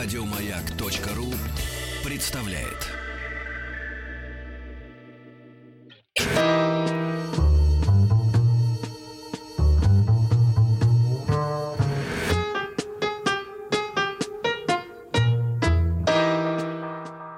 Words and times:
Радиомаяк.ру 0.00 1.34
представляет. 2.08 2.86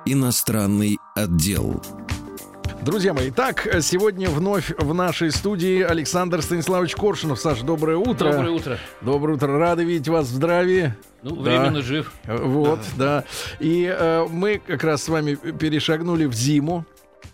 Иностранный 0.04 0.98
отдел. 1.16 1.82
Друзья 2.84 3.12
мои, 3.12 3.30
так, 3.30 3.68
сегодня 3.82 4.30
вновь 4.30 4.72
в 4.78 4.94
нашей 4.94 5.30
студии 5.30 5.82
Александр 5.82 6.40
Станиславович 6.40 6.94
Коршунов. 6.96 7.38
Саш, 7.38 7.60
доброе 7.60 7.96
утро. 7.98 8.32
Доброе 8.32 8.50
утро. 8.50 8.78
Доброе 9.02 9.34
утро. 9.34 9.58
Рады 9.58 9.84
видеть 9.84 10.08
вас 10.08 10.26
в 10.26 10.34
здравии. 10.34 10.94
Ну, 11.22 11.36
Да. 11.36 11.42
временно 11.42 11.82
жив. 11.82 12.10
Вот, 12.24 12.80
да. 12.96 13.24
И 13.58 13.84
э, 13.84 14.26
мы 14.30 14.60
как 14.66 14.82
раз 14.84 15.04
с 15.04 15.08
вами 15.08 15.34
перешагнули 15.34 16.24
в 16.24 16.32
зиму. 16.32 16.86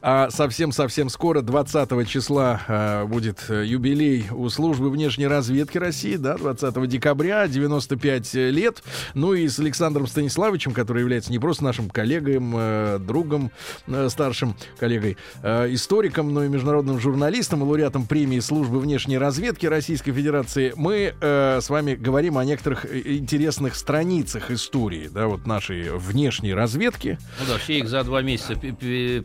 А 0.03 0.31
совсем-совсем 0.31 1.09
скоро, 1.09 1.41
20 1.41 2.09
числа, 2.09 2.61
э, 2.69 3.05
будет 3.07 3.45
э, 3.49 3.65
юбилей 3.65 4.27
у 4.31 4.49
службы 4.49 4.91
внешней 4.91 5.27
разведки 5.27 5.79
России, 5.79 6.17
да, 6.17 6.37
20 6.37 6.87
декабря, 6.89 7.49
95 7.49 8.35
лет. 8.35 8.83
Ну 9.15 9.33
и 9.35 9.49
с 9.49 9.59
Александром 9.59 10.07
Станиславовичем, 10.07 10.73
который 10.73 11.01
является 11.01 11.33
не 11.33 11.39
просто 11.39 11.65
нашим 11.65 11.89
коллегом, 11.91 12.55
э, 12.57 12.99
другом, 13.01 13.51
э, 13.87 14.09
старшим 14.11 14.55
коллегой, 14.79 15.17
э, 15.43 15.73
историком, 15.75 16.33
но 16.33 16.45
и 16.45 16.49
международным 16.49 17.01
журналистом, 17.01 17.63
лауреатом 17.63 18.07
премии 18.07 18.41
службы 18.41 18.79
внешней 18.79 19.19
разведки 19.19 19.67
Российской 19.67 20.13
Федерации, 20.13 20.73
мы 20.77 21.15
э, 21.21 21.61
с 21.61 21.69
вами 21.71 21.95
говорим 21.95 22.39
о 22.39 22.45
некоторых 22.45 22.85
э, 22.85 23.01
интересных 23.17 23.75
страницах 23.75 24.51
истории, 24.51 25.09
да, 25.13 25.27
вот 25.27 25.47
нашей 25.47 25.91
внешней 25.91 26.55
разведки. 26.55 27.19
Ну 27.41 27.47
да, 27.53 27.59
все 27.59 27.79
их 27.79 27.89
за 27.89 28.05
два 28.05 28.23
месяца 28.23 28.55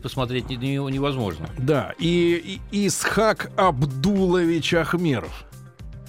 посмотреть 0.02 0.50
не- 0.56 0.92
невозможно. 0.92 1.48
Да, 1.58 1.94
и, 1.98 2.60
и 2.70 2.86
Исхак 2.86 3.50
Абдулович 3.56 4.74
Ахмеров. 4.74 5.44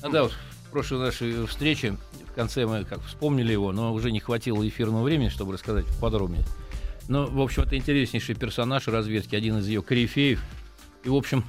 А 0.02 0.09
да, 0.09 0.23
вот 0.23 0.33
в 0.67 0.72
прошлой 0.72 1.00
нашей 1.00 1.45
встрече, 1.45 1.97
в 2.30 2.33
конце 2.33 2.66
мы 2.66 2.83
как 2.83 3.02
вспомнили 3.03 3.52
его, 3.52 3.72
но 3.72 3.94
уже 3.94 4.11
не 4.11 4.19
хватило 4.19 4.67
эфирного 4.67 5.03
времени, 5.03 5.30
чтобы 5.30 5.53
рассказать 5.53 5.85
подробнее. 6.02 6.44
Но, 7.08 7.25
в 7.25 7.41
общем, 7.41 7.63
это 7.63 7.77
интереснейший 7.77 8.35
персонаж 8.35 8.88
разведки, 8.88 9.35
один 9.35 9.58
из 9.59 9.67
ее 9.67 9.81
корифеев. 9.81 10.41
И, 11.03 11.09
в 11.09 11.16
общем, 11.16 11.44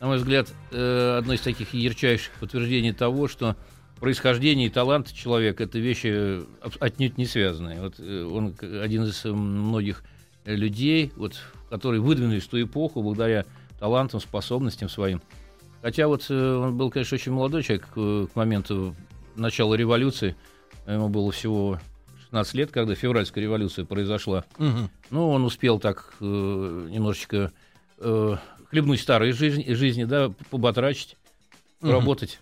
на 0.00 0.06
мой 0.06 0.18
взгляд, 0.18 0.48
э, 0.70 1.16
одно 1.18 1.32
из 1.32 1.40
таких 1.40 1.74
ярчайших 1.74 2.32
подтверждений 2.40 2.92
того, 2.92 3.26
что 3.26 3.56
происхождение 4.00 4.68
и 4.68 4.70
талант 4.70 5.12
человека— 5.12 5.62
это 5.64 5.78
вещи 5.78 6.42
отнюдь 6.78 7.18
не 7.18 7.26
связанные. 7.26 7.80
Вот 7.80 7.94
э, 7.98 8.22
он 8.22 8.54
один 8.60 9.04
из 9.04 9.24
многих 9.24 10.04
людей, 10.44 11.12
вот, 11.16 11.40
которые 11.70 12.00
выдвинулись 12.00 12.44
в 12.44 12.48
ту 12.48 12.62
эпоху 12.62 13.02
благодаря 13.02 13.44
талантам, 13.78 14.20
способностям 14.20 14.88
своим. 14.88 15.20
Хотя 15.82 16.08
вот 16.08 16.26
э, 16.28 16.54
он 16.56 16.76
был, 16.76 16.90
конечно, 16.90 17.14
очень 17.14 17.32
молодой 17.32 17.62
человек 17.62 17.86
э, 17.96 18.26
к 18.32 18.36
моменту 18.36 18.96
начала 19.36 19.74
революции. 19.74 20.34
Ему 20.86 21.08
было 21.08 21.30
всего 21.30 21.78
16 22.24 22.54
лет, 22.54 22.70
когда 22.72 22.94
февральская 22.94 23.42
революция 23.44 23.84
произошла. 23.84 24.44
Ну, 25.10 25.30
он 25.30 25.44
успел 25.44 25.78
так 25.78 26.14
э, 26.20 26.24
немножечко 26.90 27.52
э, 27.98 28.36
хлебнуть 28.70 29.00
старой 29.00 29.32
жизни, 29.32 29.72
жизни 29.72 30.04
да, 30.04 30.32
поботрачить, 30.50 31.16
Мгм. 31.80 31.92
работать 31.92 32.40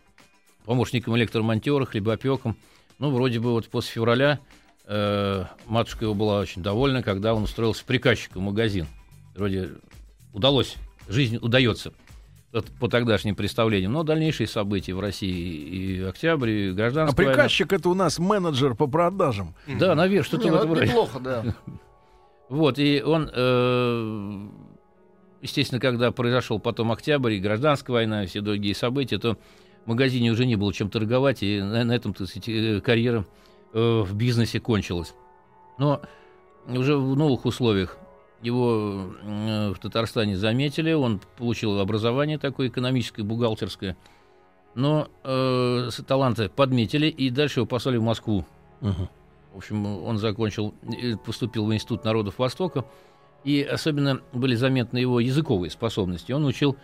помощником 0.65 1.15
электромонтера, 1.19 1.85
хлебопеком. 1.85 2.57
Ну, 2.99 3.11
вроде 3.11 3.39
бы 3.39 3.51
вот 3.53 3.69
после 3.69 3.93
февраля 3.93 4.41
э, 4.87 5.45
матушка 5.67 6.07
его 6.07 6.15
была 6.15 6.41
очень 6.41 6.63
довольна, 6.63 7.03
когда 7.03 7.35
он 7.35 7.43
устроился 7.43 7.85
приказчиком 7.85 8.43
в 8.43 8.45
магазин. 8.47 8.87
Вроде 9.37 9.71
удалось, 10.33 10.77
жизнь 11.09 11.39
удается 11.41 11.93
по 12.81 12.89
тогдашним 12.89 13.35
представлениям. 13.35 13.93
Но 13.93 14.03
дальнейшие 14.03 14.47
события 14.47 14.95
в 14.95 15.01
России 15.01 15.31
и 15.31 16.03
октябрь, 16.03 16.51
и 16.51 16.71
А 16.71 16.73
гражданская 16.73 17.17
война. 17.27 17.33
приказчик 17.35 17.73
это 17.73 17.89
у 17.89 17.95
нас 17.95 18.19
менеджер 18.19 18.75
по 18.75 18.87
продажам. 18.87 19.55
Да, 19.67 19.95
наверное, 19.95 20.25
что-то 20.25 20.45
Не, 20.45 20.51
в 20.51 20.55
ну, 20.55 20.59
этом 20.61 20.73
роде. 20.73 20.87
неплохо, 20.87 21.21
да. 21.21 21.45
Вот, 22.49 22.79
и 22.79 23.03
он, 23.05 23.29
э, 23.33 24.47
естественно, 25.43 25.81
когда 25.81 26.13
произошел 26.13 26.61
потом 26.61 26.93
октябрь 26.93 27.33
и 27.33 27.41
гражданская 27.41 27.93
война, 27.93 28.23
и 28.23 28.27
все 28.29 28.41
другие 28.41 28.75
события, 28.75 29.19
то 29.19 29.37
в 29.85 29.89
магазине 29.89 30.31
уже 30.31 30.47
не 30.47 30.55
было 30.55 30.73
чем 30.73 30.89
торговать, 30.89 31.43
и 31.43 31.61
на, 31.61 31.83
на 31.83 31.93
этом, 31.93 32.15
так 32.15 32.29
сказать, 32.29 32.49
э, 32.49 32.81
карьера 32.81 33.27
э, 33.73 34.01
в 34.07 34.15
бизнесе 34.15 34.61
кончилась. 34.61 35.13
Но 35.77 36.01
уже 36.69 36.97
в 36.97 37.17
новых 37.17 37.45
условиях 37.47 37.99
его 38.43 39.13
э, 39.23 39.73
в 39.73 39.79
Татарстане 39.79 40.37
заметили, 40.37 40.93
он 40.93 41.21
получил 41.37 41.81
образование 41.81 42.39
такое 42.39 42.69
экономическое, 42.69 43.23
бухгалтерское, 43.23 43.97
но 44.75 45.09
э, 45.25 45.89
таланты 46.07 46.49
подметили, 46.49 47.07
и 47.07 47.31
дальше 47.31 47.61
его 47.61 47.67
послали 47.67 47.97
в 47.97 48.03
Москву. 48.03 48.45
В 48.81 49.57
общем, 49.57 49.87
он 49.87 50.19
закончил, 50.19 50.75
э, 50.83 51.17
поступил 51.17 51.65
в 51.65 51.73
Институт 51.73 52.05
народов 52.05 52.39
Востока, 52.39 52.85
и 53.43 53.63
особенно 53.63 54.21
были 54.33 54.55
заметны 54.55 54.99
его 54.99 55.19
языковые 55.19 55.71
способности. 55.71 56.33
Он 56.33 56.45
учил 56.45 56.77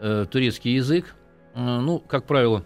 э, 0.00 0.26
турецкий 0.28 0.74
язык, 0.74 1.14
э, 1.54 1.60
ну, 1.60 2.00
как 2.00 2.26
правило, 2.26 2.64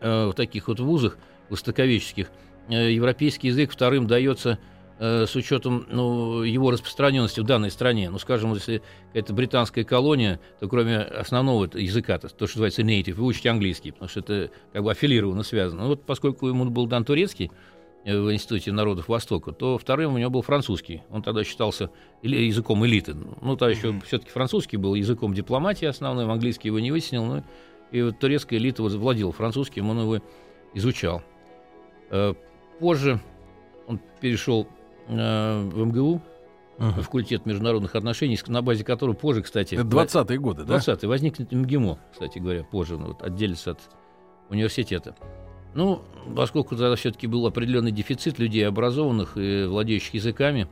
э, 0.00 0.26
в 0.26 0.34
таких 0.34 0.68
вот 0.68 0.80
вузах 0.80 1.16
востоковеческих 1.48 2.30
э, 2.68 2.92
европейский 2.92 3.48
язык 3.48 3.70
вторым 3.70 4.06
дается 4.06 4.58
э, 4.98 5.26
с 5.26 5.34
учетом 5.36 5.86
ну, 5.90 6.42
его 6.42 6.70
распространенности 6.70 7.40
в 7.40 7.44
данной 7.44 7.70
стране. 7.70 8.10
Ну, 8.10 8.18
скажем, 8.18 8.54
если 8.54 8.82
это 9.12 9.32
британская 9.32 9.84
колония, 9.84 10.40
то 10.60 10.68
кроме 10.68 10.98
основного 10.98 11.68
языка, 11.74 12.18
то, 12.18 12.28
то, 12.28 12.46
что 12.46 12.58
называется 12.58 12.82
native, 12.82 13.14
вы 13.14 13.24
учите 13.26 13.50
английский, 13.50 13.92
потому 13.92 14.08
что 14.08 14.20
это 14.20 14.50
как 14.72 14.82
бы 14.82 14.90
аффилированно 14.90 15.42
связано. 15.42 15.82
Ну, 15.82 15.88
вот 15.88 16.04
поскольку 16.04 16.48
ему 16.48 16.64
был 16.66 16.86
дан 16.86 17.04
турецкий, 17.04 17.50
э, 18.04 18.18
в 18.18 18.32
Институте 18.32 18.72
народов 18.72 19.08
Востока, 19.08 19.52
то 19.52 19.78
вторым 19.78 20.14
у 20.14 20.18
него 20.18 20.30
был 20.30 20.42
французский. 20.42 21.02
Он 21.10 21.22
тогда 21.22 21.44
считался 21.44 21.90
языком 22.22 22.84
элиты. 22.86 23.14
Ну, 23.14 23.56
тогда 23.56 23.70
еще 23.70 24.00
все-таки 24.06 24.30
французский 24.30 24.76
был 24.76 24.94
языком 24.94 25.34
дипломатии 25.34 25.86
основным, 25.86 26.30
английский 26.30 26.68
его 26.68 26.78
не 26.78 26.90
вытеснил, 26.90 27.24
ну, 27.24 27.44
и 27.90 28.02
вот 28.02 28.18
турецкая 28.18 28.58
элита 28.58 28.82
вот 28.82 28.92
владела 28.92 29.32
французским, 29.32 29.88
он 29.88 30.00
его 30.00 30.18
изучал. 30.74 31.22
Э, 32.10 32.34
Позже 32.80 33.20
он 33.86 34.00
перешел 34.20 34.68
в 35.08 35.84
МГУ, 35.86 36.20
Мгм. 36.78 37.02
факультет 37.02 37.46
международных 37.46 37.94
отношений, 37.94 38.38
на 38.48 38.60
базе 38.60 38.82
которого 38.84 39.14
позже, 39.14 39.42
кстати... 39.42 39.76
Это 39.76 39.84
20-е 39.84 40.38
годы, 40.38 40.64
да? 40.64 40.76
20-й 40.76 41.06
возникнет 41.06 41.52
МГИМО, 41.52 41.98
кстати 42.12 42.38
говоря, 42.40 42.64
позже, 42.64 42.98
ну, 42.98 43.08
вот, 43.08 43.22
отделится 43.22 43.72
от 43.72 43.80
университета. 44.50 45.14
Ну, 45.74 46.02
поскольку 46.34 46.70
тогда 46.76 46.94
все-таки 46.96 47.26
был 47.26 47.46
определенный 47.46 47.92
дефицит 47.92 48.38
людей 48.38 48.66
образованных 48.66 49.36
и 49.36 49.66
владеющих 49.66 50.14
языками, 50.14 50.66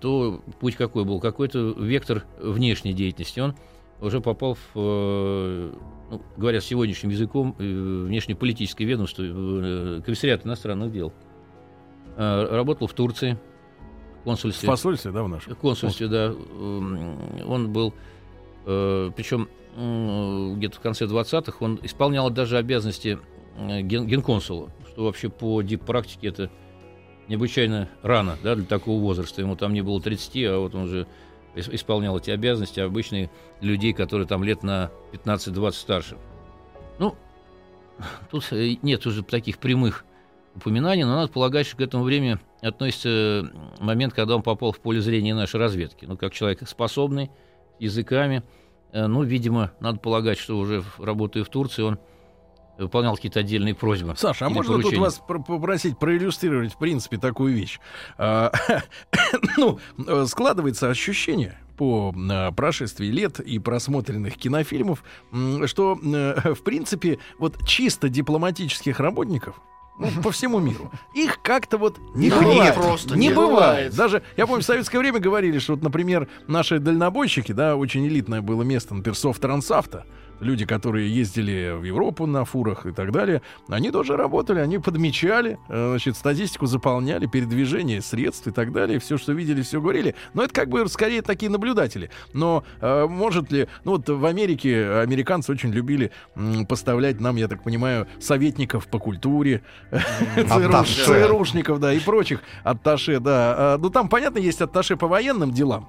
то 0.00 0.42
путь 0.60 0.76
какой 0.76 1.04
был? 1.04 1.18
Какой-то 1.20 1.72
вектор 1.78 2.24
внешней 2.38 2.92
деятельности. 2.92 3.40
Он 3.40 3.54
уже 4.00 4.20
попал 4.20 4.54
в, 4.54 4.60
э, 4.74 5.72
ну, 6.10 6.22
говоря 6.36 6.60
сегодняшним 6.60 7.10
языком, 7.10 7.54
э, 7.58 7.62
внешнеполитическое 8.06 8.86
ведомство, 8.86 9.22
э, 9.26 10.00
комиссариат 10.04 10.46
иностранных 10.46 10.92
дел. 10.92 11.12
Э, 12.16 12.46
Работал 12.50 12.86
в 12.86 12.92
Турции, 12.94 13.38
в 14.22 14.24
В 14.24 14.24
консульстве. 14.24 14.66
посольстве, 14.68 15.10
да, 15.10 15.22
в 15.24 15.28
нашем? 15.28 15.54
В 15.54 15.58
консульстве, 15.58 16.06
да. 16.08 16.26
М, 16.26 17.18
Он 17.46 17.72
был, 17.72 17.92
причем 18.64 19.48
где-то 20.56 20.76
в 20.76 20.80
конце 20.80 21.06
20-х, 21.06 21.56
он 21.60 21.80
исполнял 21.82 22.30
даже 22.30 22.58
обязанности 22.58 23.18
э, 23.56 23.80
ген- 23.80 24.06
генконсула, 24.06 24.70
что 24.92 25.04
вообще 25.04 25.28
по 25.30 25.62
дип-практике 25.62 26.28
это 26.28 26.50
необычайно 27.28 27.88
рано 28.02 28.36
да, 28.42 28.54
для 28.54 28.64
такого 28.66 29.00
возраста. 29.00 29.40
Ему 29.40 29.56
там 29.56 29.72
не 29.72 29.80
было 29.80 30.00
30, 30.00 30.36
а 30.44 30.58
вот 30.58 30.74
он 30.74 30.82
уже 30.82 31.06
ис- 31.54 31.74
исполнял 31.74 32.18
эти 32.18 32.30
обязанности 32.30 32.80
обычных 32.80 33.30
людей, 33.60 33.92
которые 33.94 34.26
там 34.28 34.44
лет 34.44 34.62
на 34.62 34.90
15-20 35.12 35.72
старше. 35.72 36.16
Ну, 36.98 37.14
тут 38.30 38.46
э, 38.52 38.76
нет 38.82 39.06
уже 39.06 39.22
таких 39.22 39.58
прямых 39.58 40.04
упоминаний, 40.54 41.04
но 41.04 41.16
надо 41.16 41.32
полагать, 41.32 41.66
что 41.66 41.76
к 41.76 41.80
этому 41.80 42.04
времени 42.04 42.38
относится 42.60 43.50
момент, 43.80 44.12
когда 44.14 44.36
он 44.36 44.42
попал 44.42 44.72
в 44.72 44.80
поле 44.80 45.00
зрения 45.00 45.34
нашей 45.34 45.58
разведки. 45.60 46.04
Ну, 46.04 46.16
как 46.16 46.32
человек 46.32 46.66
способный, 46.68 47.30
языками. 47.78 48.42
Э, 48.92 49.06
Ну, 49.06 49.22
видимо, 49.22 49.72
надо 49.80 49.98
полагать, 49.98 50.38
что 50.38 50.58
уже 50.58 50.84
работая 50.98 51.44
в 51.44 51.48
Турции, 51.48 51.82
он 51.82 51.98
выполнял 52.78 53.14
какие-то 53.16 53.40
отдельные 53.40 53.74
просьбы. 53.74 54.14
Саша, 54.16 54.46
а 54.46 54.48
можно 54.48 54.74
тут 54.74 54.82
поручения. 54.82 55.02
вас 55.02 55.20
пр- 55.26 55.42
попросить 55.42 55.98
проиллюстрировать, 55.98 56.72
в 56.72 56.78
принципе, 56.78 57.16
такую 57.18 57.54
вещь? 57.54 57.78
А, 58.18 58.52
Ну, 59.56 59.78
э, 60.06 60.24
складывается 60.26 60.88
ощущение 60.90 61.58
по 61.76 62.14
э, 62.14 62.52
прошествии 62.52 63.06
лет 63.06 63.40
и 63.40 63.58
просмотренных 63.58 64.36
кинофильмов, 64.36 65.04
что, 65.66 65.98
э, 66.02 66.54
в 66.54 66.62
принципе, 66.62 67.18
вот 67.38 67.56
чисто 67.66 68.08
дипломатических 68.08 69.00
работников 69.00 69.60
Ну, 69.98 70.08
по 70.22 70.30
всему 70.32 70.58
миру. 70.58 70.90
Их 71.14 71.40
как-то 71.42 71.76
вот 71.78 71.98
не 72.14 72.30
Да, 72.30 72.36
хватает. 72.36 72.74
просто 72.74 73.14
не 73.16 73.28
не 73.28 73.34
бывает. 73.34 73.50
бывает. 73.52 73.94
Даже, 73.96 74.22
я 74.36 74.46
помню, 74.46 74.62
в 74.62 74.66
советское 74.66 74.98
время 74.98 75.20
говорили, 75.20 75.58
что 75.58 75.74
вот, 75.74 75.82
например, 75.82 76.28
наши 76.48 76.78
дальнобойщики, 76.78 77.52
да, 77.52 77.76
очень 77.76 78.06
элитное 78.08 78.40
было 78.40 78.62
место, 78.62 78.94
например, 78.94 79.16
Софтрансавто, 79.16 80.04
люди, 80.40 80.66
которые 80.66 81.08
ездили 81.14 81.72
в 81.78 81.84
Европу 81.84 82.26
на 82.26 82.44
фурах 82.44 82.84
и 82.86 82.90
так 82.90 83.12
далее, 83.12 83.42
они 83.68 83.92
тоже 83.92 84.16
работали, 84.16 84.58
они 84.58 84.78
подмечали, 84.78 85.56
э, 85.68 85.90
значит, 85.90 86.16
статистику 86.16 86.66
заполняли, 86.66 87.26
передвижение 87.26 88.02
средств 88.02 88.48
и 88.48 88.50
так 88.50 88.72
далее, 88.72 88.98
все, 88.98 89.18
что 89.18 89.32
видели, 89.34 89.62
все 89.62 89.80
говорили. 89.80 90.16
Но 90.34 90.42
это 90.42 90.52
как 90.52 90.68
бы 90.68 90.88
скорее 90.88 91.22
такие 91.22 91.48
наблюдатели. 91.48 92.10
Но 92.32 92.64
э, 92.80 93.06
может 93.06 93.52
ли, 93.52 93.68
ну 93.84 93.92
вот 93.92 94.08
в 94.08 94.24
Америке 94.24 94.90
американцы 95.00 95.52
очень 95.52 95.70
любили 95.70 96.10
м, 96.34 96.66
поставлять 96.66 97.20
нам, 97.20 97.36
я 97.36 97.46
так 97.46 97.62
понимаю, 97.62 98.08
советников 98.18 98.88
по 98.88 98.98
культуре. 98.98 99.62
ЦРУшников, 101.06 101.80
да, 101.80 101.92
и 101.92 102.00
прочих 102.00 102.40
атташе, 102.64 103.20
да. 103.20 103.54
А, 103.74 103.78
Ну 103.78 103.90
там, 103.90 104.08
понятно, 104.08 104.38
есть 104.38 104.60
атташе 104.60 104.96
по 104.96 105.06
военным 105.08 105.52
делам. 105.52 105.88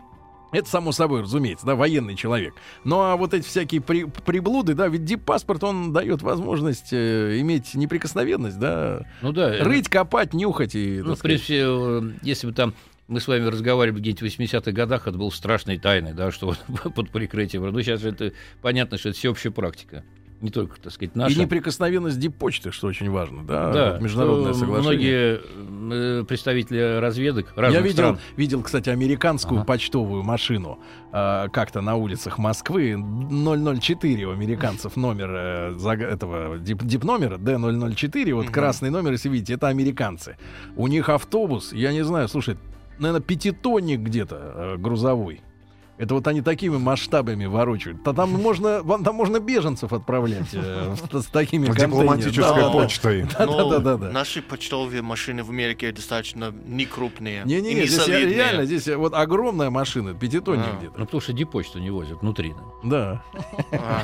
Это 0.51 0.69
само 0.69 0.91
собой, 0.91 1.21
разумеется, 1.21 1.65
да, 1.65 1.75
военный 1.75 2.15
человек. 2.15 2.53
Ну 2.83 2.99
а 3.01 3.15
вот 3.15 3.33
эти 3.33 3.43
всякие 3.47 3.81
при- 3.81 4.03
приблуды, 4.05 4.75
да, 4.75 4.87
ведь 4.87 5.03
дип-паспорт, 5.03 5.63
он 5.63 5.93
дает 5.93 6.21
возможность 6.21 6.89
э, 6.93 7.39
иметь 7.39 7.73
неприкосновенность, 7.73 8.59
да, 8.59 9.01
Ну 9.23 9.31
да. 9.31 9.51
э, 9.55 9.63
рыть, 9.63 9.89
копать, 9.89 10.33
нюхать 10.33 10.75
и... 10.75 11.01
Ну, 11.03 11.15
в 11.15 11.19
принципе, 11.21 11.63
э, 11.65 12.01
если 12.21 12.45
бы 12.45 12.53
там 12.53 12.75
мы 13.07 13.19
с 13.19 13.27
вами 13.27 13.47
разговаривали 13.47 13.99
где-нибудь 13.99 14.21
в 14.31 14.39
80-х 14.39 14.71
годах, 14.73 15.07
это 15.07 15.17
было 15.17 15.31
страшной 15.31 15.79
тайной, 15.79 16.13
да, 16.13 16.31
что 16.31 16.45
вот 16.47 16.59
под 16.95 17.09
прикрытием. 17.09 17.63
Ну, 17.63 17.81
сейчас 17.81 18.01
же 18.01 18.09
это 18.09 18.31
понятно, 18.61 18.99
что 18.99 19.09
это 19.09 19.17
всеобщая 19.17 19.49
практика. 19.49 20.03
Не 20.43 20.49
только, 20.51 20.77
так 20.79 20.91
сказать, 20.91 21.15
наша. 21.15 21.33
И 21.33 21.39
неприкосновенность 21.39 22.19
диппочты, 22.19 22.71
что 22.73 22.87
очень 22.87 23.09
важно, 23.09 23.45
да, 23.45 23.71
да, 23.71 23.91
вот 23.93 24.01
международное 24.01 24.53
соглашение. 24.53 25.39
Многие 25.69 26.21
э, 26.21 26.23
представители 26.25 26.99
разведок 26.99 27.53
разных 27.55 27.79
Я 27.79 27.81
видел, 27.81 27.93
стран. 27.95 28.19
видел, 28.35 28.61
кстати, 28.61 28.89
американскую 28.89 29.59
Ага. 29.61 29.65
почтовую 29.67 30.21
машину 30.23 30.79
а, 31.13 31.47
как-то 31.47 31.79
на 31.79 31.95
улицах 31.95 32.37
Москвы. 32.39 32.97
004 32.99 34.25
у 34.25 34.31
американцев 34.31 34.97
номер 34.97 35.29
э, 35.33 35.71
заг- 35.77 36.03
этого 36.03 36.57
дип, 36.59 36.83
дипномера 36.83 37.37
D004, 37.37 38.33
вот 38.33 38.45
Мгм. 38.45 38.53
красный 38.53 38.89
номер, 38.89 39.13
если 39.13 39.29
видите, 39.29 39.53
это 39.53 39.69
американцы. 39.69 40.35
У 40.75 40.87
них 40.87 41.07
автобус, 41.07 41.71
я 41.71 41.93
не 41.93 42.03
знаю, 42.03 42.27
слушай, 42.27 42.57
наверное, 42.99 43.21
пятитонник 43.21 44.01
где-то 44.01 44.35
э, 44.55 44.77
грузовой. 44.77 45.39
Это 45.97 46.15
вот 46.15 46.27
они 46.27 46.41
такими 46.41 46.77
масштабами 46.77 47.45
ворочают. 47.45 48.01
Да 48.03 48.13
там 48.13 48.31
можно, 48.31 48.81
там 49.03 49.15
можно 49.15 49.39
беженцев 49.39 49.93
отправлять 49.93 50.47
э, 50.53 50.95
с, 50.95 51.21
с 51.23 51.25
такими. 51.27 51.67
Дипломатической 51.67 52.41
Да, 52.61 52.67
да. 52.67 52.69
почтой. 52.71 53.23
Но 53.39 53.69
Да-да-да-да. 53.69 54.09
Наши 54.09 54.41
почтовые 54.41 55.01
машины 55.03 55.43
в 55.43 55.51
Америке 55.51 55.91
достаточно 55.91 56.51
не 56.65 56.85
крупные. 56.85 57.43
и 57.43 57.47
Не-не-не, 57.47 57.81
не 57.81 57.85
здесь 57.87 58.07
реально, 58.07 58.65
здесь 58.65 58.87
вот 58.87 59.13
огромная 59.13 59.69
машина, 59.69 60.13
пятитонник 60.15 60.65
А. 60.73 60.77
где-то. 60.77 60.97
Ну, 60.97 61.05
потому 61.05 61.21
что 61.21 61.31
дипочту 61.33 61.79
не 61.79 61.91
возят 61.91 62.21
внутри. 62.21 62.55
да. 62.83 62.93
Да. 62.93 63.23
А, 63.71 64.03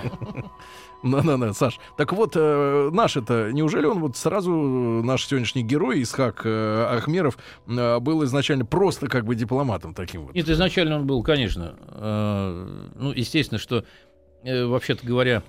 Да-да-да, 1.04 1.54
Саш. 1.54 1.80
Так 1.98 2.12
вот, 2.14 2.34
э, 2.36 2.90
наш 2.92 3.16
это, 3.18 3.52
неужели 3.54 3.86
он 3.86 4.00
вот 4.00 4.18
сразу, 4.18 4.52
э, 4.52 5.06
наш 5.06 5.26
сегодняшний 5.26 5.64
герой, 5.64 6.02
Исхак 6.02 6.42
э, 6.46 6.86
Ахмеров, 6.98 7.38
э, 7.68 8.00
был 8.00 8.24
изначально 8.26 8.66
просто 8.66 9.08
как 9.08 9.26
бы 9.26 9.36
дипломатом 9.36 9.94
таким 9.94 10.26
вот? 10.26 10.36
Нет, 10.36 10.50
изначально 10.50 10.98
он 10.98 11.08
был, 11.08 11.24
конечно. 11.24 11.76
э, 11.88 12.90
ну, 12.96 13.12
естественно, 13.12 13.60
что, 13.60 13.86
э, 14.44 14.66
вообще-то 14.66 15.06
говоря, 15.06 15.44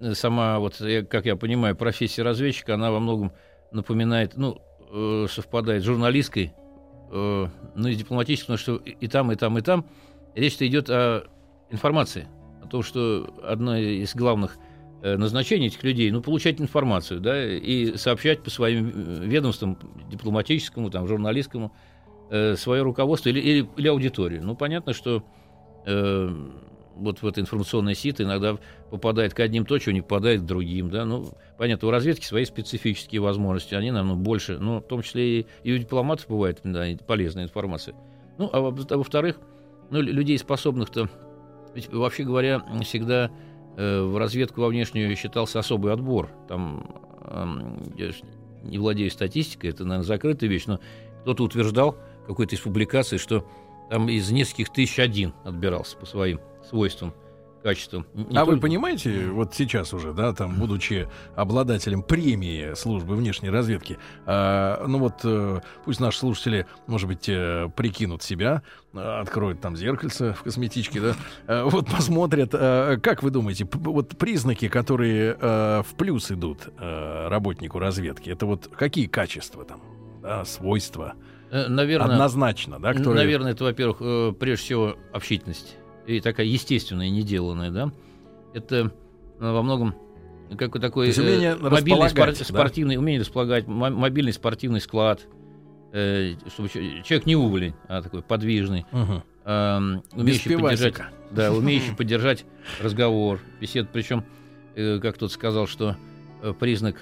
э, 0.00 0.14
сама, 0.14 0.58
вот, 0.58 0.80
я- 0.80 1.04
как 1.04 1.24
я 1.24 1.36
понимаю, 1.36 1.76
профессия 1.76 2.22
разведчика, 2.22 2.74
она 2.74 2.90
во 2.90 3.00
многом 3.00 3.32
напоминает, 3.72 4.32
ну, 4.36 4.60
э, 4.92 5.26
совпадает 5.30 5.82
с 5.82 5.86
журналистской, 5.86 6.52
э, 7.10 7.46
ну, 7.74 7.88
и 7.88 7.94
с 7.94 7.96
дипломатической, 7.96 8.56
потому 8.56 8.58
что 8.58 8.90
и 8.90 9.06
там, 9.06 9.32
и 9.32 9.36
там, 9.36 9.56
и 9.56 9.60
там 9.62 9.86
речь-то 10.34 10.66
идет 10.66 10.90
о 10.90 11.24
информации, 11.70 12.28
о 12.62 12.66
том, 12.66 12.82
что 12.82 13.32
одно 13.42 13.76
из 13.76 14.14
главных 14.14 14.56
э, 15.02 15.16
назначений 15.16 15.68
этих 15.68 15.82
людей, 15.82 16.10
ну, 16.10 16.20
получать 16.20 16.60
информацию, 16.60 17.20
да, 17.20 17.44
и 17.44 17.96
сообщать 17.96 18.42
по 18.42 18.50
своим 18.50 18.88
э, 18.88 19.24
ведомствам, 19.26 19.78
дипломатическому, 20.10 20.90
там, 20.90 21.06
журналистскому, 21.06 21.72
э, 22.30 22.56
свое 22.56 22.82
руководство 22.82 23.28
или, 23.28 23.40
или, 23.40 23.68
или 23.76 23.88
аудиторию. 23.88 24.44
Ну, 24.44 24.54
понятно, 24.54 24.92
что 24.92 25.22
э, 25.86 26.28
вот 26.96 27.22
в 27.22 27.26
это 27.26 27.40
информационное 27.40 27.94
сито 27.94 28.22
иногда 28.22 28.58
попадает 28.90 29.34
к 29.34 29.40
одним 29.40 29.64
то, 29.64 29.78
что 29.78 29.92
не 29.92 30.02
попадает 30.02 30.42
к 30.42 30.44
другим, 30.44 30.90
да, 30.90 31.04
ну, 31.04 31.32
понятно, 31.58 31.88
у 31.88 31.90
разведки 31.90 32.24
свои 32.24 32.44
специфические 32.44 33.20
возможности, 33.20 33.74
они, 33.74 33.90
наверное, 33.90 34.16
больше, 34.16 34.58
ну, 34.58 34.78
в 34.78 34.86
том 34.86 35.02
числе 35.02 35.40
и, 35.40 35.46
и 35.64 35.72
у 35.72 35.78
дипломатов 35.78 36.26
бывает 36.28 36.60
да, 36.62 36.86
полезная 37.06 37.44
информация. 37.44 37.94
Ну, 38.38 38.50
а 38.52 38.58
а 38.58 38.96
во-вторых, 38.96 39.38
ну, 39.90 40.00
лю- 40.00 40.12
людей 40.12 40.38
способных-то, 40.38 41.08
ведь, 41.74 41.88
вообще 41.92 42.24
говоря, 42.24 42.62
всегда 42.82 43.30
в 43.80 44.18
разведку 44.18 44.60
во 44.60 44.68
внешнюю 44.68 45.14
считался 45.16 45.58
особый 45.58 45.92
отбор. 45.92 46.28
Там, 46.48 46.86
я 47.96 48.10
не 48.62 48.78
владею 48.78 49.10
статистикой, 49.10 49.70
это, 49.70 49.84
наверное, 49.84 50.06
закрытая 50.06 50.50
вещь, 50.50 50.66
но 50.66 50.80
кто-то 51.22 51.44
утверждал 51.44 51.96
какой-то 52.26 52.54
из 52.56 52.60
публикаций, 52.60 53.18
что 53.18 53.46
там 53.88 54.08
из 54.08 54.30
нескольких 54.30 54.70
тысяч 54.70 54.98
один 54.98 55.32
отбирался 55.44 55.96
по 55.96 56.04
своим 56.04 56.40
свойствам, 56.68 57.14
качествам. 57.62 58.06
Не 58.14 58.36
а 58.36 58.44
вы 58.44 58.52
только- 58.52 58.62
понимаете, 58.62 59.28
вот 59.30 59.54
сейчас 59.54 59.92
уже, 59.92 60.12
да, 60.12 60.32
там, 60.32 60.54
будучи 60.54 61.08
обладателем 61.36 62.02
премии 62.02 62.74
службы 62.74 63.14
внешней 63.14 63.50
разведки, 63.50 63.98
а, 64.26 64.84
ну 64.86 64.98
вот, 64.98 65.20
э, 65.24 65.60
пусть 65.84 66.00
наши 66.00 66.18
слушатели, 66.18 66.66
может 66.86 67.08
быть, 67.08 67.28
э, 67.28 67.68
прикинут 67.76 68.22
себя, 68.22 68.62
э, 68.92 68.98
откроют 68.98 69.60
там 69.60 69.76
зеркальце 69.76 70.32
в 70.32 70.42
косметичке, 70.42 71.00
да, 71.00 71.14
э, 71.46 71.62
вот 71.64 71.86
посмотрят, 71.86 72.50
э, 72.52 72.98
как 73.02 73.22
вы 73.22 73.30
думаете, 73.30 73.68
вот 73.72 74.16
признаки, 74.16 74.68
которые 74.68 75.36
э, 75.38 75.82
в 75.82 75.94
плюс 75.96 76.30
идут 76.30 76.68
э, 76.78 77.28
работнику 77.28 77.78
разведки, 77.78 78.30
это 78.30 78.46
вот 78.46 78.68
какие 78.76 79.06
качества 79.06 79.64
там, 79.64 79.80
да, 80.22 80.44
свойства, 80.44 81.14
Э, 81.50 81.66
Наверное, 81.66 82.12
однозначно, 82.12 82.78
да, 82.78 82.92
которые... 82.92 83.24
Наверное, 83.24 83.52
это, 83.52 83.64
во-первых, 83.64 83.96
э, 84.00 84.32
прежде 84.38 84.64
всего 84.64 84.96
общительность. 85.12 85.76
И 86.16 86.20
такая 86.20 86.46
естественная, 86.46 87.08
неделанная, 87.10 87.70
да. 87.70 87.92
Это 88.54 88.76
э, 89.38 89.52
во 89.52 89.62
многом 89.62 89.94
какой 90.58 90.80
такой 90.80 91.06
есть 91.06 91.18
умение 91.20 91.52
э, 91.52 91.56
мобильный 91.70 92.08
спор- 92.10 92.26
да? 92.38 92.44
спортивный, 92.44 92.96
умение 92.96 93.20
располагать, 93.20 93.68
мо- 93.68 93.90
мобильный 93.90 94.32
спортивный 94.32 94.80
склад, 94.80 95.20
э, 95.92 96.34
чтобы 96.52 96.68
человек 96.68 97.26
не 97.26 97.36
уволень, 97.36 97.74
а 97.86 98.02
такой 98.02 98.22
подвижный, 98.22 98.84
эм, 99.44 100.02
Без 100.12 100.20
умеющий 100.20 100.58
поддержать, 100.58 100.94
да, 101.30 101.52
умеющий 101.56 101.94
поддержать 101.94 102.44
разговор, 102.82 103.40
беседу. 103.60 103.88
Причем, 103.92 104.24
э, 104.74 104.98
как 105.00 105.14
кто-то 105.14 105.32
сказал, 105.32 105.68
что 105.68 105.96
э, 106.42 106.52
признак 106.58 106.96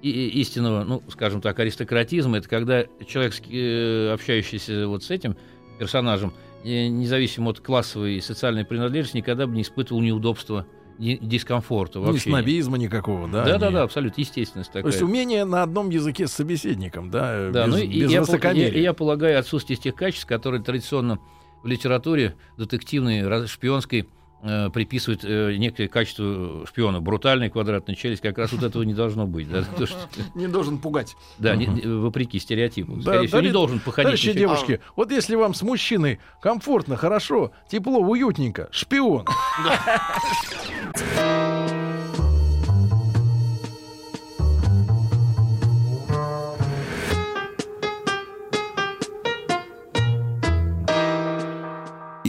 и- 0.00 0.08
и- 0.10 0.40
истинного, 0.40 0.82
ну, 0.84 1.02
скажем 1.10 1.42
так, 1.42 1.58
аристократизма, 1.58 2.38
это 2.38 2.48
когда 2.48 2.84
человек, 3.06 3.34
э, 3.50 4.10
общающийся 4.14 4.86
вот 4.88 5.04
с 5.04 5.10
этим 5.10 5.36
персонажем, 5.78 6.32
э, 6.64 6.86
независимо 6.88 7.50
от 7.50 7.60
классовой 7.60 8.16
и 8.16 8.20
социальной 8.20 8.64
принадлежности, 8.64 9.18
никогда 9.18 9.46
бы 9.46 9.54
не 9.54 9.62
испытывал 9.62 10.00
неудобства, 10.00 10.66
ни- 10.98 11.16
дискомфорта 11.16 11.98
Ни 11.98 12.04
вообще. 12.04 12.28
снобизма 12.30 12.76
никакого, 12.78 13.26
да? 13.28 13.44
Да, 13.44 13.58
да, 13.58 13.68
ни- 13.70 13.74
да, 13.74 13.82
абсолютно 13.84 14.20
естественность 14.20 14.68
такая. 14.70 14.82
То 14.82 14.88
есть 14.90 15.02
умение 15.02 15.44
на 15.44 15.62
одном 15.62 15.88
языке 15.90 16.26
с 16.26 16.32
собеседником, 16.32 17.10
да, 17.10 17.50
Да, 17.50 17.66
без, 17.66 17.74
ну 17.74 17.80
и 17.80 18.00
без 18.00 18.10
я, 18.12 18.20
высокомерия. 18.20 18.72
я- 18.74 18.80
я 18.80 18.92
полагаю, 18.92 19.38
отсутствие 19.38 19.76
тех 19.78 19.94
качеств, 19.94 20.26
которые 20.26 20.62
традиционно 20.62 21.18
в 21.62 21.66
литературе 21.66 22.34
детективной, 22.58 23.46
шпионской 23.46 24.08
э, 24.42 24.70
приписывают 24.70 25.24
э, 25.24 25.56
некое 25.56 25.88
качество 25.88 26.66
шпиона. 26.66 27.00
Брутальная 27.00 27.50
квадратная 27.50 27.94
челюсть, 27.94 28.22
как 28.22 28.38
раз 28.38 28.52
вот 28.52 28.62
этого 28.62 28.82
не 28.82 28.94
должно 28.94 29.26
быть. 29.26 29.50
Да, 29.50 29.64
То, 29.64 29.86
что- 29.86 29.96
Не 30.34 30.46
должен 30.48 30.78
пугать. 30.78 31.16
да, 31.38 31.56
не- 31.56 31.66
не- 31.66 31.82
вопреки 31.82 32.38
стереотипу. 32.38 32.96
Да, 32.96 33.02
Скорее 33.02 33.26
всего, 33.28 33.40
не 33.40 33.50
должен 33.50 33.80
походить 33.80 34.18
человека. 34.20 34.38
девушки, 34.40 34.80
вот 34.96 35.10
если 35.10 35.34
вам 35.34 35.54
с 35.54 35.62
мужчиной 35.62 36.20
комфортно, 36.40 36.96
хорошо, 36.96 37.52
тепло, 37.70 37.98
уютненько, 38.00 38.68
шпион. 38.72 39.26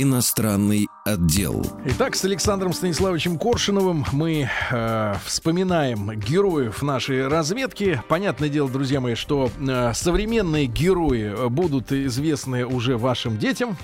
Иностранный 0.01 0.87
отдел. 1.05 1.63
Итак, 1.85 2.15
с 2.15 2.25
Александром 2.25 2.73
Станиславовичем 2.73 3.37
Коршиновым 3.37 4.03
мы 4.11 4.49
э, 4.71 5.13
вспоминаем 5.23 6.19
героев 6.19 6.81
нашей 6.81 7.27
разведки. 7.27 8.01
Понятное 8.07 8.49
дело, 8.49 8.67
друзья 8.67 8.99
мои, 8.99 9.13
что 9.13 9.51
э, 9.59 9.93
современные 9.93 10.65
герои 10.65 11.25
э, 11.25 11.49
будут 11.49 11.91
известны 11.91 12.65
уже 12.65 12.97
вашим 12.97 13.37
детям. 13.37 13.77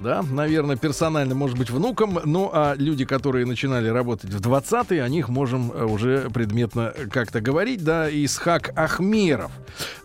да, 0.00 0.22
наверное, 0.22 0.74
персонально, 0.74 1.36
может 1.36 1.56
быть, 1.56 1.70
внукам. 1.70 2.18
Ну, 2.24 2.50
а 2.52 2.74
люди, 2.76 3.04
которые 3.04 3.46
начинали 3.46 3.88
работать 3.88 4.30
в 4.30 4.40
20-е, 4.40 5.00
о 5.00 5.08
них 5.08 5.28
можем 5.28 5.70
э, 5.70 5.84
уже 5.84 6.28
предметно 6.30 6.92
как-то 7.12 7.40
говорить, 7.40 7.84
да, 7.84 8.10
Исхак 8.10 8.72
Ахмеров. 8.76 9.52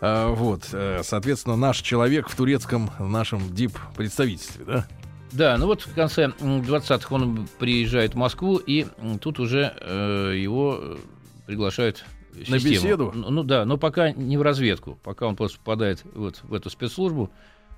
А, 0.01 0.31
вот, 0.33 0.65
э, 0.71 1.01
соответственно, 1.03 1.55
наш 1.55 1.79
человек 1.81 2.29
в 2.29 2.35
турецком 2.35 2.91
нашем 2.99 3.55
дип-представительстве, 3.55 4.65
да? 4.65 4.87
Да, 5.31 5.57
ну 5.57 5.67
вот 5.67 5.81
в 5.81 5.93
конце 5.93 6.27
20-х 6.39 7.13
он 7.13 7.47
приезжает 7.59 8.13
в 8.13 8.17
Москву, 8.17 8.57
и 8.57 8.85
тут 9.21 9.39
уже 9.39 9.73
э, 9.81 10.33
его 10.37 10.79
э, 10.81 10.95
приглашают 11.45 12.05
в 12.31 12.49
На 12.49 12.59
систему. 12.59 12.75
беседу? 12.75 13.11
Ну, 13.13 13.29
ну 13.29 13.43
да, 13.43 13.65
но 13.65 13.77
пока 13.77 14.11
не 14.11 14.37
в 14.37 14.41
разведку, 14.41 14.97
пока 15.03 15.27
он 15.27 15.35
просто 15.35 15.57
попадает 15.59 16.01
вот 16.13 16.41
в 16.43 16.53
эту 16.53 16.69
спецслужбу 16.69 17.29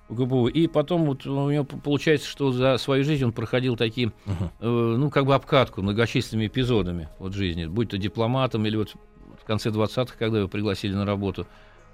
ГПУ, 0.10 0.48
и 0.48 0.68
потом 0.68 1.06
вот 1.06 1.26
у 1.26 1.52
него 1.52 1.64
получается, 1.64 2.28
что 2.28 2.52
за 2.52 2.78
свою 2.78 3.04
жизнь 3.04 3.24
он 3.24 3.32
проходил 3.32 3.76
такие, 3.78 4.12
э, 4.60 4.68
ну 4.68 5.10
как 5.10 5.26
бы 5.26 5.36
обкатку 5.36 5.82
многочисленными 5.82 6.48
эпизодами 6.48 7.10
вот 7.20 7.34
жизни, 7.34 7.66
будь 7.66 7.90
то 7.90 7.98
дипломатом 7.98 8.66
или 8.66 8.76
вот 8.76 8.94
в 9.42 9.46
конце 9.46 9.70
20-х, 9.70 10.16
когда 10.18 10.40
его 10.40 10.48
пригласили 10.48 10.94
на 10.94 11.06
работу 11.06 11.48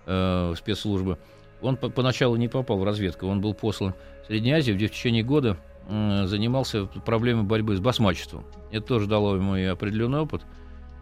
э, 0.06 0.52
в 0.54 0.58
спецслужбы, 0.58 1.18
он 1.66 1.78
по- 1.78 1.90
поначалу 1.90 2.36
не 2.36 2.48
попал 2.48 2.78
в 2.78 2.84
разведку, 2.84 3.28
он 3.28 3.42
был 3.42 3.54
послан 3.54 3.94
в 4.24 4.28
Средней 4.28 4.52
Азии, 4.54 4.72
где 4.74 4.88
в 4.88 4.92
течение 4.92 5.24
года 5.24 5.58
м, 5.88 6.26
занимался 6.28 6.86
проблемой 6.86 7.44
борьбы 7.44 7.76
с 7.76 7.80
басмачеством. 7.80 8.44
Это 8.72 8.86
тоже 8.88 9.08
дало 9.08 9.36
ему 9.36 9.56
и 9.56 9.64
определенный 9.66 10.20
опыт. 10.20 10.42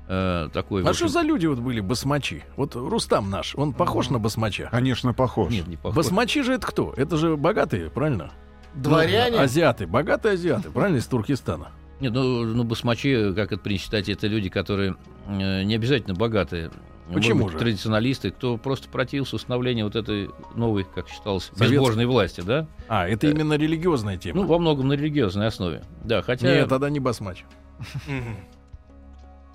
э, 0.09 0.49
такой, 0.51 0.83
А 0.83 0.89
общем- 0.89 1.07
что 1.07 1.19
за 1.19 1.21
люди 1.21 1.45
вот 1.45 1.59
были 1.59 1.79
басмачи? 1.79 2.43
Вот 2.57 2.75
Рустам 2.75 3.29
наш, 3.29 3.55
он 3.55 3.71
похож 3.71 4.09
на 4.09 4.19
басмача? 4.19 4.67
Конечно, 4.69 5.13
похож. 5.13 5.49
Нет, 5.53 5.65
не 5.67 5.77
похож. 5.77 5.95
Басмачи 5.95 6.41
же 6.43 6.53
это 6.55 6.67
кто? 6.67 6.93
Это 6.97 7.15
же 7.15 7.37
богатые, 7.37 7.89
правильно? 7.89 8.29
Дворяне? 8.75 9.37
Ну, 9.37 9.43
азиаты, 9.43 9.87
богатые 9.87 10.33
азиаты, 10.33 10.69
правильно, 10.71 10.97
из 10.97 11.05
Туркестана. 11.05 11.69
Нет, 12.01 12.11
ну, 12.11 12.43
ну 12.43 12.63
басмачи, 12.65 13.33
как 13.33 13.53
это 13.53 13.61
принято 13.61 13.83
считать, 13.85 14.09
это 14.09 14.27
люди, 14.27 14.49
которые 14.49 14.95
э, 15.27 15.63
не 15.63 15.75
обязательно 15.75 16.15
богатые. 16.15 16.69
Почему 17.13 17.45
быть, 17.45 17.53
же? 17.53 17.59
Традиционалисты, 17.59 18.31
кто 18.31 18.57
просто 18.57 18.89
противился 18.89 19.35
установлению 19.35 19.85
вот 19.85 19.95
этой 19.95 20.29
новой, 20.55 20.83
как 20.85 21.07
считалось, 21.09 21.45
Советской. 21.45 21.73
безбожной 21.73 22.05
власти, 22.05 22.41
да? 22.41 22.67
А, 22.87 23.07
это 23.07 23.27
именно 23.29 23.53
религиозная 23.53 24.17
тема. 24.17 24.41
Ну, 24.41 24.47
во 24.47 24.57
многом 24.59 24.87
на 24.87 24.93
религиозной 24.93 25.47
основе. 25.47 25.83
Да, 26.03 26.21
хотя... 26.21 26.47
Нет, 26.47 26.69
тогда 26.69 26.89
не 26.89 26.99
басмач. 26.99 27.43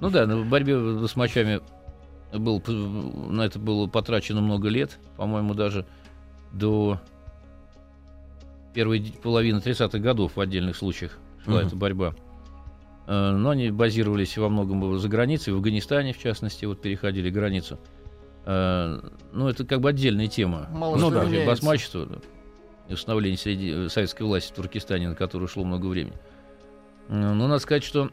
Ну 0.01 0.11
да, 0.11 0.27
в 0.27 0.47
борьбе 0.49 0.79
с 0.79 1.01
басмачами 1.03 1.61
был, 2.33 2.63
на 2.67 3.43
это 3.43 3.59
было 3.59 3.87
потрачено 3.89 4.41
много 4.41 4.69
лет, 4.69 4.99
по-моему, 5.17 5.55
даже 5.55 5.87
до 6.53 7.01
первой 8.75 9.13
половины 9.23 9.59
30-х 9.59 9.99
годов 9.99 10.37
в 10.37 10.41
отдельных 10.41 10.77
случаях 10.77 11.19
шла 11.45 11.59
Мгм. 11.59 11.67
эта 11.67 11.77
борьба. 11.77 12.15
Э, 13.09 13.31
Но 13.31 13.51
они 13.51 13.71
базировались 13.71 14.37
во 14.37 14.51
многом 14.51 14.99
за 14.99 15.09
границей, 15.09 15.55
в 15.55 15.57
Афганистане, 15.57 16.13
в 16.13 16.19
частности, 16.19 16.67
вот 16.67 16.83
переходили 16.83 17.31
границу. 17.31 17.81
Э, 18.45 19.01
Ну, 19.33 19.49
это 19.49 19.65
как 19.65 19.81
бы 19.81 19.89
отдельная 19.89 20.27
тема. 20.29 20.69
Мало 20.71 20.97
Ну 20.97 21.11
да. 21.11 21.25
Басмачество 21.47 22.05
да, 22.05 22.17
и 22.89 22.93
установление 22.93 23.39
среди 23.39 23.73
э, 23.73 23.89
советской 23.89 24.25
власти 24.25 24.53
в 24.53 24.57
Туркестане, 24.57 25.09
на 25.09 25.15
которое 25.15 25.45
ушло 25.45 25.65
много 25.65 25.87
времени. 25.87 26.17
Но 27.09 27.35
надо 27.35 27.59
сказать, 27.59 27.83
что 27.83 28.11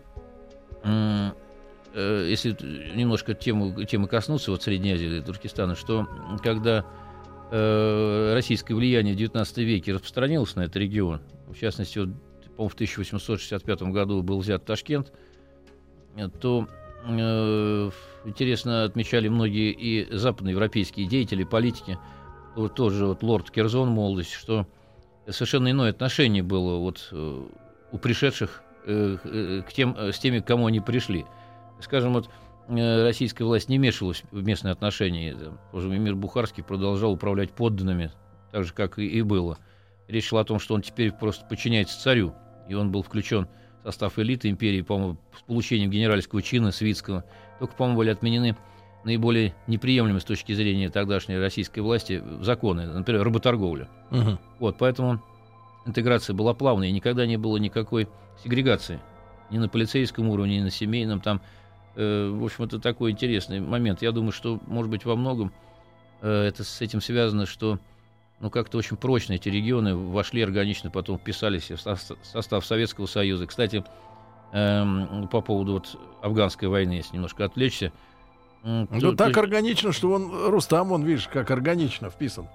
если 0.83 2.55
немножко 2.95 3.33
тему, 3.33 3.83
темы 3.85 4.07
коснуться 4.07 4.51
вот 4.51 4.63
Средней 4.63 4.93
Азии 4.93 5.07
или 5.07 5.21
Туркестана, 5.21 5.75
что 5.75 6.07
когда 6.41 6.85
российское 7.51 8.73
влияние 8.73 9.15
в 9.15 9.17
XIX 9.17 9.63
веке 9.63 9.93
распространилось 9.93 10.55
на 10.55 10.61
этот 10.61 10.77
регион, 10.77 11.21
в 11.47 11.57
частности, 11.57 11.99
вот, 11.99 12.09
по-моему, 12.55 12.69
в 12.69 12.73
1865 12.73 13.81
году 13.83 14.21
был 14.23 14.39
взят 14.39 14.65
Ташкент, 14.65 15.11
то 16.39 16.67
э, 17.05 17.91
интересно 18.25 18.83
отмечали 18.85 19.27
многие 19.27 19.71
и 19.71 20.15
западноевропейские 20.15 21.07
деятели, 21.07 21.43
политики, 21.43 21.97
вот 22.55 22.75
тоже 22.75 23.05
вот 23.05 23.21
лорд 23.21 23.51
Керзон 23.51 23.89
молодость, 23.89 24.31
что 24.31 24.65
совершенно 25.27 25.71
иное 25.71 25.91
отношение 25.91 26.43
было 26.43 26.77
вот 26.77 27.09
э, 27.11 27.43
у 27.91 27.97
пришедших 27.97 28.63
э, 28.85 29.61
к 29.67 29.73
тем, 29.73 29.97
с 29.97 30.19
теми, 30.19 30.39
к 30.39 30.45
кому 30.45 30.67
они 30.67 30.79
пришли. 30.79 31.25
Скажем, 31.81 32.13
вот 32.13 32.29
российская 32.69 33.43
власть 33.43 33.67
не 33.67 33.77
вмешивалась 33.77 34.23
в 34.31 34.43
местные 34.43 34.71
отношения. 34.71 35.35
Тоже 35.71 35.89
Мир 35.89 36.15
Бухарский 36.15 36.63
продолжал 36.63 37.11
управлять 37.11 37.51
подданными, 37.51 38.11
так 38.51 38.63
же, 38.63 38.73
как 38.73 38.97
и, 38.97 39.05
и 39.05 39.21
было. 39.21 39.57
Речь 40.07 40.27
шла 40.27 40.41
о 40.41 40.45
том, 40.45 40.59
что 40.59 40.73
он 40.73 40.81
теперь 40.81 41.11
просто 41.11 41.45
подчиняется 41.45 41.99
царю, 41.99 42.33
и 42.67 42.73
он 42.73 42.91
был 42.91 43.03
включен 43.03 43.47
в 43.81 43.87
состав 43.87 44.17
элиты 44.19 44.49
империи, 44.49 44.81
по-моему, 44.81 45.17
с 45.37 45.41
получением 45.43 45.91
генеральского 45.91 46.41
чина 46.41 46.71
Свитского. 46.71 47.23
Только, 47.59 47.75
по-моему, 47.75 47.99
были 47.99 48.09
отменены 48.09 48.55
наиболее 49.03 49.53
неприемлемые 49.67 50.19
с 50.19 50.25
точки 50.25 50.53
зрения 50.53 50.89
тогдашней 50.89 51.37
российской 51.37 51.79
власти 51.79 52.23
законы, 52.41 52.87
например, 52.87 53.23
работорговля. 53.23 53.87
Мгм. 54.09 54.39
Вот, 54.59 54.77
поэтому 54.79 55.21
интеграция 55.85 56.33
была 56.33 56.53
плавной, 56.53 56.89
и 56.89 56.91
никогда 56.91 57.25
не 57.25 57.37
было 57.37 57.57
никакой 57.57 58.09
сегрегации. 58.43 58.99
Ни 59.51 59.59
на 59.59 59.69
полицейском 59.69 60.27
уровне, 60.29 60.57
ни 60.57 60.63
на 60.63 60.71
семейном. 60.71 61.21
Там, 61.21 61.39
э, 61.95 62.29
в 62.29 62.43
общем, 62.43 62.63
это 62.63 62.79
такой 62.79 63.11
интересный 63.11 63.59
момент. 63.59 64.01
Я 64.01 64.11
думаю, 64.11 64.31
что, 64.31 64.59
может 64.65 64.89
быть, 64.89 65.05
во 65.05 65.15
многом 65.15 65.53
э, 66.21 66.45
это 66.47 66.63
с 66.63 66.81
этим 66.81 66.99
связано, 66.99 67.45
что 67.45 67.79
ну, 68.39 68.49
как-то 68.49 68.77
очень 68.77 68.97
прочно 68.97 69.33
эти 69.33 69.49
регионы 69.49 69.95
вошли 69.95 70.41
органично, 70.41 70.91
потом 70.91 71.17
вписались 71.17 71.71
в 71.71 71.77
состав, 72.23 72.65
Советского 72.65 73.05
Союза. 73.05 73.47
Кстати, 73.47 73.83
эм, 74.51 75.27
по 75.29 75.41
поводу 75.41 75.73
вот 75.73 75.99
афганской 76.21 76.67
войны, 76.67 76.93
если 76.93 77.15
немножко 77.15 77.45
отвлечься. 77.45 77.91
Ну, 78.63 78.87
то- 78.87 79.15
так 79.15 79.33
то- 79.33 79.39
органично, 79.39 79.91
что 79.93 80.11
он, 80.11 80.49
Рустам, 80.49 80.91
он, 80.91 81.03
видишь, 81.03 81.27
как 81.27 81.51
органично 81.51 82.09
вписан. 82.09 82.47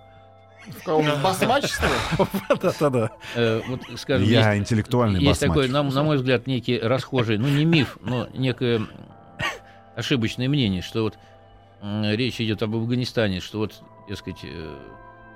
В 0.67 0.85
кого? 0.85 1.01
В 1.03 1.23
басмачество? 1.23 1.89
Да-да-да. 2.61 3.11
э, 3.35 3.63
вот, 3.67 3.81
скажем, 3.97 4.29
Я 4.29 4.53
есть- 4.53 4.61
интеллектуальный 4.61 5.21
Есть 5.21 5.41
басмач. 5.41 5.49
такой, 5.49 5.69
на, 5.69 5.83
на 5.83 6.03
мой 6.03 6.17
взгляд, 6.17 6.47
некий 6.47 6.79
расхожий, 6.79 7.39
ну 7.39 7.49
не 7.49 7.65
миф, 7.65 7.97
но 8.03 8.29
некое 8.35 8.83
ошибочное 9.97 10.49
мнение, 10.49 10.83
что 10.83 11.03
вот 11.05 11.19
речь 11.83 12.41
идет 12.41 12.63
об 12.63 12.75
Афганистане, 12.77 13.41
что 13.41 13.59
вот, 13.59 13.83
дескать, 14.09 14.41
э, 14.43 14.77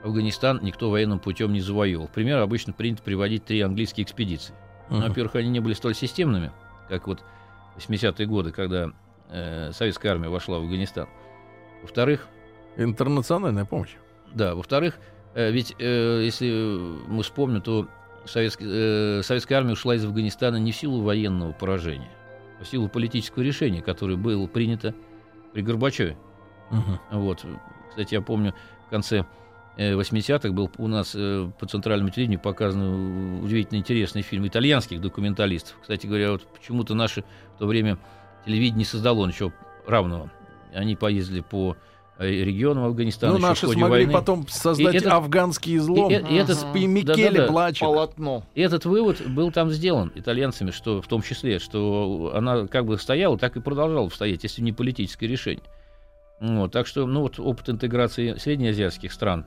Афганистан 0.04 0.60
никто 0.62 0.90
военным 0.90 1.18
путем 1.18 1.52
не 1.52 1.60
завоевал. 1.60 2.06
В 2.06 2.10
пример 2.10 2.38
обычно 2.38 2.72
принято 2.72 3.02
приводить 3.02 3.44
три 3.46 3.60
английские 3.62 4.04
экспедиции. 4.04 4.54
Мгм. 4.90 5.08
Во-первых, 5.08 5.34
они 5.36 5.48
не 5.48 5.60
были 5.60 5.72
столь 5.72 5.94
системными, 5.94 6.52
как 6.88 7.06
вот 7.06 7.24
80-е 7.76 8.26
годы, 8.26 8.52
когда 8.52 8.90
э, 9.30 9.72
советская 9.72 10.12
армия 10.12 10.28
вошла 10.28 10.58
в 10.58 10.62
Афганистан. 10.62 11.08
Во-вторых, 11.82 12.28
Интернациональная 12.76 13.64
помощь. 13.64 13.94
да, 14.32 14.54
во-вторых, 14.54 14.98
э, 15.34 15.50
ведь 15.50 15.74
э, 15.78 16.20
если 16.24 16.50
мы 17.08 17.22
вспомним, 17.22 17.62
то 17.62 17.88
советская, 18.26 18.68
э, 18.70 19.22
советская 19.22 19.58
армия 19.58 19.72
ушла 19.72 19.94
из 19.94 20.04
Афганистана 20.04 20.56
не 20.56 20.72
в 20.72 20.76
силу 20.76 21.02
военного 21.02 21.52
поражения, 21.52 22.10
а 22.60 22.64
в 22.64 22.68
силу 22.68 22.88
политического 22.88 23.42
решения, 23.42 23.80
которое 23.80 24.16
было 24.16 24.46
принято 24.46 24.94
при 25.52 25.62
Горбачеве. 25.62 26.16
Мгм. 26.70 27.00
Вот. 27.12 27.44
Кстати, 27.90 28.14
я 28.14 28.20
помню, 28.20 28.54
в 28.86 28.90
конце 28.90 29.24
80-х 29.76 30.50
был 30.52 30.70
у 30.78 30.86
нас 30.86 31.12
э, 31.16 31.50
по 31.58 31.66
центральному 31.66 32.10
телевидению 32.10 32.40
показан 32.40 33.40
э, 33.40 33.44
удивительно 33.44 33.78
интересный 33.78 34.22
фильм 34.22 34.46
итальянских 34.46 35.00
документалистов. 35.00 35.76
Кстати 35.82 36.06
говоря, 36.06 36.32
вот 36.32 36.42
почему-то 36.46 36.94
наше 36.94 37.24
в 37.56 37.58
то 37.58 37.66
время 37.66 37.98
телевидение 38.46 38.78
не 38.78 38.84
создало 38.84 39.26
ничего 39.26 39.52
равного. 39.86 40.30
Они 40.72 40.94
поездили 40.94 41.40
по 41.40 41.76
э, 42.18 42.28
регионам 42.28 42.84
Афганистана. 42.84 43.32
Ну, 43.32 43.38
еще 43.38 43.46
в 43.46 43.48
наши 43.48 43.66
ходе 43.66 43.78
смогли 43.80 43.90
войны. 44.04 44.12
потом 44.12 44.46
создать 44.48 44.94
И 44.94 44.98
этот- 44.98 45.12
афганский 45.12 45.76
излом. 45.76 46.10
И, 46.10 46.14
э- 46.14 46.24
и 46.30 46.34
этот. 46.36 46.64
И 46.76 46.86
Микеле 46.86 47.30
да-да-да. 47.30 47.46
плачет. 47.48 47.80
Полотно. 47.80 48.44
И 48.54 48.60
этот 48.60 48.84
вывод 48.84 49.26
был 49.28 49.50
там 49.50 49.70
сделан 49.72 50.12
итальянцами, 50.14 50.70
что 50.70 51.02
в 51.02 51.08
том 51.08 51.22
числе, 51.22 51.58
что 51.58 52.32
она 52.34 52.68
как 52.68 52.84
бы 52.86 52.96
стояла, 52.98 53.36
так 53.38 53.56
и 53.56 53.60
продолжала 53.60 54.08
стоять, 54.08 54.44
если 54.44 54.62
не 54.62 54.72
политическое 54.72 55.26
решение. 55.26 55.64
Вот, 56.40 56.72
так 56.72 56.86
что, 56.86 57.06
ну 57.06 57.22
вот 57.22 57.38
опыт 57.40 57.70
интеграции 57.70 58.34
среднеазиатских 58.36 59.12
стран 59.12 59.46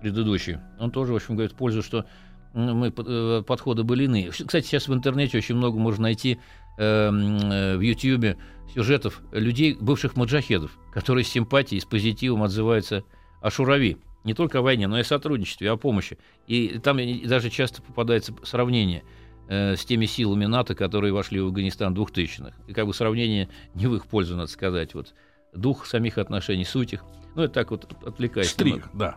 предыдущий, 0.00 0.58
он 0.78 0.90
тоже, 0.90 1.12
в 1.12 1.16
общем, 1.16 1.34
говорит 1.34 1.52
в 1.52 1.56
пользу, 1.56 1.82
что 1.82 2.06
мы 2.54 2.92
э, 2.96 3.42
подходы 3.46 3.82
были 3.82 4.04
иные. 4.04 4.30
Кстати, 4.30 4.64
сейчас 4.64 4.88
в 4.88 4.94
интернете 4.94 5.36
очень 5.36 5.56
много 5.56 5.78
можно 5.78 6.04
найти 6.04 6.38
э, 6.78 6.82
м, 6.82 7.36
э, 7.38 7.76
в 7.76 7.80
Ютьюбе 7.80 8.38
сюжетов 8.74 9.20
людей, 9.32 9.76
бывших 9.78 10.16
маджахедов, 10.16 10.78
которые 10.92 11.24
с 11.24 11.28
симпатией, 11.28 11.80
с 11.80 11.84
позитивом 11.84 12.42
отзываются 12.42 13.04
о 13.42 13.50
Шурави. 13.50 13.98
Не 14.24 14.34
только 14.34 14.58
о 14.58 14.62
войне, 14.62 14.88
но 14.88 14.98
и 14.98 15.02
о 15.02 15.04
сотрудничестве, 15.04 15.70
о 15.70 15.76
помощи. 15.76 16.18
И 16.46 16.80
там 16.82 16.98
и 16.98 17.26
даже 17.26 17.50
часто 17.50 17.82
попадается 17.82 18.34
сравнение 18.42 19.04
э, 19.48 19.76
с 19.76 19.84
теми 19.84 20.06
силами 20.06 20.46
НАТО, 20.46 20.74
которые 20.74 21.12
вошли 21.12 21.40
в 21.40 21.46
Афганистан 21.46 21.94
2000-х. 21.94 22.54
И 22.66 22.72
как 22.72 22.86
бы 22.86 22.94
сравнение 22.94 23.48
не 23.74 23.86
в 23.86 23.94
их 23.94 24.06
пользу, 24.06 24.34
надо 24.34 24.50
сказать. 24.50 24.94
Вот 24.94 25.14
дух 25.54 25.86
самих 25.86 26.18
отношений, 26.18 26.64
суть 26.64 26.94
их. 26.94 27.04
Ну, 27.34 27.42
это 27.42 27.54
так 27.54 27.70
вот 27.70 27.92
отвлекаясь. 28.04 28.48
Штрих, 28.48 28.74
немного. 28.74 28.90
да. 28.94 29.16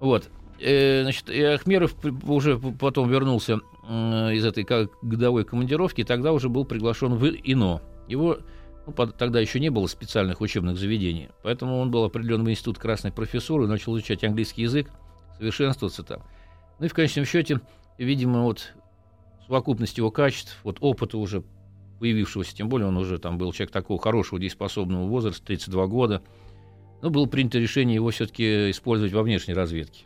Вот. 0.00 0.28
э, 0.60 1.02
значит, 1.02 1.30
и 1.30 1.42
Ахмеров 1.42 1.94
уже 2.26 2.58
потом 2.58 3.08
вернулся 3.08 3.60
м, 3.88 4.30
из 4.30 4.44
этой 4.44 4.66
годовой 5.02 5.44
командировки, 5.44 6.00
и 6.00 6.04
тогда 6.04 6.32
уже 6.32 6.48
был 6.48 6.64
приглашен 6.64 7.14
в 7.14 7.24
ИНО. 7.26 7.80
Его 8.08 8.38
ну, 8.86 8.92
под- 8.92 9.16
тогда 9.16 9.38
еще 9.40 9.60
не 9.60 9.70
было 9.70 9.86
специальных 9.86 10.40
учебных 10.40 10.78
заведений, 10.78 11.28
поэтому 11.42 11.78
он 11.78 11.90
был 11.90 12.04
определен 12.04 12.44
в 12.44 12.50
институт 12.50 12.78
красной 12.78 13.12
профессуры, 13.12 13.66
начал 13.66 13.94
изучать 13.96 14.24
английский 14.24 14.62
язык, 14.62 14.90
совершенствоваться 15.36 16.02
там. 16.02 16.22
Ну 16.78 16.86
и 16.86 16.88
в 16.88 16.94
конечном 16.94 17.24
счете, 17.24 17.60
видимо, 17.98 18.42
вот 18.44 18.72
совокупность 19.46 19.98
его 19.98 20.10
качеств, 20.10 20.58
вот 20.64 20.78
опыта 20.80 21.18
уже 21.18 21.42
появившегося, 22.00 22.54
тем 22.56 22.68
более 22.68 22.88
он 22.88 22.96
уже 22.96 23.18
там 23.18 23.38
был 23.38 23.52
человек 23.52 23.72
такого 23.72 24.00
хорошего, 24.00 24.40
дееспособного 24.40 25.06
возраста, 25.06 25.44
32 25.44 25.86
года, 25.86 26.22
ну, 27.02 27.10
было 27.10 27.26
принято 27.26 27.58
решение 27.58 27.94
его 27.96 28.10
все-таки 28.10 28.70
использовать 28.70 29.12
во 29.12 29.22
внешней 29.22 29.54
разведке. 29.54 30.04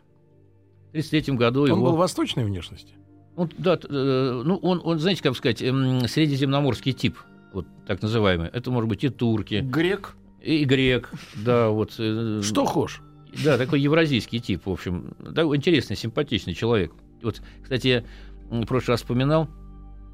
В 0.87 0.89
1933 0.89 1.35
году 1.35 1.61
Он 1.63 1.67
его... 1.69 1.85
был 1.91 1.95
восточной 1.95 2.45
внешности. 2.45 2.93
Ну, 3.35 3.49
да, 3.57 3.79
э, 3.83 4.41
ну, 4.45 4.57
он, 4.57 4.81
он, 4.83 4.99
знаете, 4.99 5.23
как 5.23 5.35
сказать, 5.35 5.61
эм, 5.61 6.07
средиземноморский 6.07 6.93
тип, 6.93 7.17
вот 7.51 7.65
так 7.87 8.01
называемый. 8.01 8.49
Это 8.49 8.69
может 8.69 8.87
быть 8.87 9.03
и 9.03 9.09
турки, 9.09 9.55
Грек. 9.55 10.15
и 10.41 10.63
грек, 10.65 11.11
да, 11.35 11.69
вот. 11.69 11.95
э, 11.97 12.41
Что 12.43 12.65
хошь? 12.65 13.01
Да, 13.43 13.57
такой 13.57 13.81
евразийский 13.81 14.39
тип, 14.39 14.67
в 14.67 14.71
общем. 14.71 15.15
Да, 15.19 15.43
интересный, 15.43 15.95
симпатичный 15.95 16.53
человек. 16.53 16.91
Вот, 17.23 17.41
кстати, 17.63 17.87
я 17.87 18.03
в 18.51 18.65
прошлый 18.65 18.93
раз 18.93 19.01
вспоминал, 19.01 19.49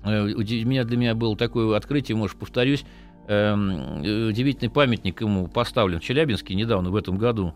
э, 0.05 0.27
меня, 0.27 0.85
для 0.85 0.95
меня 0.95 1.13
было 1.15 1.35
такое 1.35 1.75
открытие, 1.75 2.15
может, 2.15 2.37
повторюсь, 2.37 2.85
удивительный 3.29 4.71
памятник 4.71 5.21
ему 5.21 5.47
поставлен 5.47 5.99
в 5.99 6.03
Челябинске 6.03 6.55
недавно, 6.55 6.89
в 6.89 6.95
этом 6.95 7.17
году. 7.17 7.53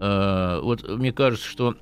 Э, 0.00 0.60
вот 0.62 0.88
мне 0.88 1.12
кажется, 1.12 1.46
что 1.46 1.74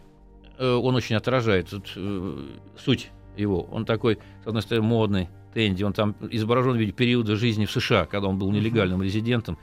э, 0.59 0.73
он 0.73 0.95
очень 0.95 1.17
отражает 1.17 1.73
вот, 1.73 1.93
э, 1.95 2.39
суть 2.79 3.11
его. 3.37 3.63
Он 3.71 3.85
такой, 3.85 4.19
с 4.43 4.47
одной 4.47 4.63
стороны, 4.63 4.87
модный, 4.87 5.29
Тенди, 5.55 5.85
он 5.85 5.93
там 5.93 6.15
изображен 6.31 6.73
в 6.73 6.77
виде 6.77 6.93
периода 6.93 7.37
жизни 7.37 7.65
в 7.65 7.71
США, 7.71 8.07
когда 8.07 8.29
он 8.29 8.39
был 8.39 8.51
нелегальным 8.51 9.03
резидентом 9.03 9.59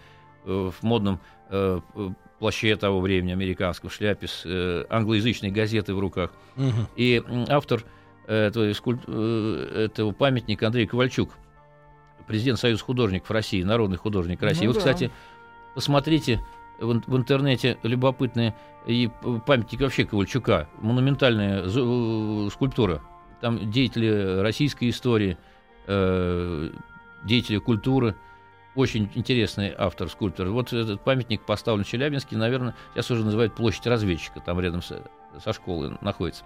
э, 0.45 0.71
в 0.71 0.83
модном 0.83 1.19
э, 1.49 1.79
э, 1.95 2.09
плаще 2.39 2.75
того 2.75 2.99
времени, 2.99 3.31
американском 3.31 3.89
шляпе, 3.89 4.27
с 4.27 4.41
э, 4.45 4.85
англоязычной 4.89 5.51
газетой 5.51 5.95
в 5.95 5.99
руках. 5.99 6.31
Мгм. 6.55 6.87
И 6.95 7.21
автор 7.47 7.83
э, 8.27 8.47
этого, 8.47 8.65
э, 8.65 9.85
этого 9.85 10.11
памятника 10.13 10.67
Андрей 10.67 10.87
Ковальчук, 10.87 11.29
президент 12.27 12.59
Союза 12.59 12.83
художников 12.83 13.29
России, 13.31 13.63
народный 13.63 13.97
художник 13.97 14.41
России. 14.41 14.65
Ну 14.65 14.69
Вы, 14.69 14.73
да. 14.73 14.79
кстати, 14.79 15.11
посмотрите 15.75 16.41
в, 16.79 16.91
ин- 16.91 17.03
в 17.05 17.15
интернете 17.17 17.77
любопытные 17.83 18.55
и 18.85 19.09
п- 19.21 19.39
памятники 19.45 19.81
вообще 19.83 20.05
Ковальчука, 20.05 20.67
монументальная 20.81 21.67
скульптура. 22.49 23.01
Там 23.41 23.69
деятели 23.71 24.39
российской 24.41 24.89
истории, 24.89 25.37
э, 25.87 26.69
деятели 27.23 27.57
культуры. 27.57 28.15
Очень 28.75 29.09
интересный 29.13 29.71
автор, 29.77 30.09
скульптор. 30.09 30.47
Вот 30.49 30.73
этот 30.73 31.01
памятник 31.01 31.41
поставлен 31.45 31.83
в 31.83 31.87
Челябинске, 31.87 32.37
наверное, 32.37 32.73
сейчас 32.93 33.11
уже 33.11 33.23
называют 33.23 33.53
площадь 33.53 33.85
разведчика, 33.85 34.39
там 34.39 34.59
рядом 34.59 34.81
со, 34.81 35.03
со 35.43 35.53
школой 35.53 35.95
находится. 36.01 36.43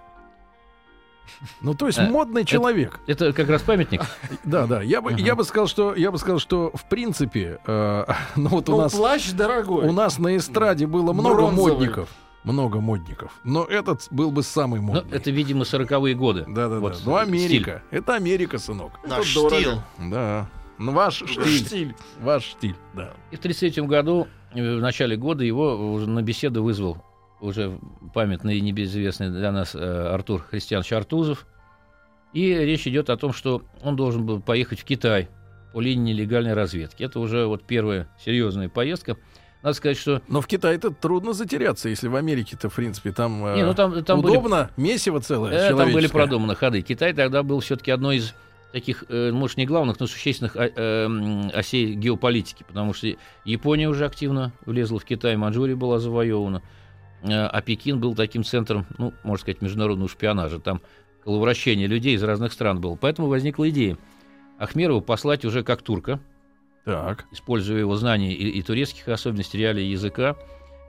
Ну, 1.62 1.74
то 1.74 1.88
есть 1.88 2.00
Э, 2.00 2.10
модный 2.10 2.46
человек. 2.46 3.00
Это 3.08 3.34
как 3.34 3.50
раз 3.50 3.62
памятник. 3.62 4.02
Да, 4.44 4.66
да. 4.68 4.82
Я 4.82 5.02
бы, 5.02 5.14
я 5.14 5.36
бы 5.36 5.44
сказал, 5.44 5.68
что 5.68 5.94
я 5.96 6.12
бы 6.12 6.18
сказал, 6.18 6.40
что 6.40 6.72
в 6.74 6.88
принципе, 6.90 7.60
э, 7.66 8.06
ну 8.36 8.50
вот 8.50 8.70
у 8.70 8.74
Ну, 8.74 8.78
нас 8.82 8.94
плащ 8.94 9.32
дорогой. 9.32 9.86
у 9.88 9.92
нас 9.92 10.18
на 10.20 10.36
эстраде 10.38 10.88
было 10.88 11.14
много 11.14 11.36
Бронзовый. 11.36 11.74
модников, 11.74 12.10
много 12.44 12.80
модников, 12.80 13.32
но 13.44 13.64
этот 13.66 14.08
был 14.12 14.32
бы 14.32 14.44
самый 14.44 14.80
Ну, 14.80 14.88
модный. 14.94 15.18
это, 15.18 15.32
видимо, 15.32 15.66
сороковые 15.66 16.16
годы. 16.16 16.46
Да, 16.48 16.68
да, 16.68 16.76
да. 16.76 16.80
Вот, 16.80 17.02
Ну, 17.06 17.18
э, 17.18 17.22
Америка. 17.22 17.84
Это 17.92 18.16
Америка, 18.16 18.58
сынок. 18.58 18.92
Наш 19.08 19.34
дорого. 19.34 19.56
стиль. 19.62 20.10
Да. 20.12 20.48
Ну, 20.78 20.92
ваш 20.92 21.16
штиль. 21.16 21.66
Штиль. 21.66 21.96
Ваш 22.22 22.44
штиль, 22.44 22.76
да. 22.94 23.14
И 23.32 23.36
в 23.36 23.40
1933 23.40 23.84
году, 23.88 24.28
э, 24.54 24.76
в 24.78 24.80
начале 24.82 25.18
года, 25.18 25.44
его 25.44 25.92
уже 25.94 26.08
на 26.08 26.22
беседу 26.22 26.62
вызвал 26.64 26.98
уже 27.40 27.80
памятный 28.14 28.58
и 28.58 28.62
небезызвестный 28.62 29.30
для 29.30 29.52
нас 29.52 29.76
э, 29.76 30.08
Артур 30.14 30.42
Христианович 30.50 30.94
Артузов. 30.94 31.46
И 32.34 32.54
речь 32.54 32.88
идет 32.88 33.10
о 33.10 33.18
том, 33.18 33.34
что 33.34 33.64
он 33.82 33.96
должен 33.96 34.26
был 34.26 34.42
поехать 34.42 34.80
в 34.80 34.84
Китай 34.84 35.30
по 35.74 35.82
линии 35.82 36.14
нелегальной 36.14 36.54
разведки. 36.54 37.04
Это 37.04 37.20
уже 37.20 37.46
вот 37.46 37.64
первая 37.64 38.08
серьезная 38.24 38.70
поездка. 38.70 39.18
Надо 39.64 39.74
сказать, 39.76 39.98
что 39.98 40.22
Но 40.28 40.42
в 40.42 40.48
Китае-то 40.48 40.92
трудно 40.92 41.34
затеряться, 41.34 41.90
если 41.90 42.08
в 42.08 42.16
Америке-то, 42.16 42.70
в 42.70 42.76
принципе, 42.76 43.12
там, 43.12 43.46
э, 43.46 43.56
не, 43.56 43.66
ну, 43.66 43.74
там, 43.74 44.04
там 44.04 44.22
были 44.22 44.38
удобно, 44.38 44.70
месиво 44.78 45.20
целое, 45.20 45.54
Э, 45.54 45.76
Там 45.76 45.92
были 45.92 46.08
продуманы 46.08 46.56
ходы. 46.56 46.82
Китай 46.82 47.14
тогда 47.14 47.44
был 47.44 47.60
все-таки 47.60 47.92
одной 47.92 48.18
из 48.18 48.34
таких, 48.72 49.06
э, 49.10 49.32
может, 49.32 49.58
не 49.58 49.66
главных, 49.66 50.00
но 50.00 50.08
существенных 50.08 50.56
а- 50.56 51.50
осей 51.54 51.94
геополитики, 51.94 52.64
потому 52.68 52.94
что 52.94 53.08
Япония 53.46 53.90
уже 53.90 54.06
активно 54.06 54.52
влезла 54.66 55.00
в 55.00 55.06
Китай, 55.06 55.36
Манчжурия 55.38 55.76
была 55.76 56.00
завоевана, 56.00 56.62
а 57.24 57.62
Пекин 57.62 58.00
был 58.00 58.16
таким 58.16 58.44
центром, 58.44 58.86
ну, 58.98 59.14
можно 59.24 59.42
сказать, 59.42 59.62
международного 59.62 60.10
шпионажа. 60.10 60.60
Там 60.60 60.82
коловращение 61.24 61.88
людей 61.88 62.16
из 62.16 62.24
разных 62.24 62.54
стран 62.54 62.80
было. 62.80 62.96
Поэтому 62.96 63.28
возникла 63.28 63.70
идея 63.70 63.98
Ахмерову 64.60 65.02
послать 65.02 65.46
уже 65.46 65.64
как 65.64 65.82
турка, 65.82 66.20
Так. 66.86 67.26
используя 67.32 67.80
его 67.80 67.96
знания 67.98 68.34
и, 68.34 68.50
и 68.50 68.62
турецких 68.62 69.08
особенностей 69.08 69.58
реалий 69.58 69.90
языка, 69.90 70.36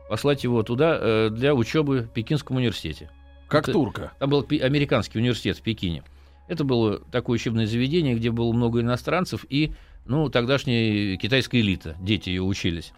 послать 0.08 0.44
его 0.44 0.62
туда 0.62 0.96
э, 1.00 1.30
для 1.30 1.54
учебы 1.54 2.02
в 2.02 2.08
Пекинском 2.12 2.56
университете. 2.56 3.10
Как 3.48 3.64
Это- 3.64 3.72
турка. 3.72 4.12
Там 4.18 4.30
был 4.30 4.46
американский 4.62 5.18
университет 5.18 5.58
в 5.58 5.62
Пекине. 5.62 6.02
Это 6.46 6.64
было 6.64 6.98
такое 7.10 7.34
учебное 7.34 7.66
заведение, 7.66 8.14
где 8.14 8.30
было 8.30 8.52
много 8.52 8.80
иностранцев 8.80 9.44
и, 9.50 9.72
ну, 10.06 10.30
тогдашняя 10.30 11.16
китайская 11.16 11.60
элита, 11.60 11.94
дети 12.00 12.30
ее 12.30 12.42
учились. 12.42 12.92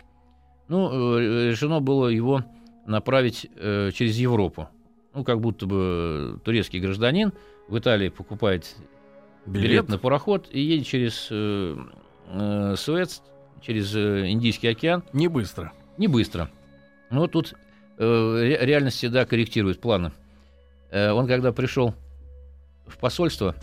Ну, 0.69 1.19
э, 1.19 1.51
решено 1.51 1.81
было 1.81 2.07
его 2.09 2.45
направить 2.87 3.47
э, 3.57 3.91
через 3.95 4.17
Европу. 4.19 4.69
Ну, 5.15 5.25
как 5.25 5.41
будто 5.41 5.67
бы 5.67 6.41
турецкий 6.45 6.81
гражданин 6.81 7.33
в 7.69 7.79
Италии 7.79 8.09
покупает 8.09 8.77
билет, 9.47 9.69
Билет. 9.71 9.89
на 9.89 9.99
пароход 9.99 10.49
и 10.51 10.61
едет 10.61 10.87
через 10.87 11.29
э, 11.31 11.77
э, 12.29 12.75
Суэц, 12.77 13.21
через 13.61 13.95
э, 13.95 14.31
Индийский 14.31 14.69
океан, 14.69 15.03
Не 15.13 15.29
быстро. 15.29 15.73
не 15.99 16.07
быстро. 16.09 16.51
Но 17.11 17.27
тут 17.27 17.55
э, 17.99 18.05
ре- 18.41 18.65
реальность 18.67 18.97
всегда 18.99 19.25
корректирует 19.25 19.81
планы. 19.81 20.13
Э, 20.91 21.11
он 21.11 21.27
когда 21.27 21.53
пришел 21.53 21.95
в 22.87 22.97
посольство 22.99 23.55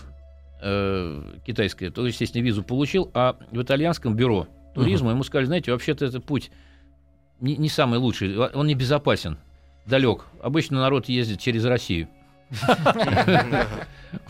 э, 0.62 1.22
китайское, 1.46 1.92
то, 1.92 2.06
естественно, 2.06 2.44
визу 2.44 2.64
получил, 2.64 3.10
а 3.14 3.38
в 3.52 3.62
итальянском 3.62 4.16
бюро 4.16 4.48
туризма 4.76 5.12
ему 5.12 5.24
сказали, 5.24 5.46
знаете, 5.46 5.72
вообще-то 5.72 6.06
это 6.06 6.20
путь 6.22 6.52
не, 7.40 7.58
не 7.58 7.70
самый 7.70 8.00
лучший, 8.00 8.38
он 8.38 8.68
небезопасен, 8.68 9.38
далек. 9.86 10.26
Обычно 10.42 10.80
народ 10.82 11.10
ездит 11.10 11.40
через 11.40 11.66
Россию. 11.66 12.08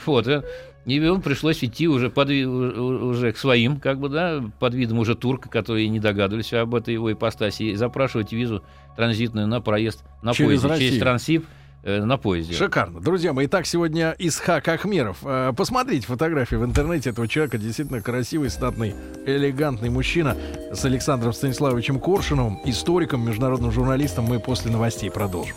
Вот, 0.06 0.28
э, 0.28 0.44
и 0.86 0.96
ему 0.96 1.22
пришлось 1.22 1.64
идти 1.64 1.88
уже, 1.88 2.10
под, 2.10 2.30
уже 2.30 3.32
к 3.32 3.38
своим, 3.38 3.80
как 3.80 4.00
бы, 4.00 4.10
да, 4.10 4.42
под 4.60 4.74
видом 4.74 5.00
уже 5.00 5.16
турка, 5.16 5.50
которые 5.50 5.88
не 5.88 6.00
догадывались 6.00 6.52
об 6.54 6.74
этой 6.74 6.94
его 6.94 7.12
ипостаси, 7.12 7.64
и 7.64 7.76
запрашивать 7.76 8.32
визу 8.32 8.64
транзитную 8.96 9.48
на 9.48 9.62
проезд 9.62 10.04
на 10.24 10.34
Через 10.34 10.48
поезде, 10.48 10.68
Россию. 10.68 10.90
через 10.90 11.02
Трансип 11.02 11.46
э, 11.46 11.48
на 11.88 12.18
поезде. 12.18 12.54
Шикарно. 12.54 13.00
Друзья 13.00 13.34
мои, 13.34 13.46
итак, 13.46 13.66
сегодня 13.66 14.16
Исхак 14.20 14.68
Ахмеров. 14.68 15.18
Э, 15.24 15.54
Посмотрите 15.56 16.06
фотографии 16.06 16.56
в 16.56 16.66
интернете 16.66 17.12
этого 17.12 17.28
человека. 17.28 17.58
Действительно 17.58 18.02
красивый, 18.02 18.50
статный, 18.50 18.94
элегантный 19.26 19.90
мужчина 19.90 20.36
с 20.74 20.84
Александром 20.86 21.34
Станиславовичем 21.34 22.00
Коршуновым, 22.00 22.60
историком, 22.66 23.26
международным 23.26 23.72
журналистом. 23.72 24.26
Мы 24.26 24.40
после 24.40 24.72
новостей 24.72 25.10
продолжим. 25.10 25.56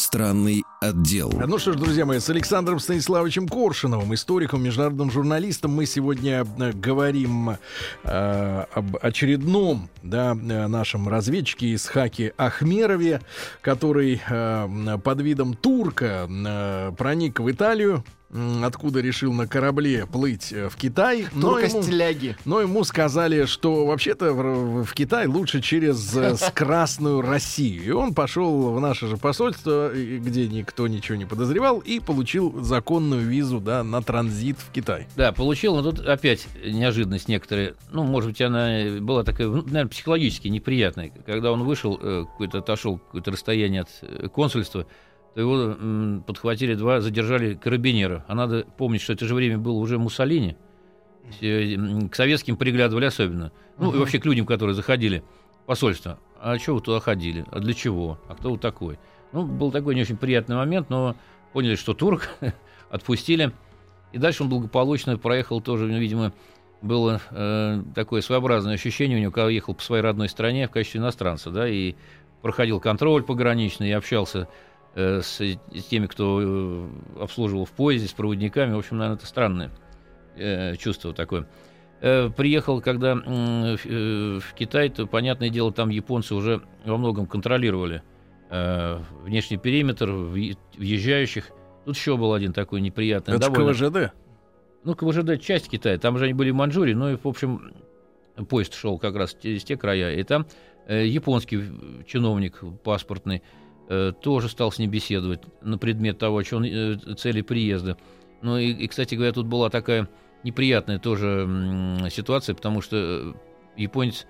Иностранный 0.00 0.64
отдел. 0.80 1.30
Ну 1.46 1.58
что 1.58 1.74
ж, 1.74 1.76
друзья 1.76 2.06
мои, 2.06 2.20
с 2.20 2.30
Александром 2.30 2.80
Станиславовичем 2.80 3.46
Коршуновым, 3.46 4.14
историком, 4.14 4.62
международным 4.62 5.10
журналистом, 5.10 5.72
мы 5.72 5.84
сегодня 5.84 6.46
э, 6.58 6.72
говорим 6.72 7.58
э, 8.04 8.64
об 8.72 8.96
очередном 9.02 9.90
да, 10.02 10.32
э, 10.32 10.66
нашем 10.68 11.06
разведчике 11.06 11.74
Исхаке 11.74 12.32
Ахмерове, 12.38 13.20
который 13.60 14.22
э, 14.26 14.98
под 15.04 15.20
видом 15.20 15.52
турка 15.52 16.26
э, 16.30 16.92
проник 16.96 17.38
в 17.38 17.50
Италию 17.50 18.02
откуда 18.62 19.00
решил 19.00 19.32
на 19.32 19.46
корабле 19.46 20.06
плыть 20.06 20.52
э, 20.52 20.68
в 20.68 20.76
Китай. 20.76 21.26
Но 21.34 21.58
ему, 21.58 21.82
но 22.44 22.60
ему 22.60 22.84
сказали, 22.84 23.44
что 23.46 23.86
вообще-то 23.86 24.32
в, 24.32 24.84
в 24.84 24.94
Китай 24.94 25.26
лучше 25.26 25.60
через 25.60 26.16
э, 26.16 26.36
с 26.36 26.50
Красную 26.54 27.22
Россию. 27.22 27.84
И 27.84 27.90
он 27.90 28.14
пошел 28.14 28.72
в 28.72 28.80
наше 28.80 29.08
же 29.08 29.16
посольство, 29.16 29.90
где 29.92 30.46
никто 30.46 30.86
ничего 30.86 31.16
не 31.16 31.24
подозревал, 31.24 31.78
и 31.78 31.98
получил 31.98 32.62
законную 32.62 33.26
визу 33.26 33.60
да, 33.60 33.82
на 33.82 34.02
транзит 34.02 34.58
в 34.58 34.70
Китай. 34.70 35.08
Да, 35.16 35.32
получил, 35.32 35.76
но 35.76 35.90
тут 35.90 36.06
опять 36.06 36.46
неожиданность 36.64 37.28
некоторая. 37.28 37.74
Ну, 37.90 38.04
может 38.04 38.30
быть, 38.30 38.40
она 38.40 39.00
была 39.00 39.24
такая, 39.24 39.48
ну, 39.48 39.62
наверное, 39.62 39.88
психологически 39.88 40.48
неприятная. 40.48 41.10
Когда 41.26 41.52
он 41.52 41.64
вышел, 41.64 41.98
э, 42.00 42.24
какой-то 42.30 42.58
отошел 42.58 42.98
какое-то 42.98 43.32
расстояние 43.32 43.82
от 43.82 44.30
консульства, 44.30 44.86
то 45.34 45.40
его 45.40 45.56
м, 45.56 46.24
подхватили 46.26 46.74
два, 46.74 47.00
задержали 47.00 47.54
карабинера. 47.54 48.24
А 48.28 48.34
надо 48.34 48.66
помнить, 48.76 49.00
что 49.00 49.12
это 49.12 49.26
же 49.26 49.34
время 49.34 49.58
было 49.58 49.78
уже 49.78 49.98
Муссолини. 49.98 50.56
К 51.40 52.14
советским 52.14 52.56
приглядывали 52.56 53.04
особенно. 53.04 53.52
Ну, 53.78 53.94
и 53.94 53.98
вообще 53.98 54.18
к 54.18 54.26
людям, 54.26 54.46
которые 54.46 54.74
заходили 54.74 55.22
в 55.62 55.66
посольство. 55.66 56.18
А 56.40 56.58
что 56.58 56.74
вы 56.74 56.80
туда 56.80 57.00
ходили? 57.00 57.44
А 57.52 57.60
для 57.60 57.74
чего? 57.74 58.18
А 58.28 58.34
кто 58.34 58.50
вы 58.50 58.58
такой? 58.58 58.98
Ну, 59.32 59.46
был 59.46 59.70
такой 59.70 59.94
не 59.94 60.02
очень 60.02 60.16
приятный 60.16 60.56
момент, 60.56 60.90
но 60.90 61.14
поняли, 61.52 61.76
что 61.76 61.94
турк, 61.94 62.28
отпустили. 62.90 63.52
И 64.12 64.18
дальше 64.18 64.42
он 64.42 64.48
благополучно 64.48 65.16
проехал 65.18 65.60
тоже, 65.60 65.86
ну, 65.86 65.98
видимо, 65.98 66.32
было 66.82 67.20
э, 67.30 67.82
такое 67.94 68.22
своеобразное 68.22 68.74
ощущение 68.74 69.18
у 69.18 69.20
него, 69.20 69.30
когда 69.30 69.50
ехал 69.50 69.74
по 69.74 69.82
своей 69.82 70.02
родной 70.02 70.28
стране 70.28 70.66
в 70.66 70.72
качестве 70.72 71.00
иностранца, 71.00 71.50
да, 71.50 71.68
и 71.68 71.94
проходил 72.42 72.80
контроль 72.80 73.22
пограничный, 73.22 73.90
и 73.90 73.92
общался 73.92 74.48
с, 74.94 75.40
с 75.40 75.84
теми, 75.88 76.06
кто 76.06 76.40
э, 76.42 76.88
обслуживал 77.20 77.64
в 77.64 77.70
поезде, 77.70 78.08
с 78.08 78.12
проводниками. 78.12 78.74
В 78.74 78.78
общем, 78.78 78.98
наверное, 78.98 79.16
это 79.18 79.26
странное 79.26 79.70
э, 80.36 80.76
чувство 80.76 81.12
такое. 81.12 81.46
Э, 82.00 82.30
приехал, 82.34 82.80
когда 82.80 83.12
э, 83.12 83.76
в 84.38 84.54
Китай, 84.54 84.88
то, 84.88 85.06
понятное 85.06 85.50
дело, 85.50 85.72
там 85.72 85.90
японцы 85.90 86.34
уже 86.34 86.62
во 86.84 86.96
многом 86.96 87.26
контролировали 87.26 88.02
э, 88.50 88.98
внешний 89.22 89.58
периметр 89.58 90.10
въезжающих. 90.10 91.50
Тут 91.84 91.96
еще 91.96 92.16
был 92.16 92.32
один 92.32 92.52
такой 92.52 92.80
неприятный. 92.80 93.36
Это 93.36 93.50
довольно- 93.50 93.72
КВЖД. 93.72 94.12
ну, 94.84 94.94
КВЖД 94.94 95.40
часть 95.40 95.68
Китая. 95.68 95.98
Там 95.98 96.18
же 96.18 96.24
они 96.24 96.34
были 96.34 96.50
в 96.50 96.54
Маньчжурии, 96.54 96.94
ну 96.94 97.10
и, 97.10 97.16
в 97.16 97.26
общем, 97.26 97.74
поезд 98.48 98.74
шел 98.74 98.98
как 98.98 99.14
раз 99.16 99.36
через 99.40 99.64
те 99.64 99.76
края. 99.76 100.14
И 100.16 100.22
там 100.22 100.46
э, 100.86 101.06
японский 101.06 101.58
э, 101.58 102.02
чиновник 102.06 102.62
паспортный 102.82 103.36
э, 103.38 103.59
тоже 104.22 104.48
стал 104.48 104.70
с 104.70 104.78
ним 104.78 104.90
беседовать 104.90 105.40
на 105.62 105.76
предмет 105.76 106.18
того, 106.18 106.44
что 106.44 106.58
он, 106.58 106.64
э, 106.64 106.96
цели 107.16 107.42
приезда. 107.42 107.96
Ну 108.42 108.56
и, 108.56 108.70
и, 108.70 108.86
кстати 108.86 109.14
говоря, 109.16 109.32
тут 109.32 109.46
была 109.46 109.68
такая 109.68 110.08
неприятная 110.42 110.98
тоже 110.98 112.08
ситуация, 112.10 112.54
потому 112.54 112.80
что 112.80 112.96
э, 112.96 113.32
японец 113.76 114.26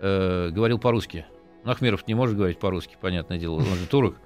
э, 0.00 0.50
говорил 0.50 0.78
по-русски. 0.78 1.26
Ну, 1.64 1.70
Ахмеров 1.70 2.06
не 2.06 2.14
может 2.14 2.36
говорить 2.36 2.58
по-русски, 2.58 2.96
понятное 3.00 3.38
дело, 3.38 3.54
он 3.54 3.64
же 3.64 3.86
турок. 3.88 4.16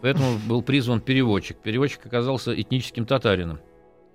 Поэтому 0.00 0.38
был 0.46 0.62
призван 0.62 1.00
переводчик. 1.00 1.56
Переводчик 1.58 2.04
оказался 2.06 2.58
этническим 2.60 3.04
татарином, 3.04 3.60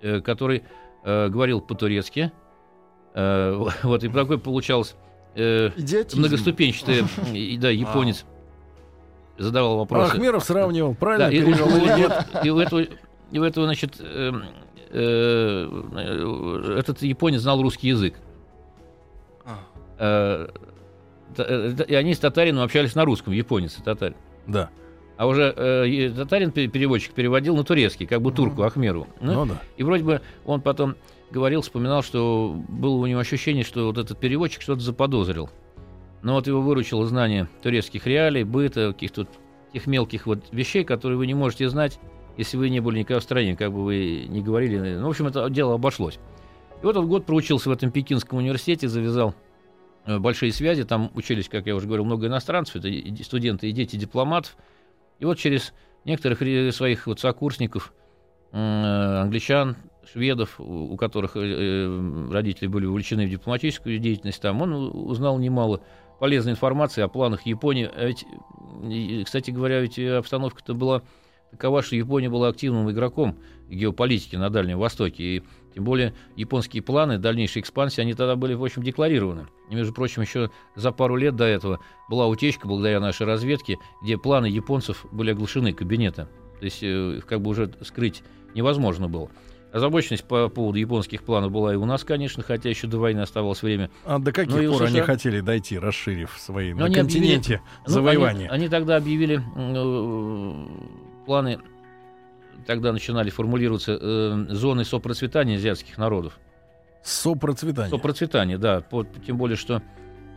э, 0.00 0.20
который 0.20 0.62
э, 1.04 1.28
говорил 1.28 1.60
по-турецки. 1.60 2.32
Э, 3.14 3.64
вот, 3.82 4.04
и 4.04 4.08
такой 4.08 4.38
получалось 4.38 4.94
э, 5.34 5.70
Идиотизм. 5.76 6.20
многоступенчатый, 6.20 7.04
и, 7.34 7.58
да, 7.58 7.70
японец 7.70 8.24
задавал 9.42 9.74
А 9.74 9.76
вопросы. 9.78 10.12
Ахмеров 10.12 10.44
сравнивал, 10.44 10.94
правильно 10.94 11.26
Да, 11.26 11.32
и, 11.32 11.40
перевел 11.40 11.68
и- 11.68 11.80
или 11.80 12.00
нет? 12.00 12.26
и 12.44 12.50
у 12.50 12.58
этого, 12.58 12.80
и 13.30 13.38
у 13.38 13.42
этого, 13.44 13.66
значит, 13.66 13.96
э, 14.00 14.32
э, 14.90 16.76
этот 16.78 17.02
японец 17.02 17.40
знал 17.40 17.60
русский 17.62 17.88
язык. 17.88 18.14
А. 19.44 19.58
Э, 19.98 20.48
э, 21.38 21.74
и 21.88 21.94
они 21.94 22.14
с 22.14 22.18
татарином 22.18 22.64
общались 22.64 22.94
на 22.94 23.04
русском, 23.04 23.32
японец 23.32 23.78
и 23.78 23.82
татарин. 23.82 24.16
Да. 24.46 24.70
А 25.16 25.26
уже 25.26 25.52
э, 25.56 26.10
татарин 26.16 26.50
пе- 26.50 26.68
переводчик 26.68 27.12
переводил 27.12 27.56
на 27.56 27.64
турецкий, 27.64 28.06
как 28.06 28.22
бы 28.22 28.32
турку 28.32 28.62
Ахмеру. 28.62 29.06
Ну, 29.20 29.32
Ну 29.34 29.46
да. 29.46 29.62
и 29.76 29.82
вроде 29.84 30.02
бы 30.04 30.20
он 30.44 30.60
потом 30.60 30.96
говорил, 31.30 31.62
вспоминал, 31.62 32.02
что 32.02 32.54
было 32.68 32.96
у 32.96 33.06
него 33.06 33.20
ощущение, 33.20 33.64
что 33.64 33.86
вот 33.86 33.98
этот 33.98 34.18
переводчик 34.18 34.62
что-то 34.62 34.80
заподозрил. 34.80 35.48
Но 36.22 36.34
вот 36.34 36.46
его 36.46 36.60
выручило 36.60 37.06
знание 37.06 37.48
турецких 37.62 38.06
реалий, 38.06 38.44
быта, 38.44 38.92
каких-то 38.92 39.26
тех 39.72 39.86
мелких 39.86 40.26
вот 40.26 40.44
вещей, 40.52 40.84
которые 40.84 41.18
вы 41.18 41.26
не 41.26 41.34
можете 41.34 41.68
знать, 41.68 41.98
если 42.36 42.56
вы 42.56 42.70
не 42.70 42.80
были 42.80 43.00
никогда 43.00 43.20
в 43.20 43.24
стране, 43.24 43.56
как 43.56 43.72
бы 43.72 43.84
вы 43.84 44.26
ни 44.28 44.40
говорили. 44.40 44.94
Ну, 44.94 45.06
в 45.06 45.10
общем, 45.10 45.26
это 45.26 45.48
дело 45.50 45.74
обошлось. 45.74 46.18
И 46.82 46.86
вот 46.86 46.96
он 46.96 47.08
год 47.08 47.26
проучился 47.26 47.68
в 47.68 47.72
этом 47.72 47.90
Пекинском 47.90 48.38
университете, 48.38 48.88
завязал 48.88 49.34
э, 50.06 50.18
большие 50.18 50.52
связи. 50.52 50.84
Там 50.84 51.10
учились, 51.14 51.48
как 51.48 51.66
я 51.66 51.74
уже 51.74 51.86
говорил, 51.86 52.04
много 52.04 52.26
иностранцев, 52.26 52.76
это 52.76 52.88
и 52.88 53.22
студенты 53.22 53.68
и 53.68 53.72
дети 53.72 53.96
дипломатов. 53.96 54.56
И 55.18 55.24
вот 55.24 55.38
через 55.38 55.72
некоторых 56.04 56.38
своих 56.74 57.06
вот 57.06 57.20
сокурсников, 57.20 57.92
э, 58.52 58.58
англичан, 58.58 59.76
шведов, 60.10 60.56
у 60.58 60.96
которых 60.96 61.36
э, 61.36 62.28
родители 62.30 62.66
были 62.66 62.86
увлечены 62.86 63.26
в 63.26 63.30
дипломатическую 63.30 63.98
деятельность, 63.98 64.40
там 64.40 64.60
он 64.62 64.72
узнал 64.72 65.38
немало 65.38 65.80
полезной 66.22 66.52
информации 66.52 67.02
о 67.02 67.08
планах 67.08 67.46
Японии. 67.46 67.90
А 67.92 68.06
ведь, 68.06 68.24
кстати 69.24 69.50
говоря, 69.50 69.80
ведь 69.80 69.98
и 69.98 70.06
обстановка-то 70.06 70.72
была 70.72 71.02
такова, 71.50 71.82
что 71.82 71.96
Япония 71.96 72.30
была 72.30 72.46
активным 72.46 72.88
игроком 72.92 73.40
геополитики 73.68 74.36
на 74.36 74.48
Дальнем 74.48 74.78
Востоке. 74.78 75.24
И 75.24 75.42
тем 75.74 75.82
более 75.82 76.14
японские 76.36 76.80
планы 76.84 77.18
дальнейшей 77.18 77.60
экспансии, 77.60 78.00
они 78.00 78.14
тогда 78.14 78.36
были, 78.36 78.54
в 78.54 78.62
общем, 78.62 78.84
декларированы. 78.84 79.48
И, 79.68 79.74
между 79.74 79.92
прочим, 79.92 80.22
еще 80.22 80.52
за 80.76 80.92
пару 80.92 81.16
лет 81.16 81.34
до 81.34 81.42
этого 81.42 81.80
была 82.08 82.28
утечка 82.28 82.68
благодаря 82.68 83.00
нашей 83.00 83.26
разведке, 83.26 83.78
где 84.00 84.16
планы 84.16 84.46
японцев 84.46 85.04
были 85.10 85.32
оглашены 85.32 85.72
кабинета. 85.72 86.28
То 86.60 86.64
есть 86.64 86.84
э, 86.84 87.16
их 87.16 87.26
как 87.26 87.40
бы 87.40 87.50
уже 87.50 87.74
скрыть 87.82 88.22
невозможно 88.54 89.08
было. 89.08 89.28
Озабоченность 89.72 90.24
по 90.24 90.48
поводу 90.50 90.78
японских 90.78 91.22
планов 91.22 91.50
была 91.50 91.72
и 91.72 91.76
у 91.76 91.86
нас, 91.86 92.04
конечно, 92.04 92.42
хотя 92.42 92.68
еще 92.68 92.86
до 92.86 92.98
войны 92.98 93.20
оставалось 93.20 93.62
время. 93.62 93.90
А 94.04 94.18
до 94.18 94.30
каких 94.30 94.54
Ну 94.54 94.60
и 94.60 94.66
у 94.66 94.72
пор 94.72 94.82
они 94.82 94.92
США. 94.96 95.04
хотели 95.04 95.40
дойти, 95.40 95.78
расширив 95.78 96.30
свои 96.38 96.74
Но 96.74 96.80
на 96.80 96.84
они 96.86 96.94
континенте 96.94 97.62
Ну, 97.86 97.90
завоевания? 97.92 98.48
Они, 98.50 98.64
они 98.64 98.68
тогда 98.68 98.96
объявили 98.96 99.40
э, 99.56 101.24
планы, 101.24 101.58
тогда 102.66 102.92
начинали 102.92 103.30
формулироваться 103.30 103.96
э, 103.98 104.46
зоны 104.50 104.84
сопроцветания 104.84 105.56
азиатских 105.56 105.96
народов. 105.96 106.38
Сопроцветание. 107.02 107.90
Сопроцветание, 107.90 108.58
да. 108.58 108.80
по- 108.82 109.04
тем 109.26 109.38
более, 109.38 109.56
что... 109.56 109.82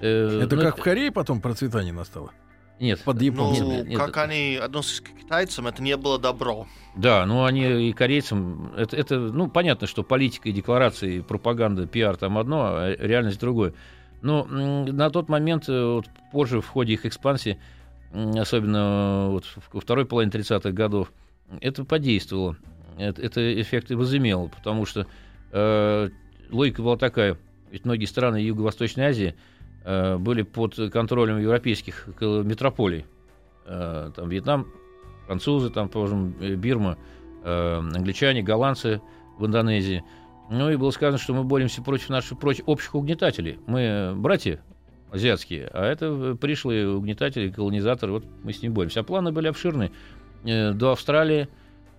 э, 0.01 0.39
Это 0.43 0.55
ну, 0.55 0.61
как 0.61 0.77
в 0.77 0.81
Корее 0.81 1.11
потом 1.11 1.41
процветание 1.41 1.93
настало? 1.93 2.31
Нет. 2.79 3.01
Под 3.03 3.17
Ну, 3.17 3.23
японцами? 3.23 3.67
Нет, 3.67 3.87
нет, 3.87 3.99
как 3.99 4.09
это- 4.09 4.21
они 4.23 4.55
относятся 4.55 5.03
к 5.03 5.07
китайцам, 5.09 5.67
это 5.67 5.81
не 5.81 5.95
было 5.95 6.19
добро. 6.19 6.67
Да, 6.95 7.25
ну 7.25 7.43
они 7.45 7.89
и 7.89 7.93
корейцам, 7.93 8.73
это, 8.75 8.95
это, 8.95 9.17
ну 9.19 9.49
понятно, 9.49 9.87
что 9.87 10.03
политика 10.03 10.49
и 10.49 10.51
декларации, 10.51 11.17
и 11.17 11.21
пропаганда, 11.21 11.87
пиар 11.87 12.17
там 12.17 12.37
одно, 12.37 12.65
а 12.75 12.95
реальность 12.99 13.39
другое. 13.39 13.73
Но 14.21 14.43
на 14.45 15.09
тот 15.09 15.29
момент, 15.29 15.69
э, 15.69 15.85
вот, 15.85 16.05
позже 16.31 16.61
в 16.61 16.67
ходе 16.67 16.93
их 16.93 17.05
экспансии, 17.05 17.59
особенно 18.13 19.27
э, 19.27 19.31
вот 19.31 19.45
во 19.71 19.79
второй 19.81 20.05
половине 20.05 20.31
30-х 20.31 20.71
годов, 20.71 21.11
это 21.61 21.83
подействовало, 21.85 22.57
это, 22.97 23.21
это 23.21 23.61
эффект 23.61 23.91
и 23.91 23.95
возымело, 23.95 24.47
потому 24.47 24.85
что 24.85 25.05
э, 25.51 26.09
логика 26.49 26.81
была 26.81 26.97
такая, 26.97 27.37
ведь 27.71 27.85
многие 27.85 28.05
страны 28.05 28.37
Юго-Восточной 28.37 29.05
Азии 29.05 29.35
были 29.85 30.41
под 30.41 30.75
контролем 30.91 31.37
европейских 31.39 32.07
э, 32.19 32.43
метрополий. 32.43 33.05
Э, 33.65 34.11
там 34.15 34.29
Вьетнам, 34.29 34.67
французы, 35.25 35.69
там, 35.69 35.89
положим, 35.89 36.35
э, 36.39 36.55
Бирма, 36.55 36.97
э, 37.43 37.77
англичане, 37.77 38.41
голландцы 38.41 39.01
в 39.37 39.45
Индонезии. 39.45 40.03
Ну 40.49 40.69
и 40.69 40.75
было 40.75 40.91
сказано, 40.91 41.17
что 41.17 41.33
мы 41.33 41.43
боремся 41.43 41.81
против 41.81 42.09
наших 42.09 42.39
против 42.39 42.63
общих 42.67 42.95
угнетателей. 42.95 43.59
Мы 43.67 43.81
э, 43.81 44.13
братья 44.13 44.61
азиатские, 45.11 45.69
а 45.73 45.85
это 45.85 46.05
э, 46.05 46.35
пришлые 46.35 46.89
угнетатели, 46.89 47.49
колонизаторы, 47.49 48.11
вот 48.11 48.25
мы 48.43 48.53
с 48.53 48.61
ним 48.61 48.73
боремся. 48.73 48.99
А 48.99 49.03
планы 49.03 49.31
были 49.31 49.47
обширные. 49.47 49.91
Э, 50.43 50.71
До 50.71 50.91
Австралии, 50.91 51.47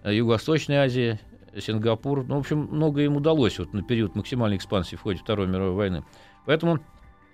э, 0.05 0.15
Юго-Восточной 0.15 0.77
Азии, 0.77 1.19
Сингапур. 1.59 2.25
Ну, 2.25 2.37
в 2.37 2.41
общем, 2.41 2.69
много 2.71 3.01
им 3.03 3.17
удалось 3.17 3.59
вот 3.59 3.73
на 3.73 3.83
период 3.83 4.15
максимальной 4.15 4.59
экспансии 4.59 4.97
в 4.97 5.03
ходе 5.03 5.19
Второй 5.19 5.47
мировой 5.47 5.75
войны. 5.75 6.05
Поэтому 6.45 6.79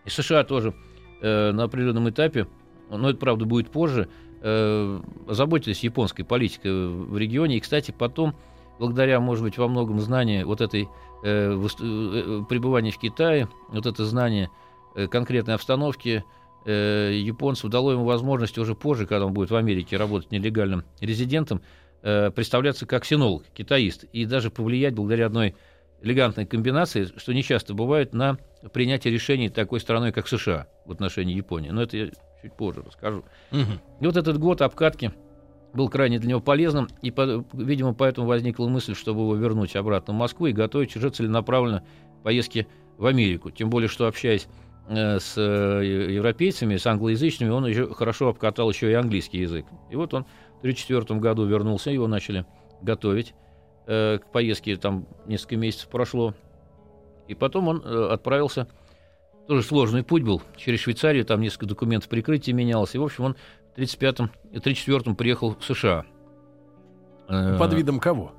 и 0.05 0.11
США 0.11 0.45
тоже 0.45 0.75
э, 1.21 1.53
на 1.53 1.65
определенном 1.65 2.09
этапе, 2.11 2.47
но 2.91 3.11
это, 3.11 3.19
правда, 3.19 3.45
будет 3.45 3.71
позже, 3.71 4.09
э, 4.41 5.01
озаботились 5.29 5.83
японской 5.85 6.25
политикой 6.25 6.88
в 6.88 7.17
регионе. 7.17 7.57
И, 7.57 7.61
кстати, 7.61 7.95
потом, 7.97 8.35
благодаря, 8.79 9.21
может 9.21 9.45
быть, 9.45 9.59
во 9.59 9.69
многом 9.69 10.01
знанию 10.01 10.47
вот 10.47 10.61
этой 10.61 10.88
э, 11.23 11.53
э, 11.53 12.45
пребывания 12.49 12.91
в 12.91 12.99
Китае, 12.99 13.49
вот 13.69 13.87
это 13.87 14.05
знание 14.05 14.51
э, 14.95 15.07
конкретной 15.07 15.55
обстановки, 15.55 16.25
э, 16.65 17.12
японцев 17.15 17.71
дало 17.71 17.93
ему 17.93 18.05
возможность 18.05 18.59
уже 18.59 18.75
позже, 18.75 19.07
когда 19.07 19.27
он 19.27 19.33
будет 19.33 19.51
в 19.51 19.57
Америке 19.57 19.97
работать 19.97 20.33
нелегальным 20.33 20.85
резидентом, 21.01 21.62
э, 22.03 22.31
представляться 22.31 22.87
как 22.87 23.05
синолог, 23.05 23.45
китаист, 23.55 24.05
и 24.12 24.27
даже 24.27 24.51
повлиять 24.51 24.95
благодаря 24.95 25.27
одной 25.27 25.55
элегантной 26.03 26.47
комбинации, 26.47 27.05
что 27.17 27.33
не 27.33 27.43
часто 27.43 27.75
бывает, 27.75 28.12
на 28.12 28.37
принятие 28.73 29.12
решений 29.12 29.49
такой 29.49 29.81
страной, 29.81 30.12
как 30.12 30.29
США 30.29 30.67
в 30.85 30.93
отношении 30.93 31.35
Японии. 31.35 31.71
Но 31.71 31.83
это 31.83 31.97
я 31.97 32.11
чуть 32.43 32.53
позже 32.55 32.83
расскажу. 32.85 33.25
Мгм. 33.51 33.81
И 34.01 34.07
вот 34.07 34.17
этот 34.17 34.38
год 34.38 34.62
обкатки 34.62 35.12
был 35.73 35.88
крайне 35.88 36.19
для 36.19 36.31
него 36.31 36.41
полезным, 36.41 36.88
и, 37.01 37.11
по- 37.11 37.45
видимо, 37.53 37.95
поэтому 37.95 38.27
возникла 38.27 38.69
мысль, 38.69 38.95
чтобы 38.95 39.21
его 39.21 39.35
вернуть 39.37 39.75
обратно 39.77 40.12
в 40.12 40.17
Москву 40.17 40.47
и 40.47 40.53
готовить 40.53 40.97
уже 40.97 41.11
целенаправленно 41.11 41.85
поездки 42.23 42.67
в 42.99 43.07
Америку. 43.07 43.51
Тем 43.51 43.71
более, 43.71 43.88
что 43.88 44.07
общаясь 44.07 44.49
э, 44.88 45.19
с 45.19 45.35
э, 45.38 46.11
европейцами, 46.12 46.77
с 46.77 46.87
англоязычными, 46.87 47.51
он 47.51 47.67
еще 47.67 47.93
хорошо 47.95 48.29
обкатал 48.29 48.71
еще 48.71 48.91
и 48.91 48.95
английский 48.95 49.38
язык. 49.38 49.67
И 49.91 49.97
вот 49.97 50.12
он 50.12 50.25
в 50.25 50.59
1934 50.59 51.21
году 51.21 51.47
вернулся, 51.47 51.91
его 51.91 52.07
начали 52.07 52.45
готовить 52.83 53.35
э, 53.87 54.18
к 54.18 54.31
поездке, 54.33 54.77
там 54.77 55.07
несколько 55.27 55.57
месяцев 55.57 55.88
прошло. 55.88 56.35
И 57.29 57.35
потом 57.35 57.68
он 57.68 57.83
э, 57.85 58.09
отправился, 58.11 58.68
тоже 59.49 59.62
сложный 59.62 60.03
путь 60.03 60.23
был, 60.23 60.42
через 60.57 60.81
Швейцарию, 60.81 61.25
там 61.25 61.40
несколько 61.40 61.66
документов 61.66 62.09
прикрытия 62.09 62.55
менялось. 62.55 62.95
И, 62.95 62.99
в 62.99 63.05
общем, 63.05 63.25
он 63.25 63.33
в 63.35 63.73
1935 63.75 64.21
и 64.53 64.59
1934 64.59 65.14
приехал 65.16 65.57
в 65.59 65.64
США. 65.64 66.05
Э, 67.29 67.57
Под 67.59 67.73
видом 67.73 67.99
кого? 68.01 68.33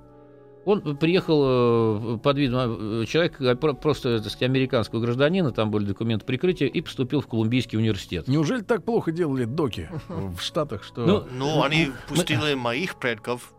он 0.66 0.96
приехал 0.98 2.16
э, 2.16 2.18
под 2.20 2.38
видом 2.38 3.02
э, 3.02 3.06
человека, 3.06 3.44
э, 3.44 3.56
про- 3.56 3.74
просто, 3.74 4.20
так 4.20 4.32
сказать, 4.32 4.50
американского 4.50 5.02
гражданина, 5.02 5.52
там 5.52 5.72
были 5.72 5.84
документы 5.86 6.26
прикрытия, 6.26 6.68
и 6.68 6.80
поступил 6.82 7.20
в 7.20 7.28
Колумбийский 7.28 7.78
университет. 7.78 8.28
Неужели 8.30 8.62
так 8.62 8.84
плохо 8.86 9.12
делали 9.12 9.44
доки 9.44 9.90
в 10.08 10.40
Штатах, 10.40 10.84
что... 10.84 11.06
Ну, 11.06 11.24
Ну, 11.34 11.64
они 11.64 11.92
пустили 12.08 12.54
моих 12.54 12.96
предков. 12.96 13.54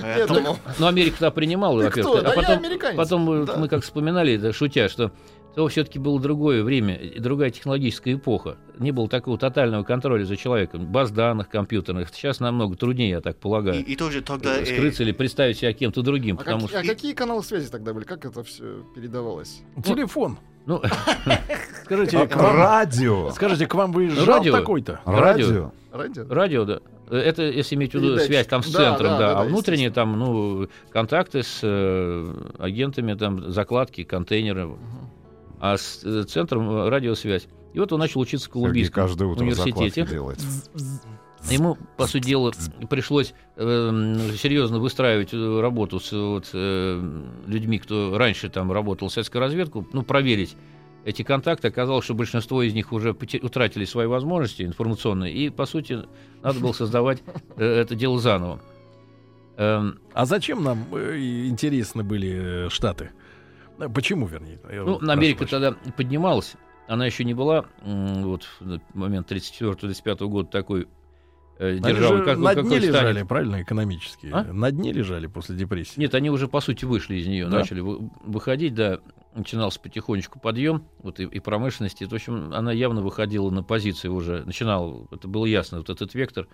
Поэтому... 0.00 0.58
Ну, 0.78 0.86
Америка 0.86 1.16
тогда 1.18 1.30
принимала, 1.30 1.80
Ты 1.80 2.02
во-первых. 2.02 2.24
а 2.24 2.32
потом, 2.32 2.96
потом 2.96 3.20
мы, 3.22 3.44
Да. 3.46 3.56
мы 3.56 3.68
как 3.68 3.82
вспоминали, 3.82 4.36
да, 4.36 4.52
шутя, 4.52 4.88
что 4.88 5.12
то 5.54 5.68
все-таки 5.68 5.98
было 5.98 6.18
другое 6.18 6.62
время, 6.62 6.96
и 6.96 7.18
другая 7.18 7.50
технологическая 7.50 8.14
эпоха. 8.14 8.56
Не 8.78 8.90
было 8.90 9.06
такого 9.06 9.36
тотального 9.36 9.82
контроля 9.82 10.24
за 10.24 10.36
человеком, 10.38 10.86
баз 10.86 11.10
данных 11.10 11.50
компьютерных. 11.50 12.08
Сейчас 12.08 12.40
намного 12.40 12.74
труднее, 12.74 13.10
я 13.10 13.20
так 13.20 13.36
И, 13.36 13.38
полагаю, 13.38 13.84
и 13.84 13.94
тоже 13.96 14.22
тогда... 14.22 14.56
э, 14.58 14.64
скрыться 14.64 15.02
или 15.02 15.12
представить 15.12 15.58
себя 15.58 15.74
кем-то 15.74 16.00
другим, 16.00 16.36
А, 16.36 16.38
потому 16.38 16.60
как- 16.62 16.70
что... 16.70 16.78
а 16.80 16.82
какие 16.82 17.12
каналы 17.12 17.42
связи 17.42 17.70
тогда 17.70 17.92
были? 17.92 18.04
Как 18.04 18.24
это 18.24 18.42
все 18.42 18.82
передавалось? 18.94 19.60
Телефон. 19.84 20.38
Ну, 20.40 20.51
Скажите, 21.84 22.18
А, 22.18 22.26
к 22.26 22.36
вам, 22.36 22.56
Радио. 22.56 23.30
скажите, 23.30 23.66
к 23.66 23.74
вам 23.74 23.92
выезжал 23.92 24.26
радио. 24.26 24.52
такой-то? 24.56 25.00
Радио. 25.04 25.72
Радио? 25.92 26.26
Радио, 26.28 26.64
да. 26.64 26.80
Это 27.10 27.42
если 27.42 27.74
иметь 27.74 27.92
в 27.92 27.94
виду 27.96 28.18
связь 28.18 28.46
там 28.46 28.62
с 28.62 28.70
Да, 28.72 28.78
центром, 28.90 29.10
да, 29.12 29.18
да, 29.18 29.26
да, 29.34 29.40
а 29.40 29.42
да, 29.42 29.48
внутренние 29.48 29.90
там, 29.90 30.18
ну, 30.18 30.68
контакты 30.90 31.42
с 31.42 31.60
э, 31.62 32.34
агентами, 32.58 33.12
там, 33.14 33.50
закладки, 33.50 34.02
контейнеры, 34.04 34.70
а 35.60 35.76
с 35.76 36.00
э, 36.04 36.22
центром 36.22 36.70
э, 36.70 36.88
радиосвязь. 36.88 37.48
И 37.74 37.78
вот 37.80 37.92
он 37.92 38.00
начал 38.00 38.20
учиться 38.20 38.48
в 38.48 38.52
Сергей 38.52 38.62
Колумбийском 38.62 39.02
каждое 39.04 39.28
утро 39.28 39.42
университете. 39.42 40.06
делает. 40.06 40.38
Ему, 41.50 41.76
по 41.96 42.06
сути 42.06 42.24
дела, 42.28 42.52
пришлось 42.88 43.34
э, 43.56 44.28
серьезно 44.36 44.78
выстраивать 44.78 45.34
э, 45.34 45.60
работу 45.60 45.98
с 46.00 46.12
вот, 46.12 46.50
э, 46.52 47.20
людьми, 47.46 47.78
кто 47.78 48.16
раньше 48.16 48.48
там 48.48 48.70
работал 48.72 49.08
в 49.08 49.12
советской 49.12 49.38
разведку, 49.38 49.86
ну, 49.92 50.02
проверить 50.02 50.56
эти 51.04 51.22
контакты. 51.22 51.68
Оказалось, 51.68 52.04
что 52.04 52.14
большинство 52.14 52.62
из 52.62 52.74
них 52.74 52.92
уже 52.92 53.12
поте- 53.12 53.40
утратили 53.44 53.84
свои 53.84 54.06
возможности 54.06 54.62
информационные, 54.62 55.32
и, 55.34 55.50
по 55.50 55.66
сути, 55.66 56.04
надо 56.42 56.60
было 56.60 56.72
создавать 56.72 57.22
э, 57.56 57.64
это 57.64 57.94
дело 57.96 58.18
заново. 58.20 58.60
Эм, 59.56 59.98
А 60.14 60.24
зачем 60.26 60.62
нам 60.62 60.86
э, 60.94 61.18
интересны 61.48 62.04
были 62.04 62.66
э, 62.66 62.68
Штаты? 62.70 63.10
Почему, 63.94 64.26
вернее? 64.26 64.60
Ну, 64.70 65.00
Америка 65.10 65.44
тогда 65.46 65.72
поднималась. 65.96 66.54
Она 66.88 67.06
еще 67.06 67.24
не 67.24 67.34
была 67.34 67.64
вот 67.84 68.46
в 68.60 68.80
момент 68.94 69.30
34-35 69.30 70.28
года 70.28 70.48
такой 70.48 70.86
э, 71.58 71.70
Они 71.72 71.80
державой, 71.80 72.18
же 72.18 72.24
как, 72.24 72.38
на 72.38 72.54
дне 72.54 72.64
станет. 72.64 72.82
лежали, 72.84 73.22
правильно, 73.22 73.62
экономически? 73.62 74.28
А? 74.32 74.44
На 74.44 74.70
дне 74.70 74.92
лежали 74.92 75.26
после 75.26 75.56
депрессии. 75.56 76.00
Нет, 76.00 76.14
они 76.14 76.30
уже, 76.30 76.48
по 76.48 76.60
сути, 76.60 76.84
вышли 76.84 77.16
из 77.16 77.26
нее, 77.26 77.46
Да? 77.48 77.58
начали 77.58 77.80
вы- 77.80 78.10
выходить, 78.24 78.74
да, 78.74 79.00
начинался 79.34 79.80
потихонечку 79.80 80.38
подъем, 80.40 80.84
вот 81.02 81.20
и, 81.20 81.24
и 81.24 81.40
промышленности. 81.40 82.04
В 82.04 82.12
общем, 82.12 82.52
она 82.52 82.72
явно 82.72 83.00
выходила 83.02 83.48
на 83.50 83.62
позиции 83.62 84.08
уже, 84.08 84.44
начинала, 84.44 85.06
это 85.10 85.28
было 85.28 85.46
ясно, 85.46 85.78
вот 85.78 85.88
этот 85.90 86.14
вектор 86.14 86.48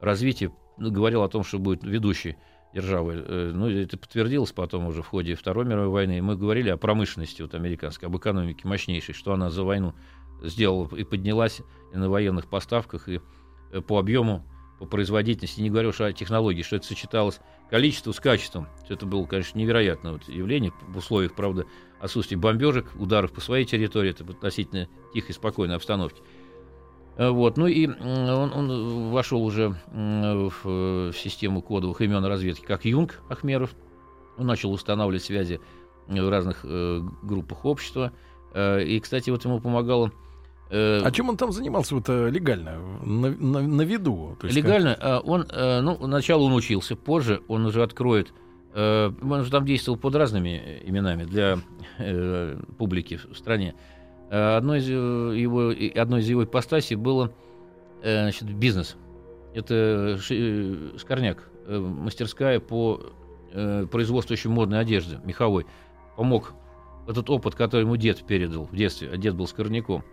развития 0.00 0.50
ну, 0.78 0.90
говорил 0.90 1.22
о 1.22 1.28
том, 1.28 1.42
что 1.44 1.58
будет 1.58 1.82
ведущей 1.84 2.36
державой. 2.72 3.16
Э, 3.18 3.50
Ну, 3.52 3.68
это 3.68 3.98
подтвердилось 3.98 4.52
потом 4.52 4.86
уже 4.86 5.02
в 5.02 5.08
ходе 5.08 5.34
Второй 5.34 5.64
мировой 5.64 5.88
войны. 5.88 6.18
И 6.18 6.20
мы 6.20 6.36
говорили 6.36 6.68
о 6.70 6.76
промышленности 6.76 7.42
вот, 7.42 7.54
американской, 7.54 8.08
об 8.08 8.16
экономике 8.16 8.66
мощнейшей, 8.68 9.12
что 9.14 9.32
она 9.32 9.50
за 9.50 9.64
войну 9.64 9.94
сделала 10.42 10.88
и 10.94 11.02
поднялась 11.04 11.60
и 11.92 11.96
на 11.98 12.08
военных 12.08 12.48
поставках, 12.48 13.08
и 13.08 13.20
по 13.86 13.98
объему, 13.98 14.44
по 14.78 14.86
производительности, 14.86 15.60
не 15.60 15.70
говоря 15.70 15.88
уж 15.88 16.00
о 16.00 16.12
технологии, 16.12 16.62
что 16.62 16.76
это 16.76 16.86
сочеталось 16.86 17.40
количество 17.68 18.12
с 18.12 18.20
качеством. 18.20 18.66
Это 18.88 19.06
было, 19.06 19.26
конечно, 19.26 19.58
невероятное 19.58 20.12
вот 20.12 20.28
явление 20.28 20.72
в 20.88 20.96
условиях, 20.96 21.34
правда, 21.34 21.66
отсутствия 22.00 22.36
бомбежек, 22.36 22.90
ударов 22.98 23.32
по 23.32 23.40
своей 23.40 23.64
территории, 23.66 24.10
это 24.10 24.24
относительно 24.24 24.88
тихой, 25.12 25.34
спокойной 25.34 25.76
обстановке. 25.76 26.22
Э, 27.16 27.28
Вот. 27.28 27.58
Ну 27.58 27.66
и 27.66 27.86
он, 27.86 28.52
он 28.52 29.10
вошел 29.10 29.44
уже 29.44 29.76
э, 29.88 30.48
в 30.62 31.12
систему 31.12 31.60
кодовых 31.60 32.00
имен 32.00 32.24
разведки, 32.24 32.64
как 32.64 32.84
Юнг 32.86 33.20
Ахмеров. 33.28 33.74
Он 34.38 34.46
начал 34.46 34.72
устанавливать 34.72 35.22
связи 35.22 35.60
в 36.08 36.30
разных 36.30 36.60
э, 36.64 37.02
группах 37.22 37.66
общества. 37.66 38.12
Э, 38.54 38.82
и, 38.82 38.98
кстати, 38.98 39.28
вот 39.30 39.44
ему 39.44 39.60
помогало... 39.60 40.10
э, 40.70 41.00
А 41.04 41.10
чем 41.10 41.28
он 41.28 41.36
там 41.36 41.52
занимался 41.52 41.94
вот 41.94 42.08
э, 42.08 42.30
легально, 42.30 42.78
на, 43.04 43.30
на- 43.30 43.60
на 43.62 43.82
виду? 43.82 44.36
То 44.40 44.46
есть 44.46 44.56
Легально 44.56 45.20
он, 45.24 45.46
э, 45.50 45.80
ну, 45.80 45.96
сначала 46.06 46.42
он 46.42 46.52
учился, 46.54 46.96
позже 46.96 47.42
он 47.48 47.66
уже 47.66 47.82
откроет, 47.82 48.32
он 48.74 49.42
же 49.44 49.50
там 49.50 49.64
действовал 49.66 49.98
под 49.98 50.14
разными 50.14 50.80
именами 50.84 51.24
для 51.24 51.58
публики 52.78 53.18
в 53.32 53.36
стране. 53.36 53.74
Одно 54.30 54.76
из 54.76 54.88
его, 54.88 55.74
одной 56.00 56.20
из 56.20 56.28
его 56.28 56.44
ипостасей 56.44 56.94
было 56.94 57.32
значит, 58.00 58.44
бизнес. 58.54 58.96
Это 59.54 60.18
э, 60.30 61.78
мастерская 61.78 62.60
по 62.60 63.00
производству 63.90 64.34
очень 64.34 64.50
модной 64.50 64.78
одежды, 64.78 65.18
меховой. 65.24 65.66
Помог 66.16 66.52
этот 67.08 67.28
опыт, 67.30 67.56
который 67.56 67.82
ему 67.82 67.96
дед 67.96 68.22
передал 68.24 68.66
в 68.70 68.76
детстве, 68.76 69.10
а 69.12 69.16
дед 69.16 69.34
был 69.34 69.48
скорняком. 69.48 70.04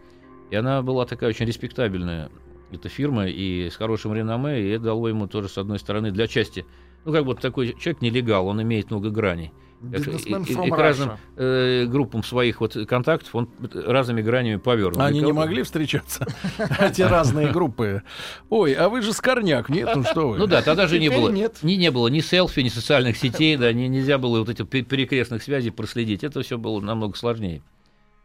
И 0.50 0.56
она 0.56 0.82
была 0.82 1.06
такая 1.06 1.30
очень 1.30 1.46
респектабельная, 1.46 2.30
эта 2.72 2.90
фирма, 2.90 3.28
и 3.28 3.70
с 3.70 3.76
хорошим 3.76 4.14
реноме, 4.14 4.62
и 4.62 4.70
это 4.70 4.86
дало 4.86 5.08
ему 5.10 5.28
тоже, 5.28 5.50
с 5.50 5.58
одной 5.58 5.80
стороны, 5.80 6.12
для 6.12 6.28
части, 6.28 6.66
ну, 7.06 7.12
как 7.14 7.26
бы 7.26 7.36
такой 7.36 7.70
человек 7.80 8.02
нелегал, 8.02 8.48
он 8.48 8.62
имеет 8.62 8.90
много 8.92 9.10
граней. 9.10 9.52
Как- 9.80 9.92
Бизнесмен 9.92 10.42
и- 10.42 10.50
и- 10.50 10.68
и 10.68 10.72
к 10.72 10.78
разным 10.78 11.12
э, 11.36 11.86
группам 11.86 12.24
своих 12.24 12.62
вот 12.62 12.76
контактов 12.90 13.36
он 13.36 13.48
разными 13.76 14.24
гранями 14.24 14.56
повернул. 14.56 15.02
Они 15.04 15.20
не 15.20 15.32
могли 15.32 15.62
встречаться, 15.62 16.26
эти 16.80 17.04
разные 17.04 17.52
группы. 17.52 18.02
Ой, 18.50 18.74
а 18.74 18.90
вы 18.90 19.04
же 19.04 19.14
Скорняк, 19.14 19.70
нет? 19.70 19.90
Ну 19.96 20.04
что 20.04 20.30
вы? 20.30 20.38
Ну 20.40 20.48
да, 20.48 20.64
тогда 20.64 20.88
же 20.88 20.98
не 21.00 21.10
было, 21.10 21.30
нет. 21.30 21.60
ни, 21.62 21.74
не 21.74 21.92
было 21.92 22.08
ни 22.08 22.22
селфи, 22.22 22.62
ни 22.62 22.70
социальных 22.70 23.18
сетей, 23.18 23.56
да, 23.56 23.72
ни, 23.72 23.84
нельзя 23.84 24.18
было 24.18 24.40
вот 24.40 24.50
этих 24.50 24.68
пе- 24.68 24.82
перекрестных 24.82 25.44
связей 25.44 25.70
проследить. 25.70 26.24
Это 26.24 26.42
все 26.42 26.58
было 26.58 26.82
намного 26.82 27.16
сложнее. 27.16 27.62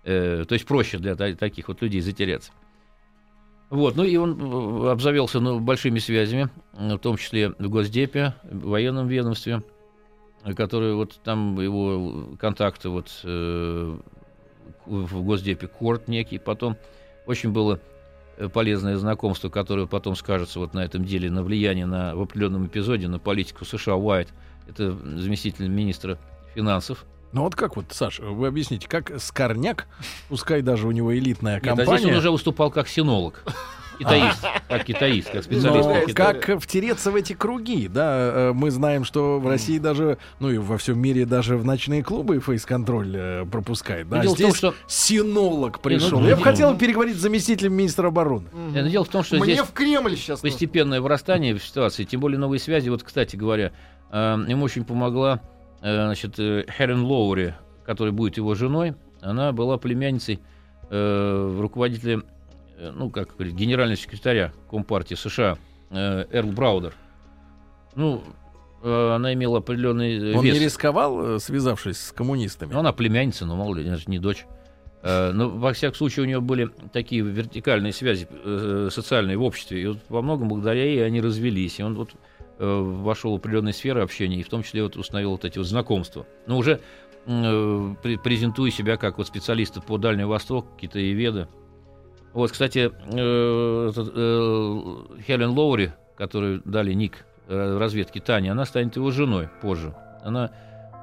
Э, 0.05 0.45
то 0.47 0.55
есть 0.55 0.67
проще 0.67 0.99
для 0.99 1.15
та- 1.15 1.35
таких 1.35 1.69
вот 1.69 1.81
людей 1.83 2.01
затеряться. 2.01 2.53
Вот, 3.71 3.97
ну 3.97 4.05
и 4.05 4.17
он 4.17 4.39
э, 4.39 4.91
обзавелся 4.91 5.41
ну, 5.41 5.61
большими 5.61 5.99
связями, 5.99 6.49
в 6.73 6.99
том 6.99 7.17
числе 7.17 7.51
в 7.51 7.69
Госдепе, 7.69 8.35
в 8.43 8.69
военном 8.69 9.07
ведомстве, 9.07 9.63
которые 10.57 10.95
вот 10.95 11.21
там 11.23 11.61
его 11.61 12.37
контакты 12.39 12.89
вот 12.89 13.11
э, 13.25 13.97
в 14.87 15.23
Госдепе 15.23 15.69
Корт 15.69 16.09
некий, 16.09 16.39
потом 16.39 16.77
очень 17.27 17.53
было 17.53 17.81
полезное 18.53 18.97
знакомство, 18.97 19.49
которое 19.49 19.87
потом 19.87 20.17
скажется 20.17 20.59
вот 20.59 20.75
на 20.75 20.81
этом 20.81 21.05
деле 21.05 21.31
на 21.31 21.45
влияние 21.45 21.87
на, 21.87 22.17
в 22.17 22.23
определенном 22.23 22.67
эпизоде 22.67 23.07
на 23.07 23.19
политику 23.19 23.65
США 23.65 23.95
Уайт. 23.95 24.29
Это 24.69 24.93
заместитель 24.93 25.69
министра 25.69 26.19
финансов. 26.55 27.05
Ну 27.33 27.43
вот 27.43 27.55
как 27.55 27.77
вот, 27.77 27.87
Саша, 27.91 28.25
вы 28.25 28.47
объясните, 28.47 28.89
как 28.89 29.13
Скорняк, 29.19 29.87
пускай 30.29 30.61
даже 30.61 30.87
у 30.87 30.91
него 30.91 31.17
элитная 31.17 31.55
Нет, 31.55 31.65
а 31.65 31.75
здесь 31.75 31.87
компания, 31.87 32.13
он 32.13 32.19
уже 32.19 32.31
выступал 32.31 32.71
как 32.71 32.89
синолог. 32.89 33.43
Китаист, 33.99 34.43
как 34.69 34.85
китаист, 34.85 35.31
как 35.31 35.45
специалист 35.45 35.89
но 35.89 36.15
как 36.15 36.61
втереться 36.61 37.11
в 37.11 37.15
эти 37.15 37.35
круги, 37.35 37.89
да, 37.89 38.17
э, 38.17 38.53
мы 38.53 38.71
знаем, 38.71 39.05
что 39.05 39.39
в 39.39 39.47
России 39.47 39.79
даже, 39.79 40.19
ну 40.41 40.51
и 40.51 40.59
во 40.59 40.77
всем 40.77 40.99
мире 40.99 41.25
даже 41.25 41.57
в 41.57 41.65
ночные 41.65 42.03
клубы 42.03 42.41
фейс-контроль 42.41 43.15
э, 43.15 43.47
пропускает, 43.47 44.09
да, 44.09 44.23
Ну, 44.23 44.35
здесь 44.35 44.47
том, 44.47 44.55
что 44.55 44.75
синолог 44.87 45.81
пришел. 45.81 46.21
ну, 46.21 46.27
Я 46.27 46.35
бы 46.35 46.41
ну, 46.41 46.45
хотел 46.45 46.77
переговорить 46.77 47.17
с 47.17 47.21
заместителем 47.21 47.75
министра 47.75 48.09
обороны. 48.09 48.49
Мгм. 48.53 48.77
э, 48.77 48.91
дело 48.91 49.05
в 49.05 49.09
том, 49.09 49.23
что 49.25 49.37
Мне 49.37 49.55
здесь 49.55 49.67
в 49.67 49.73
Кремль 49.73 50.17
сейчас. 50.17 50.41
постепенное 50.41 51.01
вырастание 51.01 51.55
в 51.55 51.65
ситуации, 51.65 52.05
тем 52.05 52.21
более 52.21 52.39
новые 52.39 52.61
связи. 52.61 52.89
Вот, 52.89 53.03
кстати 53.03 53.37
говоря, 53.37 53.73
Э, 54.13 54.37
ему 54.47 54.65
очень 54.65 54.85
помогла 54.85 55.41
значит, 55.83 56.39
э, 56.39 56.65
Хелен 56.79 57.03
Лоури, 57.03 57.55
которая 57.85 58.13
будет 58.13 58.37
его 58.37 58.55
женой. 58.55 58.95
Она 59.21 59.53
была 59.53 59.79
племянницей 59.79 60.41
э, 60.91 61.59
руководителя, 61.61 62.23
э, 62.79 62.93
ну, 62.95 63.11
как 63.11 63.35
говорить, 63.37 63.55
генерального 63.55 63.97
секретаря 63.97 64.53
Компартии 64.71 65.15
США 65.15 65.59
э, 65.91 66.25
Эрл 66.31 66.53
Браудер. 66.53 66.95
Ну, 67.95 68.23
э, 68.83 69.15
она 69.15 69.33
имела 69.35 69.59
определенный 69.59 70.33
э, 70.33 70.37
Он 70.37 70.45
вес. 70.45 70.55
не 70.55 70.61
рисковал, 70.61 71.37
э, 71.37 71.39
связавшись 71.39 71.99
с 71.99 72.13
коммунистами? 72.13 72.73
Ну, 72.73 72.81
она 72.81 72.93
племянница, 72.93 73.45
но 73.47 73.57
мало 73.57 73.77
ли, 73.77 73.87
она 73.87 73.97
же 73.97 74.05
не 74.07 74.19
дочь. 74.19 74.47
Э, 75.03 75.33
Но, 75.33 75.49
во 75.49 75.73
всяком 75.73 75.97
случае, 75.97 76.23
у 76.25 76.27
нее 76.27 76.41
были 76.41 76.71
такие 76.93 77.23
вертикальные 77.23 77.93
связи 77.93 78.29
э, 78.31 78.89
социальные 78.91 79.37
в 79.37 79.43
обществе. 79.43 79.83
И 79.83 79.87
вот 79.87 79.99
во 80.09 80.23
многом 80.23 80.49
благодаря 80.49 80.85
ей 80.85 81.05
они 81.05 81.21
развелись. 81.21 81.81
И 81.81 81.83
он 81.83 81.95
вот 81.97 82.11
э, 82.11 82.17
вошел 82.67 83.33
в 83.33 83.37
определенные 83.37 83.73
сферы 83.73 84.03
общения, 84.03 84.37
и 84.41 84.43
в 84.43 84.49
том 84.49 84.63
числе 84.63 84.83
вот 84.83 84.97
установил 84.97 85.33
вот 85.33 85.45
эти 85.45 85.59
вот 85.59 85.67
знакомства. 85.67 86.27
Но 86.47 86.59
уже 86.59 86.81
э, 87.27 87.31
пре- 88.03 88.19
презентуя 88.19 88.71
себя 88.71 88.97
как 88.97 89.19
вот 89.19 89.27
специалиста 89.27 89.81
по 89.81 89.99
Дальнему 89.99 90.31
Востоку, 90.31 90.69
китаеведа. 90.81 91.49
Вот, 92.33 92.51
кстати, 92.53 92.91
э, 92.91 93.89
этот, 93.91 94.13
э, 94.15 95.23
Хелен 95.27 95.51
Лоури, 95.51 95.93
которую 96.17 96.63
дали 96.65 96.93
ник 96.93 97.25
э, 97.49 97.79
разведки 97.79 98.21
Тани, 98.21 98.49
она 98.49 98.65
станет 98.65 98.97
его 98.97 99.11
женой 99.11 99.49
позже. 99.61 99.95
Она, 100.25 100.51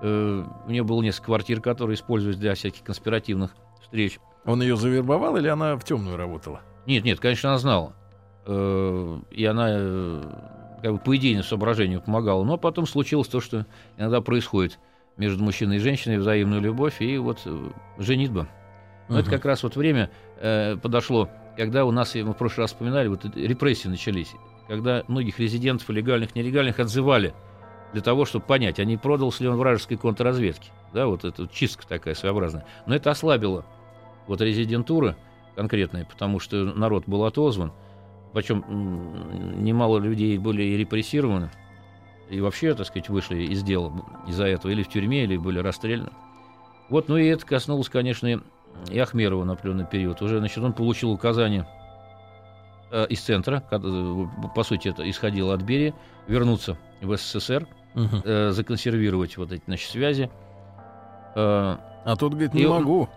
э, 0.01 0.43
у 0.65 0.69
нее 0.71 0.83
было 0.83 1.01
несколько 1.01 1.25
квартир, 1.27 1.61
которые 1.61 1.95
использовались 1.95 2.37
для 2.39 2.55
всяких 2.55 2.83
конспиративных 2.83 3.51
встреч. 3.81 4.19
Он 4.45 4.61
ее 4.61 4.75
завербовал 4.77 5.35
или 5.37 5.47
она 5.49 5.75
в 5.75 5.83
темную 5.83 6.15
работала? 6.17 6.61
Нет, 6.87 7.03
нет, 7.03 7.19
конечно, 7.19 7.49
она 7.49 7.59
знала. 7.59 7.93
Э, 8.45 9.19
И 9.31 9.45
она 9.45 9.67
э, 9.69 10.23
как 10.81 10.93
бы 10.93 10.97
по 10.99 11.15
идейным 11.15 11.43
соображениям 11.43 12.01
помогала. 12.01 12.43
Но 12.43 12.57
потом 12.57 12.85
случилось 12.87 13.27
то, 13.27 13.41
что 13.41 13.65
иногда 13.97 14.21
происходит 14.21 14.79
между 15.17 15.43
мужчиной 15.43 15.77
и 15.77 15.79
женщиной, 15.79 16.17
взаимная 16.17 16.59
любовь 16.59 17.01
и 17.01 17.17
вот 17.17 17.41
э, 17.45 17.69
женитьба. 17.97 18.47
Но 19.09 19.19
это 19.19 19.29
Мгм. 19.29 19.37
как 19.37 19.45
раз 19.45 19.63
вот 19.63 19.75
время 19.75 20.09
э, 20.39 20.77
подошло, 20.77 21.29
когда 21.57 21.85
у 21.85 21.91
нас, 21.91 22.15
мы 22.15 22.31
в 22.31 22.33
прошлый 22.33 22.63
раз 22.63 22.71
вспоминали, 22.71 23.07
вот 23.07 23.25
репрессии 23.35 23.89
начались, 23.89 24.31
когда 24.67 25.03
многих 25.07 25.39
резидентов, 25.39 25.89
легальных, 25.89 26.35
нелегальных, 26.35 26.79
отзывали 26.79 27.33
для 27.91 28.01
того, 28.01 28.25
чтобы 28.25 28.45
понять, 28.45 28.79
а 28.79 28.85
не 28.85 28.97
продался 28.97 29.43
ли 29.43 29.49
он 29.49 29.57
вражеской 29.57 29.97
контрразведке. 29.97 30.71
Да, 30.93 31.07
вот 31.07 31.25
эта 31.25 31.41
вот 31.43 31.51
чистка 31.51 31.87
такая 31.87 32.13
своеобразная. 32.13 32.65
Но 32.85 32.95
это 32.95 33.11
ослабило 33.11 33.65
вот 34.27 34.41
резидентура 34.41 35.17
конкретная, 35.55 36.05
потому 36.05 36.39
что 36.39 36.63
народ 36.63 37.03
был 37.07 37.25
отозван, 37.25 37.73
причем 38.33 38.63
немало 39.63 39.97
людей 39.99 40.37
были 40.37 40.63
и 40.63 40.77
репрессированы, 40.77 41.49
и 42.29 42.39
вообще, 42.41 42.73
так 42.75 42.85
сказать, 42.87 43.09
вышли 43.09 43.43
из 43.43 43.63
дела 43.63 43.91
из-за 44.27 44.45
этого, 44.45 44.71
или 44.71 44.83
в 44.83 44.89
тюрьме, 44.89 45.23
или 45.23 45.35
были 45.37 45.59
расстреляны. 45.59 46.11
Вот, 46.89 47.07
ну 47.09 47.17
и 47.17 47.25
это 47.27 47.45
коснулось, 47.45 47.89
конечно, 47.89 48.27
и- 48.27 48.97
Ахмерова 48.99 49.43
на 49.43 49.53
определенный 49.53 49.85
период. 49.85 50.21
Уже, 50.21 50.39
значит, 50.39 50.63
он 50.63 50.73
получил 50.73 51.11
указание 51.11 51.67
э, 52.91 53.05
из 53.07 53.21
центра, 53.21 53.63
э, 53.71 53.79
по 54.55 54.63
сути, 54.63 54.87
это 54.87 55.07
исходило 55.09 55.53
от 55.53 55.61
Берии, 55.61 55.93
вернуться 56.27 56.77
в 57.01 57.15
СССР, 57.15 57.67
Мгм. 57.93 58.21
э, 58.23 58.49
законсервировать 58.51 59.37
вот 59.37 59.51
эти, 59.51 59.61
значит, 59.67 59.89
связи. 59.91 60.29
Э, 61.35 61.77
А 62.05 62.15
тот 62.17 62.31
говорит, 62.31 62.53
не 62.53 62.61
И 62.63 62.65
он- 62.65 62.79
могу. 62.83 63.09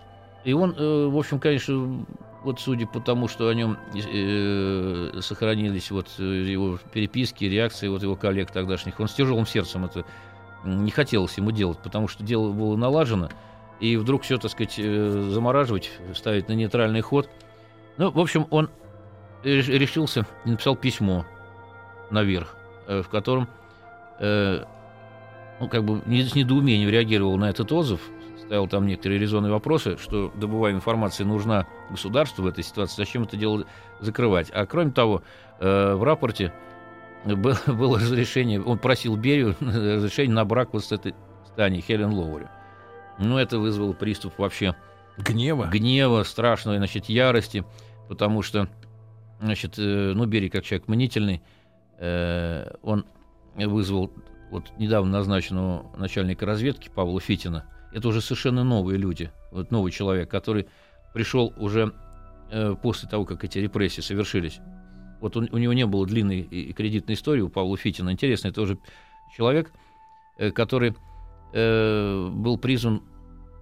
и 0.45 0.53
он, 0.53 0.75
э, 0.77 1.07
в 1.07 1.17
общем, 1.17 1.39
конечно, 1.39 2.05
вот 2.45 2.61
судя 2.61 2.87
по 2.87 3.01
тому, 3.01 3.29
что 3.29 3.49
о 3.49 3.55
нем 3.55 3.79
э, 3.95 5.21
сохранились 5.21 5.91
вот 5.91 6.09
э, 6.19 6.23
его 6.23 6.79
переписки, 6.93 7.45
реакции 7.45 7.89
вот 7.89 8.03
его 8.03 8.17
коллег 8.17 8.51
тогдашних, 8.51 8.99
он 9.01 9.09
с 9.09 9.15
тяжелым 9.15 9.47
сердцем 9.47 9.85
это 9.85 10.05
не 10.65 10.91
хотелось 10.91 11.37
ему 11.39 11.51
делать, 11.51 11.79
потому 11.79 12.09
что 12.09 12.23
дело 12.23 12.53
было 12.53 12.77
налажено, 12.77 13.29
и 13.81 13.97
вдруг 13.97 14.23
все, 14.23 14.39
так 14.39 14.51
сказать, 14.51 14.75
э, 14.79 15.29
замораживать, 15.31 15.91
ставить 16.15 16.49
на 16.49 16.53
нейтральный 16.53 17.01
ход. 17.01 17.29
Ну, 17.97 18.11
в 18.11 18.19
общем, 18.19 18.47
он 18.51 18.71
реш- 19.43 19.71
решился 19.71 20.27
написал 20.45 20.77
письмо 20.77 21.25
наверх, 22.11 22.57
э, 22.87 23.03
в 23.03 23.09
котором 23.09 23.49
э, 24.21 24.65
ну, 25.61 25.69
как 25.69 25.85
бы 25.85 25.99
с 25.99 26.35
недоумением 26.35 26.89
реагировал 26.91 27.37
на 27.37 27.51
этот 27.51 27.71
отзыв, 27.73 28.01
ставил 28.47 28.69
там 28.69 28.87
некоторые 28.87 29.19
резонные 29.19 29.53
вопросы, 29.53 29.97
что 29.99 30.33
добываемая 30.35 30.79
информация 30.79 31.27
нужна 31.27 31.67
государству 31.91 32.43
в 32.43 32.47
этой 32.47 32.65
ситуации, 32.65 32.97
зачем 32.97 33.23
это 33.25 33.37
дело 33.37 33.65
закрывать. 34.01 34.51
А 34.53 34.67
кроме 34.67 34.91
того, 34.93 35.23
э, 35.61 35.95
в 35.95 36.03
рапорте 36.03 36.53
было, 37.25 37.57
было 37.67 37.99
разрешение, 37.99 38.61
он 38.63 38.79
просил 38.79 39.17
Берию 39.17 39.57
разрешение 39.61 40.35
на 40.35 40.45
брак 40.45 40.73
вот 40.73 40.85
с 40.85 40.93
этой 40.93 41.15
Таней, 41.57 41.83
Хелен 41.83 42.13
Лоури. 42.13 42.49
Ну, 43.19 43.39
это 43.39 43.59
вызвало 43.59 43.93
приступ 43.93 44.39
вообще 44.39 44.75
Гнева. 45.19 45.67
гнева, 45.67 46.23
страшной, 46.23 46.79
значит, 46.79 47.07
ярости, 47.07 47.65
потому 48.09 48.43
что, 48.43 48.69
значит, 49.41 49.79
э, 49.79 50.13
ну, 50.15 50.25
Берий, 50.27 50.49
как 50.49 50.65
человек 50.65 50.89
мнительный, 50.89 51.43
э, 51.99 52.75
он 52.83 53.05
вызвал 53.55 54.11
вот 54.51 54.73
недавно 54.79 55.13
назначенного 55.13 55.87
начальника 55.97 56.47
разведки 56.47 56.91
Павла 56.95 57.21
Фитина. 57.21 57.67
Это 57.93 58.09
уже 58.09 58.21
совершенно 58.21 58.65
новые 58.65 58.99
люди, 58.99 59.31
вот 59.51 59.71
новый 59.71 59.93
человек, 59.93 60.31
который 60.31 60.67
пришел 61.15 61.53
уже 61.57 61.93
э, 62.51 62.75
после 62.83 63.09
того, 63.09 63.25
как 63.25 63.45
эти 63.45 63.59
репрессии 63.59 64.01
совершились. 64.03 64.61
Вот 65.21 65.37
он- 65.37 65.49
у 65.53 65.59
него 65.59 65.73
не 65.73 65.87
было 65.87 66.07
длинной 66.07 66.41
и 66.41 66.73
кредитной 66.73 67.15
истории 67.15 67.41
у 67.41 67.49
Павла 67.49 67.77
Фитина. 67.77 68.11
Интересный 68.11 68.51
тоже 68.53 68.79
человек, 69.37 69.73
э, 70.39 70.51
который 70.51 70.95
э, 71.55 72.29
был 72.33 72.57
призван, 72.59 73.03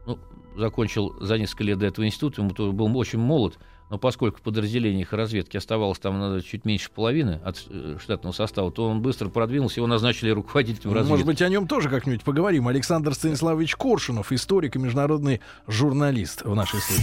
ну, 0.07 0.19
закончил 0.57 1.13
за 1.21 1.39
несколько 1.39 1.65
лет 1.65 1.79
до 1.79 1.87
этого 1.87 2.07
институт, 2.07 2.39
ему 2.39 2.51
тоже 2.51 2.73
был 2.73 2.97
очень 2.97 3.19
молод, 3.19 3.59
но 3.91 3.99
поскольку 3.99 4.41
подразделение 4.41 5.03
их 5.03 5.13
разведки 5.13 5.57
оставалось 5.57 5.99
там 5.99 6.19
надо, 6.19 6.43
чуть 6.43 6.65
меньше 6.65 6.91
половины 6.91 7.41
от 7.45 7.67
э, 7.69 7.97
штатного 8.01 8.33
состава, 8.33 8.71
то 8.71 8.89
он 8.89 9.03
быстро 9.03 9.29
продвинулся, 9.29 9.81
его 9.81 9.89
назначили 9.89 10.31
руководителем 10.31 10.93
разведки. 10.93 11.11
Может 11.11 11.27
быть, 11.27 11.43
о 11.43 11.49
нем 11.49 11.67
тоже 11.67 11.89
как-нибудь 11.89 12.23
поговорим. 12.23 12.69
Александр 12.69 13.15
Станиславович 13.15 13.75
Коршунов, 13.75 14.31
историк 14.31 14.77
и 14.77 14.79
международный 14.79 15.41
журналист 15.67 16.43
в 16.45 16.55
нашей 16.55 16.81
студии. 16.81 17.03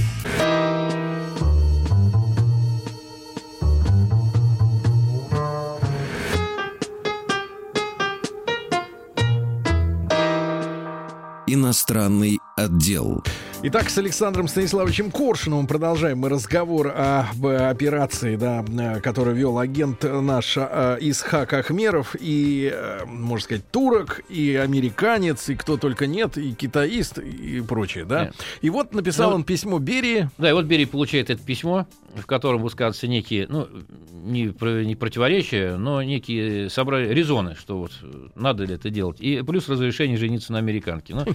Иностранный 11.50 12.40
отдел. 12.58 13.24
Итак, 13.64 13.90
с 13.90 13.98
Александром 13.98 14.48
Станиславовичем 14.48 15.10
Коршуновым 15.10 15.66
продолжаем 15.66 16.20
мы 16.20 16.30
разговор 16.30 16.94
об 16.96 17.44
э, 17.48 17.68
операции, 17.68 18.36
да, 18.36 18.64
э, 18.64 19.00
которую 19.00 19.36
вел 19.36 19.58
агент 19.58 20.04
наш 20.04 20.58
э, 20.58 20.98
Исхак 21.02 21.54
Ахмеров 21.54 22.16
и, 22.20 22.72
можно 23.08 23.44
сказать, 23.44 23.70
турок, 23.72 24.22
и 24.30 24.56
американец, 24.56 25.50
и 25.50 25.56
кто 25.56 25.78
только 25.78 26.06
нет, 26.06 26.38
и 26.38 26.54
китаист, 26.54 27.18
и 27.18 27.62
прочее, 27.62 28.06
да. 28.06 28.26
Да. 28.26 28.32
И 28.62 28.70
вот 28.70 28.94
написал 28.94 29.32
Ну, 29.32 29.38
он 29.38 29.44
письмо 29.44 29.80
Берии. 29.80 30.30
Да, 30.38 30.52
и 30.52 30.54
вот 30.54 30.66
Берий 30.66 30.86
получает 30.86 31.32
это 31.32 31.44
письмо, 31.44 31.88
в 32.16 32.28
котором 32.28 32.62
высказываются 32.62 33.08
некие, 33.08 33.48
ну, 33.50 33.68
не, 34.12 34.54
не 34.86 34.96
противоречия, 34.96 35.78
но 35.78 36.04
некие 36.04 36.70
собрали 36.70 37.12
резоны, 37.12 37.56
что 37.56 37.80
вот 37.80 37.92
надо 38.36 38.66
ли 38.66 38.76
это 38.76 38.92
делать. 38.92 39.20
И 39.20 39.42
плюс 39.42 39.68
разрешение 39.68 40.18
жениться 40.18 40.54
на 40.54 40.60
американке. 40.60 41.16
Ну, 41.16 41.26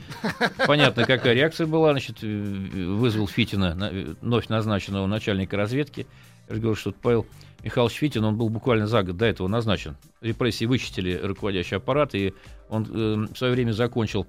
понятно, 0.66 1.04
какая 1.04 1.34
реакция 1.34 1.66
была. 1.66 1.90
Значит, 1.90 2.11
э, 2.22 2.26
вызвал 2.26 3.26
Фитина, 3.28 3.74
на- 3.74 3.90
э, 3.90 4.14
вновь 4.20 4.48
назначенного 4.48 5.06
начальника 5.06 5.56
разведки. 5.56 6.06
Я 6.48 6.54
же 6.56 6.60
говорю, 6.60 6.76
что 6.76 6.92
Павел 6.92 7.26
Михайлович 7.62 7.96
Фитин, 7.96 8.24
он 8.24 8.36
был 8.36 8.48
буквально 8.48 8.86
за 8.86 9.02
год 9.02 9.16
до 9.16 9.24
этого 9.26 9.48
назначен. 9.48 9.96
Репрессии 10.20 10.64
вычистили 10.64 11.18
руководящий 11.22 11.76
аппарат, 11.76 12.14
и 12.14 12.34
он 12.68 12.84
э, 12.84 13.26
в 13.32 13.36
свое 13.36 13.52
время 13.52 13.72
закончил 13.72 14.26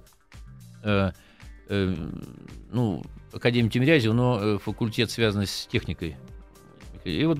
э, 0.84 1.10
э, 1.68 1.94
ну, 2.70 3.02
Академию 3.32 3.70
Тимирязева, 3.70 4.12
но 4.12 4.40
э, 4.40 4.58
факультет, 4.58 5.10
связанный 5.10 5.46
с 5.46 5.66
техникой. 5.66 6.16
И 7.04 7.24
вот 7.24 7.38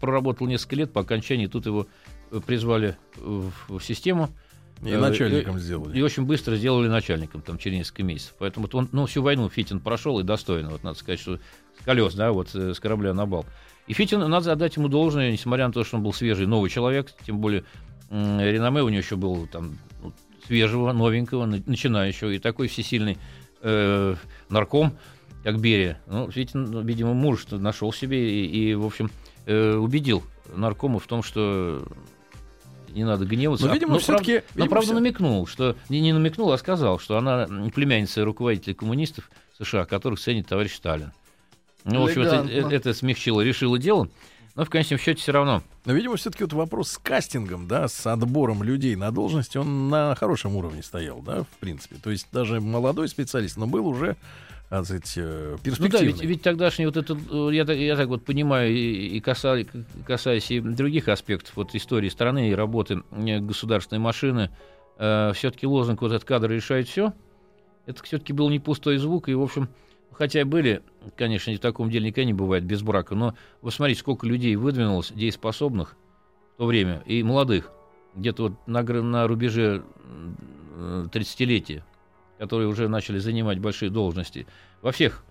проработал 0.00 0.46
несколько 0.46 0.76
лет 0.76 0.92
по 0.92 1.00
окончании, 1.02 1.46
тут 1.46 1.66
его 1.66 1.86
призвали 2.46 2.96
в 3.16 3.80
систему. 3.80 4.30
И 4.82 4.88
Э, 4.90 4.98
начальником 4.98 5.56
и- 5.56 5.60
сделали. 5.60 5.96
И 5.98 6.02
очень 6.02 6.24
быстро 6.24 6.56
сделали 6.56 6.88
начальником, 6.88 7.40
там, 7.42 7.58
через 7.58 7.78
несколько 7.78 8.02
месяцев. 8.02 8.34
Поэтому 8.38 8.68
он, 8.72 8.88
ну, 8.92 9.06
всю 9.06 9.22
войну 9.22 9.48
Фитин 9.48 9.80
прошел 9.80 10.18
и 10.20 10.22
достойно, 10.22 10.70
вот 10.70 10.82
надо 10.82 10.98
сказать, 10.98 11.20
что 11.20 11.36
с 11.80 11.84
колес, 11.84 12.14
да, 12.14 12.32
вот 12.32 12.54
э, 12.54 12.74
с 12.74 12.80
корабля 12.80 13.14
на 13.14 13.26
бал. 13.26 13.46
И 13.86 13.92
Фитин, 13.94 14.20
надо 14.20 14.52
отдать 14.52 14.76
ему 14.76 14.88
должное, 14.88 15.30
несмотря 15.32 15.66
на 15.66 15.72
то, 15.72 15.84
что 15.84 15.96
он 15.96 16.02
был 16.02 16.12
свежий, 16.12 16.46
новый 16.46 16.70
человек, 16.70 17.12
тем 17.26 17.38
более 17.38 17.64
м, 18.10 18.40
реноме 18.40 18.82
у 18.82 18.88
него 18.88 18.98
еще 18.98 19.16
был 19.16 19.46
там 19.46 19.78
ну, 20.02 20.12
свежего, 20.46 20.92
новенького, 20.92 21.46
на- 21.46 21.62
начинающего, 21.66 22.30
и 22.30 22.38
такой 22.38 22.68
всесильный 22.68 23.16
э, 23.62 24.14
нарком, 24.50 24.96
как 25.42 25.58
Берия. 25.60 26.00
Ну, 26.06 26.30
Фитин, 26.30 26.64
ну, 26.70 26.82
видимо, 26.82 27.14
мужество 27.14 27.56
нашел 27.58 27.92
себе 27.92 28.44
и, 28.44 28.70
и, 28.70 28.74
в 28.74 28.84
общем, 28.84 29.10
э, 29.46 29.74
убедил 29.74 30.22
наркома 30.54 30.98
в 30.98 31.06
том, 31.06 31.22
что 31.22 31.86
не 32.94 33.04
надо 33.04 33.24
гневаться. 33.26 33.66
Но, 33.66 33.72
А- 33.72 33.74
видимо, 33.74 33.94
но, 33.94 34.00
правда, 34.00 34.24
но, 34.24 34.40
видимо, 34.54 34.68
правда, 34.68 34.86
всё- 34.86 34.94
намекнул, 34.94 35.46
что 35.46 35.76
не, 35.88 36.00
не 36.00 36.12
намекнул, 36.12 36.50
а 36.52 36.58
сказал, 36.58 36.98
что 36.98 37.18
она 37.18 37.46
племянница 37.74 38.24
руководителя 38.24 38.74
коммунистов 38.74 39.30
США, 39.58 39.84
которых 39.84 40.18
ценит 40.20 40.46
товарищ 40.48 40.74
Сталин. 40.74 41.12
Ну, 41.84 42.00
в 42.00 42.04
общем, 42.04 42.22
это, 42.22 42.36
Элегантно. 42.46 42.74
это 42.74 42.94
смягчило, 42.94 43.40
решило 43.42 43.78
дело. 43.78 44.08
Но 44.56 44.64
в 44.64 44.70
конечном 44.70 45.00
счете 45.00 45.20
все 45.20 45.32
равно. 45.32 45.62
Но, 45.84 45.92
видимо, 45.94 46.16
все-таки 46.16 46.44
вот 46.44 46.52
вопрос 46.52 46.92
с 46.92 46.98
кастингом, 46.98 47.66
да, 47.66 47.88
с 47.88 48.06
отбором 48.06 48.62
людей 48.62 48.94
на 48.94 49.10
должность, 49.10 49.56
он 49.56 49.88
на 49.88 50.14
хорошем 50.14 50.54
уровне 50.56 50.82
стоял, 50.82 51.20
да, 51.22 51.42
в 51.42 51.48
принципе. 51.58 51.96
То 51.96 52.10
есть 52.10 52.28
даже 52.30 52.60
молодой 52.60 53.08
специалист, 53.08 53.56
но 53.56 53.66
был 53.66 53.86
уже, 53.88 54.16
так 54.78 54.84
сказать, 54.86 55.12
э, 55.16 55.50
Ну 55.52 55.56
да, 55.56 55.62
перспективный. 55.62 56.06
ведь, 56.12 56.22
ведь 56.22 56.42
тогдашний 56.42 56.86
вот 56.86 56.96
этот, 56.96 57.18
э, 57.30 57.48
я, 57.52 57.64
так- 57.64 57.76
я 57.76 57.96
так 57.96 58.08
вот 58.08 58.24
понимаю, 58.24 58.72
и, 58.72 59.16
и 59.16 59.20
каса- 59.20 59.64
касаясь 60.06 60.50
и 60.50 60.60
других 60.60 61.08
аспектов 61.08 61.56
вот 61.56 61.74
истории 61.74 62.08
страны 62.08 62.50
и 62.50 62.54
работы 62.54 63.02
э, 63.12 63.38
государственной 63.40 64.00
машины, 64.00 64.50
все-таки 64.96 65.66
лозунг 65.66 66.02
вот 66.02 66.12
этот 66.12 66.22
кадр 66.24 66.48
решает 66.50 66.86
все. 66.88 67.12
Это 67.86 68.00
все-таки 68.04 68.32
был 68.32 68.48
не 68.48 68.60
пустой 68.60 68.96
звук, 68.98 69.28
и, 69.28 69.34
в 69.34 69.42
общем, 69.42 69.68
хотя 70.12 70.44
были, 70.44 70.82
конечно, 71.16 71.52
в 71.52 71.58
таком 71.58 71.90
деле 71.90 72.06
никогда 72.06 72.24
не 72.26 72.32
бывает 72.32 72.62
без 72.64 72.80
брака, 72.82 73.16
но 73.16 73.34
вы 73.60 73.72
смотрите, 73.72 73.98
сколько 74.00 74.24
людей 74.24 74.54
выдвинулось, 74.54 75.10
дееспособных 75.12 75.96
в 76.54 76.58
то 76.58 76.66
время, 76.66 77.02
и 77.06 77.24
молодых, 77.24 77.72
где-то 78.14 78.44
вот 78.44 78.52
на, 78.68 78.82
на 78.84 79.26
рубеже 79.26 79.82
м, 80.76 81.10
30-летия, 81.12 81.82
которые 82.38 82.68
уже 82.68 82.88
начали 82.88 83.18
занимать 83.18 83.58
большие 83.58 83.90
должности 83.90 84.46
во 84.82 84.92
всех 84.92 85.24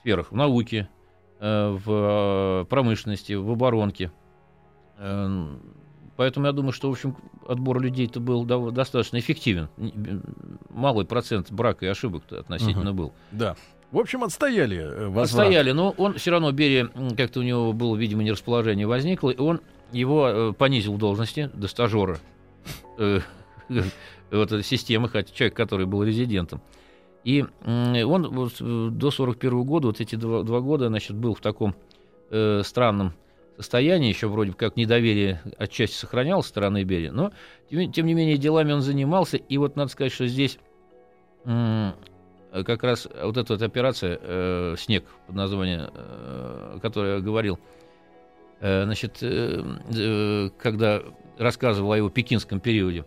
сферах, 0.00 0.30
в 0.30 0.36
науке, 0.36 0.88
э, 1.40 1.76
в 1.84 2.62
э, 2.62 2.64
промышленности, 2.66 3.32
в 3.34 3.50
оборонке. 3.50 4.10
Э, 4.98 5.46
Поэтому 6.16 6.46
я 6.46 6.52
думаю, 6.52 6.72
что, 6.72 6.88
в 6.88 6.92
общем, 6.92 7.14
отбор 7.46 7.78
людей-то 7.80 8.20
был 8.20 8.44
достаточно 8.44 9.18
эффективен. 9.18 9.68
Малый 10.70 11.04
процент 11.04 11.52
брака 11.52 11.84
и 11.84 11.88
ошибок 11.88 12.22
относительно 12.32 12.94
был. 12.94 13.12
Да. 13.32 13.54
В 13.92 13.98
общем, 13.98 14.24
отстояли 14.24 14.78
э, 14.78 15.08
возврат. 15.08 15.46
Отстояли, 15.46 15.72
но 15.72 15.90
он 15.90 16.14
все 16.14 16.30
равно, 16.30 16.50
Берия, 16.52 16.88
как-то 17.16 17.40
у 17.40 17.42
него 17.42 17.72
было, 17.72 17.94
видимо, 17.96 18.22
нерасположение 18.22 18.86
возникло, 18.86 19.30
и 19.30 19.38
он 19.38 19.60
его 19.92 20.54
понизил 20.58 20.94
в 20.94 20.98
должности 20.98 21.50
до 21.54 21.68
стажера 21.68 22.18
вот 24.30 24.52
этой 24.52 24.64
системы, 24.64 25.08
хотя 25.08 25.32
человек, 25.32 25.56
который 25.56 25.86
был 25.86 26.02
резидентом. 26.02 26.60
И 27.24 27.44
он 27.64 28.28
вот, 28.28 28.52
э, 28.60 28.88
до 28.92 29.10
41 29.10 29.64
года, 29.64 29.88
вот 29.88 30.00
эти 30.00 30.14
два, 30.14 30.42
два 30.42 30.60
года, 30.60 30.88
значит, 30.88 31.16
был 31.16 31.34
в 31.34 31.40
таком 31.40 31.74
э, 32.30 32.62
странном 32.62 33.14
состоянии, 33.56 34.08
еще 34.08 34.28
вроде 34.28 34.52
как 34.52 34.76
недоверие 34.76 35.42
отчасти 35.58 35.94
сохранялось 35.94 36.46
со 36.46 36.50
стороны 36.50 36.84
Берии, 36.84 37.08
но 37.08 37.32
тем, 37.70 37.90
тем 37.90 38.06
не 38.06 38.14
менее 38.14 38.36
делами 38.36 38.72
он 38.72 38.80
занимался, 38.80 39.38
и 39.38 39.58
вот 39.58 39.76
надо 39.76 39.90
сказать, 39.90 40.12
что 40.12 40.26
здесь 40.26 40.58
э, 41.46 41.92
как 42.64 42.82
раз 42.84 43.08
вот 43.22 43.36
эта 43.36 43.54
вот 43.54 43.62
операция 43.62 44.18
э, 44.20 44.74
«Снег» 44.78 45.04
под 45.26 45.36
названием, 45.36 45.80
э, 45.80 46.74
о 46.76 46.78
которой 46.80 47.16
я 47.16 47.20
говорил, 47.20 47.58
э, 48.60 48.84
значит, 48.84 49.18
э, 49.22 49.64
э, 49.96 50.50
когда 50.58 51.02
рассказывал 51.38 51.92
о 51.92 51.96
его 51.96 52.08
пекинском 52.08 52.60
периоде, 52.60 53.04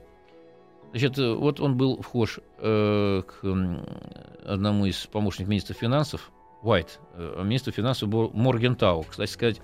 значит, 0.91 1.17
э, 1.17 1.33
вот 1.33 1.59
он 1.59 1.77
был 1.77 2.01
вхож 2.01 2.39
э, 2.57 3.21
к 3.25 3.43
одному 4.45 4.85
из 4.85 5.05
помощников 5.07 5.49
министра 5.49 5.73
финансов, 5.73 6.31
Уайт, 6.61 6.99
э, 7.13 7.41
министр 7.43 7.71
финансов 7.71 8.09
был 8.09 8.31
Моргентау. 8.33 9.03
Кстати 9.03 9.31
сказать, 9.31 9.61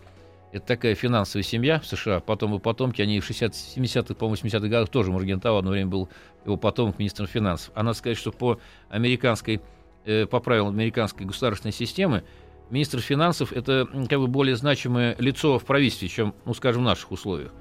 это 0.54 0.66
такая 0.66 0.96
финансовая 0.96 1.44
семья 1.44 1.80
в 1.80 1.86
США, 1.86 2.22
потом 2.22 2.56
и 2.56 2.60
потомки, 2.60 3.02
они 3.02 3.20
в 3.20 3.26
60 3.26 3.54
70-х, 3.54 4.14
по-моему, 4.16 4.42
80-х 4.42 4.68
годах 4.68 4.90
тоже 4.90 5.12
Моргентау 5.12 5.58
одно 5.58 5.72
время 5.72 5.88
был 5.88 6.10
его 6.46 6.56
потомок 6.56 6.98
министром 6.98 7.28
финансов. 7.28 7.72
А 7.76 7.94
сказать, 7.94 8.18
что 8.18 8.32
по 8.32 8.60
американской, 8.88 9.60
э, 10.06 10.26
по 10.26 10.40
правилам 10.40 10.74
американской 10.74 11.26
государственной 11.26 11.74
системы, 11.74 12.24
министр 12.70 13.02
финансов 13.02 13.52
это 13.52 13.88
как 14.10 14.20
бы 14.20 14.28
более 14.28 14.56
значимое 14.56 15.16
лицо 15.20 15.60
в 15.60 15.66
правительстве, 15.66 16.08
чем, 16.08 16.34
ну, 16.46 16.54
скажем, 16.54 16.84
в 16.84 16.86
наших 16.86 17.12
условиях. 17.12 17.52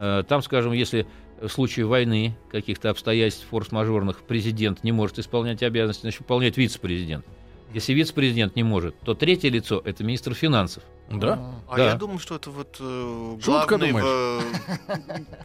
Э, 0.00 0.24
Там, 0.26 0.42
скажем, 0.42 0.72
если 0.72 1.06
в 1.40 1.48
случае 1.48 1.86
войны, 1.86 2.34
каких-то 2.50 2.90
обстоятельств 2.90 3.46
форс-мажорных, 3.48 4.22
президент 4.22 4.82
не 4.82 4.92
может 4.92 5.18
исполнять 5.18 5.62
обязанности, 5.62 6.02
значит, 6.02 6.20
выполняет 6.20 6.56
вице-президент. 6.56 7.24
Если 7.72 7.92
вице-президент 7.92 8.56
не 8.56 8.62
может, 8.64 8.98
то 9.00 9.14
третье 9.14 9.48
лицо– 9.48 9.80
это 9.84 10.02
министр 10.02 10.34
финансов. 10.34 10.82
Да? 11.08 11.38
А 11.68 11.76
Да. 11.76 11.84
я 11.90 11.94
думаю, 11.94 12.18
что 12.18 12.34
это 12.36 12.50
вот 12.50 12.76
э, 12.80 13.36
Шутка, 13.42 13.78
главный 13.78 13.92
в, 13.92 14.04
э, 14.04 14.40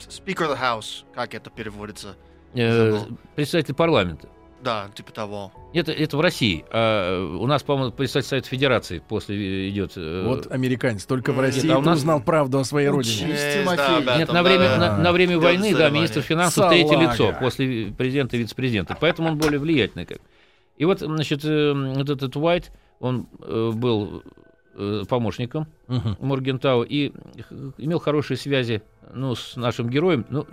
Speaker 0.10 0.48
of 0.48 0.58
the 0.58 0.60
House, 0.60 1.04
как 1.14 1.36
это 1.36 1.50
переводится. 1.50 2.16
Э, 2.56 2.92
Забыл. 2.92 3.18
Представитель 3.36 3.76
парламента. 3.76 4.28
Да, 4.66 4.88
типа 4.96 5.12
того. 5.14 5.52
Это, 5.74 5.92
это 5.92 6.18
в 6.18 6.22
России. 6.22 6.66
А 6.72 7.24
у 7.40 7.46
нас, 7.46 7.62
по-моему, 7.62 7.92
представитель 7.92 8.28
Совета 8.30 8.48
Федерации 8.50 9.00
после 9.08 9.70
идет. 9.70 9.92
э, 9.96 10.26
Вот 10.28 10.52
американец 10.52 11.06
только 11.06 11.32
в 11.32 11.36
Нет, 11.36 11.46
России 11.46 11.70
а 11.72 11.78
у 11.78 11.82
нас- 11.82 12.00
узнал 12.00 12.20
правду 12.20 12.58
о 12.58 12.64
своей 12.64 12.88
родине. 12.90 13.34
Учись, 13.34 13.64
да, 13.78 13.98
об 13.98 14.06
Нет, 14.18 14.34
на 14.34 14.42
время, 14.42 14.64
да, 14.70 14.78
на, 14.78 14.88
да. 14.90 14.98
на 14.98 15.12
время 15.12 15.38
войны, 15.40 15.76
да, 15.76 15.90
министр 15.92 16.22
финансов 16.22 16.56
Салага. 16.56 16.76
третье 16.76 16.98
лицо 16.98 17.36
после 17.40 17.94
президента 17.96 18.36
и 18.36 18.40
вице-президента. 18.40 18.98
Поэтому 19.00 19.30
он 19.30 19.38
более 19.38 19.60
влиятельный. 19.60 20.06
Как. 20.08 20.18
И 20.78 20.86
вот, 20.86 21.00
значит, 21.00 21.46
э, 21.46 21.74
вот 21.96 22.10
этот 22.10 22.36
Уайт, 22.36 22.72
он 23.00 23.28
э, 23.44 23.72
был 23.72 24.24
э, 24.74 25.04
помощником 25.08 25.68
Мгм. 25.88 26.18
Моргентау 26.20 26.82
и 26.84 27.12
имел 27.78 28.00
хорошие 28.00 28.36
связи 28.36 28.82
ну, 29.14 29.36
с 29.36 29.56
нашим 29.58 29.90
героем, 29.92 30.26
ну, 30.30 30.48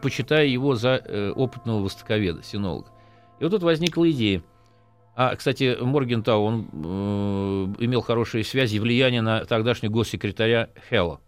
почитая 0.00 0.46
его 0.46 0.74
за 0.74 1.02
э, 1.04 1.30
опытного 1.36 1.82
востоковеда, 1.82 2.42
синолога. 2.42 2.88
И 3.42 3.44
вот 3.44 3.50
тут 3.50 3.64
возникла 3.64 4.08
идея. 4.08 4.40
А, 5.16 5.34
кстати, 5.34 5.76
Моргентау, 5.80 6.44
он 6.44 6.68
э, 6.72 7.84
имел 7.84 8.00
хорошие 8.00 8.44
связи 8.44 8.76
и 8.76 8.78
влияние 8.78 9.20
на 9.20 9.44
тогдашнего 9.44 9.90
госсекретаря 9.90 10.70
Хелла. 10.88 11.20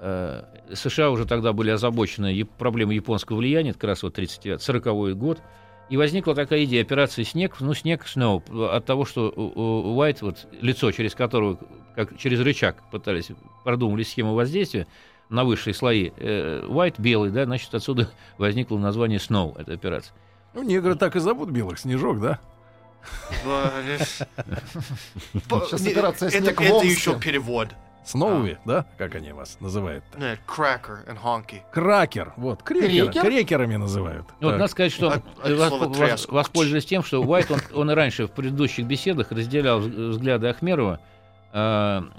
Э, 0.00 0.44
США 0.72 1.10
уже 1.10 1.26
тогда 1.26 1.52
были 1.52 1.68
озабочены 1.68 2.46
проблемой 2.56 2.96
японского 2.96 3.36
влияния, 3.36 3.70
это 3.70 3.78
как 3.78 3.88
раз 3.88 4.02
вот 4.02 4.14
39 4.14 4.62
40 4.62 5.18
год. 5.18 5.42
И 5.90 5.98
возникла 5.98 6.34
такая 6.34 6.64
идея 6.64 6.80
операции 6.80 7.24
«Снег», 7.24 7.56
ну, 7.60 7.74
«Снег 7.74 8.06
Сноу», 8.06 8.42
от 8.72 8.86
того, 8.86 9.04
что 9.04 9.28
Уайт, 9.28 10.22
вот 10.22 10.48
лицо, 10.62 10.90
через 10.92 11.14
которого, 11.14 11.58
как 11.94 12.16
через 12.16 12.40
рычаг 12.40 12.82
пытались, 12.90 13.32
продумали 13.64 14.02
схему 14.02 14.32
воздействия 14.32 14.86
на 15.28 15.44
высшие 15.44 15.74
слои, 15.74 16.12
э, 16.16 16.64
Уайт 16.66 16.98
белый, 16.98 17.30
да, 17.32 17.44
значит, 17.44 17.74
отсюда 17.74 18.08
возникло 18.38 18.78
название 18.78 19.18
«Сноу», 19.18 19.54
эта 19.58 19.74
операция. 19.74 20.14
Ну, 20.54 20.62
негры 20.62 20.94
так 20.96 21.16
и 21.16 21.20
зовут 21.20 21.50
белых, 21.50 21.78
снежок, 21.78 22.20
да? 22.20 22.38
Сейчас 25.32 25.86
операция 25.86 26.28
это, 26.28 26.50
еще 26.84 27.18
перевод. 27.18 27.68
Сноуи, 28.04 28.56
да? 28.64 28.86
Как 28.96 29.14
они 29.14 29.32
вас 29.32 29.58
называют-то? 29.60 30.18
Нет, 30.18 30.40
cracker 30.48 31.06
and 31.06 31.18
honky. 31.22 31.60
Кракер. 31.70 32.32
Вот, 32.36 32.62
крекер, 32.62 33.06
Крекер? 33.12 33.22
крекерами 33.22 33.76
называют. 33.76 34.26
Ну, 34.40 34.48
Вот 34.48 34.50
Так. 34.52 34.58
надо 34.60 34.70
сказать, 34.72 34.92
что 34.92 35.10
От- 35.10 35.22
тем, 36.86 37.02
что 37.04 37.22
Уайт, 37.22 37.50
он, 37.50 37.60
он 37.74 37.90
и 37.90 37.94
раньше 37.94 38.26
в 38.26 38.30
предыдущих 38.32 38.86
беседах 38.86 39.30
разделял 39.30 39.80
вз- 39.80 40.08
взгляды 40.10 40.48
Ахмерова 40.48 40.98
э, 41.52 41.58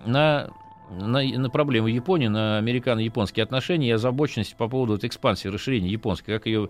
на, 0.06 0.50
на, 0.92 1.24
на 1.24 1.50
проблемы 1.50 1.90
Японии, 1.90 2.28
на 2.28 2.60
американо-японские 2.60 3.44
отношения 3.44 3.88
и 3.90 3.92
озабоченность 3.92 4.56
по 4.56 4.68
поводу 4.68 4.94
вот 4.94 5.04
экспансии, 5.04 5.48
расширения 5.48 5.90
японской, 5.90 6.32
как 6.34 6.46
ее 6.46 6.70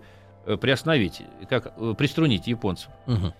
приостановить, 0.60 1.22
как 1.48 1.72
э, 1.76 1.94
приструнить 1.96 2.46
японцев. 2.46 2.90
Мгм. 3.06 3.32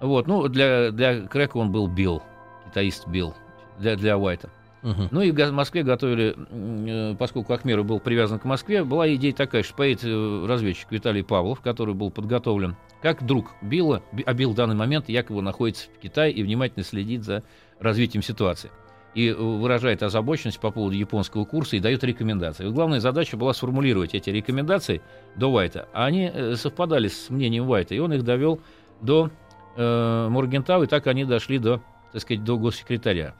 Вот, 0.00 0.26
ну, 0.26 0.48
для, 0.48 0.90
для 0.90 1.26
Крека 1.26 1.58
он 1.58 1.72
был 1.72 1.86
Билл, 1.86 2.22
китаист 2.66 3.06
Билл, 3.06 3.34
для, 3.78 3.96
для 3.96 4.16
Уайта. 4.16 4.50
Мгм. 4.82 5.08
Ну 5.10 5.20
и 5.20 5.30
в 5.30 5.50
Москве 5.52 5.82
готовили, 5.82 6.34
э, 6.38 7.16
поскольку 7.18 7.52
Ахмеров 7.52 7.84
был 7.84 8.00
привязан 8.00 8.38
к 8.38 8.44
Москве, 8.44 8.82
была 8.82 9.12
идея 9.14 9.34
такая, 9.34 9.62
что 9.62 9.74
поедет 9.74 10.04
э, 10.04 10.46
разведчик 10.46 10.90
Виталий 10.90 11.22
Павлов, 11.22 11.60
который 11.60 11.94
был 11.94 12.10
подготовлен 12.10 12.76
как 13.02 13.24
друг 13.24 13.52
Билла, 13.62 14.02
Би- 14.12 14.22
а 14.26 14.32
Билл 14.32 14.52
в 14.52 14.54
данный 14.54 14.74
момент 14.74 15.08
якобы 15.08 15.42
находится 15.42 15.88
в 15.88 15.98
Китае 16.00 16.32
и 16.32 16.42
внимательно 16.42 16.84
следит 16.84 17.24
за 17.24 17.42
развитием 17.78 18.22
ситуации. 18.22 18.70
И 19.14 19.28
э, 19.28 19.34
выражает 19.34 20.02
озабоченность 20.02 20.60
по 20.60 20.70
поводу 20.70 20.94
японского 20.94 21.44
курса 21.44 21.76
и 21.76 21.80
дает 21.80 22.04
рекомендации. 22.04 22.66
И 22.66 22.70
главная 22.70 23.00
задача 23.00 23.36
была 23.36 23.52
сформулировать 23.52 24.14
эти 24.14 24.30
рекомендации 24.30 25.02
до 25.36 25.50
Уайта. 25.50 25.88
А 25.92 26.04
они 26.04 26.30
э, 26.32 26.54
совпадали 26.56 27.08
с 27.08 27.28
мнением 27.28 27.68
Уайта, 27.68 27.94
и 27.94 27.98
он 27.98 28.12
их 28.12 28.22
довел 28.22 28.60
до 29.00 29.30
э, 29.76 30.28
Моргентау, 30.28 30.84
и 30.84 30.86
так 30.86 31.06
они 31.08 31.24
дошли 31.24 31.58
до, 31.58 31.80
так 32.12 32.22
сказать, 32.22 32.44
до 32.44 32.56
госсекретаря. 32.56 33.34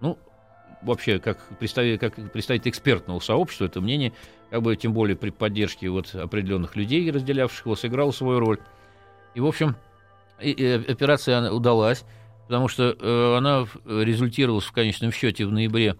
Ну, 0.00 0.18
вообще, 0.82 1.18
как 1.18 1.38
представитель, 1.58 1.98
как 1.98 2.32
представитель 2.32 2.70
экспертного 2.70 3.20
сообщества, 3.20 3.66
это 3.66 3.80
мнение, 3.80 4.12
как 4.50 4.62
бы, 4.62 4.76
тем 4.76 4.92
более 4.92 5.16
при 5.16 5.30
поддержке 5.30 5.88
вот 5.88 6.14
определенных 6.14 6.76
людей, 6.76 7.10
разделявших 7.10 7.66
его, 7.66 7.76
сыграло 7.76 8.10
свою 8.10 8.40
роль. 8.40 8.58
И, 9.34 9.40
в 9.40 9.46
общем, 9.46 9.76
и- 10.40 10.50
и 10.50 10.66
операция 10.66 11.50
удалась, 11.50 12.04
потому 12.50 12.66
что 12.66 12.96
э, 12.98 13.36
она 13.36 13.64
результировала 13.86 14.60
в 14.60 14.72
конечном 14.72 15.12
счете 15.12 15.46
в 15.46 15.52
ноябре 15.52 15.94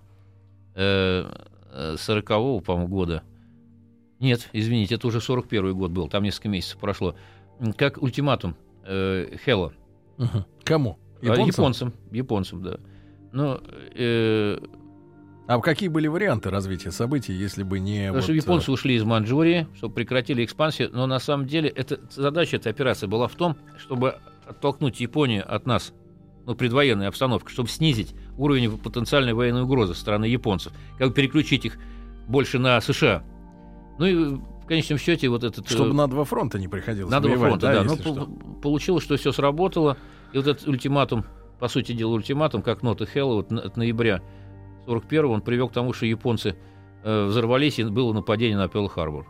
э, 0.74 1.24
40-го, 1.72 2.58
по-моему, 2.58 2.88
года 2.88 3.22
Нет, 4.18 4.48
извините, 4.52 4.96
это 4.96 5.06
уже 5.06 5.20
41 5.20 5.72
год 5.74 5.92
был, 5.92 6.08
там 6.08 6.24
несколько 6.24 6.48
месяцев 6.48 6.80
прошло. 6.80 7.14
Как 7.76 8.02
ультиматум 8.02 8.56
э, 8.84 9.36
Хелла. 9.44 9.72
Мгм. 10.18 10.44
Кому? 10.64 10.98
А, 11.22 11.26
Японцам? 11.26 11.46
Японцам, 11.46 11.94
японцам, 12.10 12.62
да. 12.64 12.80
Но 13.30 13.60
э, 13.94 14.58
А 15.46 15.60
какие 15.60 15.88
были 15.88 16.08
варианты 16.08 16.50
развития 16.50 16.90
событий, 16.90 17.32
если 17.32 17.62
бы 17.62 17.78
не... 17.78 18.08
Потому 18.08 18.14
вот, 18.14 18.22
что 18.24 18.32
э, 18.32 18.36
японцы 18.36 18.72
ушли 18.72 18.96
из 18.96 19.04
Маньчжурии, 19.04 19.68
чтобы 19.76 19.94
прекратили 19.94 20.44
экспансию, 20.44 20.90
но 20.92 21.06
на 21.06 21.20
самом 21.20 21.46
деле 21.46 21.68
это, 21.68 22.00
задача 22.10 22.56
этой 22.56 22.72
операции 22.72 23.06
была 23.06 23.28
в 23.28 23.36
том, 23.36 23.56
чтобы 23.78 24.16
оттолкнуть 24.48 24.98
Японию 24.98 25.44
от 25.46 25.64
нас, 25.64 25.92
ну, 26.50 26.56
предвоенной 26.56 27.06
обстановки, 27.06 27.50
чтобы 27.52 27.68
снизить 27.68 28.12
уровень 28.36 28.76
потенциальной 28.76 29.32
военной 29.34 29.62
угрозы 29.62 29.94
со 29.94 30.00
стороны 30.00 30.24
японцев, 30.24 30.72
как 30.98 31.08
бы 31.10 31.14
переключить 31.14 31.64
их 31.64 31.78
больше 32.26 32.58
на 32.58 32.80
США. 32.80 33.22
Ну 34.00 34.06
и 34.06 34.14
в 34.34 34.66
конечном 34.66 34.98
счете 34.98 35.28
вот 35.28 35.44
этот... 35.44 35.66
э, 35.70 35.74
Чтобы 35.74 35.94
на 35.94 36.08
два 36.08 36.24
фронта 36.24 36.58
не 36.58 36.66
приходилось 36.66 37.10
на 37.10 37.20
два 37.20 37.36
фронта, 37.36 37.66
да. 37.68 37.72
если 37.82 37.88
Но 37.88 37.96
что. 37.96 38.14
пол- 38.14 38.60
получилось, 38.62 39.04
что 39.04 39.16
все 39.16 39.30
сработало. 39.30 39.96
И 40.32 40.38
вот 40.38 40.46
этот 40.48 40.66
ультиматум, 40.66 41.24
по 41.60 41.68
сути 41.68 41.92
дела, 41.92 42.14
ультиматум, 42.14 42.62
как 42.62 42.82
нота 42.82 43.06
Хэлла 43.06 43.34
вот, 43.36 43.50
на- 43.52 43.60
от 43.62 43.76
ноября 43.76 44.20
41 44.86 45.26
он 45.26 45.40
привел 45.42 45.68
к 45.68 45.72
тому, 45.72 45.92
что 45.92 46.04
японцы 46.06 46.56
э, 47.04 47.24
взорвались, 47.26 47.78
и 47.78 47.84
было 47.84 48.12
нападение 48.12 48.56
на 48.58 48.66
Перл-Харбор. 48.66 49.24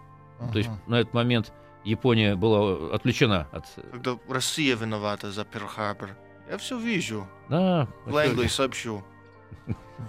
То 0.52 0.58
есть 0.58 0.70
на 0.86 1.00
этот 1.00 1.12
момент 1.12 1.52
Япония 1.84 2.34
была 2.34 2.94
отвлечена 2.94 3.46
от... 3.52 3.64
Когда 3.92 4.18
Россия 4.28 4.74
виновата 4.74 5.30
за 5.30 5.42
Перл-Харбор. 5.42 6.10
Я 6.50 6.58
все 6.58 6.76
вижу. 6.76 7.28
Да, 7.48 7.86
Лэнгли 8.06 8.48
сообщу. 8.48 9.04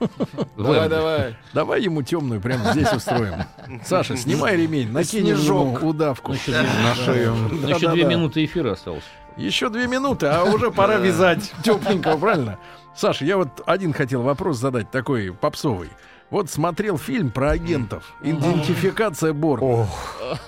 Давай, 0.56 0.88
давай. 0.88 1.36
Давай 1.52 1.82
ему 1.82 2.02
темную 2.02 2.40
прямо 2.40 2.72
здесь 2.72 2.92
устроим. 2.92 3.34
Саша, 3.84 4.16
снимай 4.16 4.56
ремень, 4.56 4.92
накинем 4.92 5.36
ему 5.36 5.74
удавку. 5.88 6.34
Еще, 6.34 6.52
На 6.52 6.94
шею. 6.94 7.34
еще 7.66 7.90
две 7.90 8.04
минуты 8.04 8.44
эфира 8.44 8.72
осталось. 8.72 9.02
Еще 9.36 9.68
две 9.68 9.88
минуты, 9.88 10.26
а 10.26 10.44
уже 10.44 10.70
пора 10.70 10.96
вязать 10.96 11.52
тепленького, 11.64 12.16
правильно? 12.18 12.58
Саша, 12.94 13.24
я 13.24 13.36
вот 13.36 13.62
один 13.66 13.92
хотел 13.92 14.22
вопрос 14.22 14.58
задать, 14.58 14.92
такой 14.92 15.32
попсовый. 15.32 15.90
Вот 16.30 16.50
смотрел 16.50 16.98
фильм 16.98 17.30
про 17.30 17.50
агентов. 17.50 18.14
Идентификация 18.22 19.32
Борн. 19.32 19.86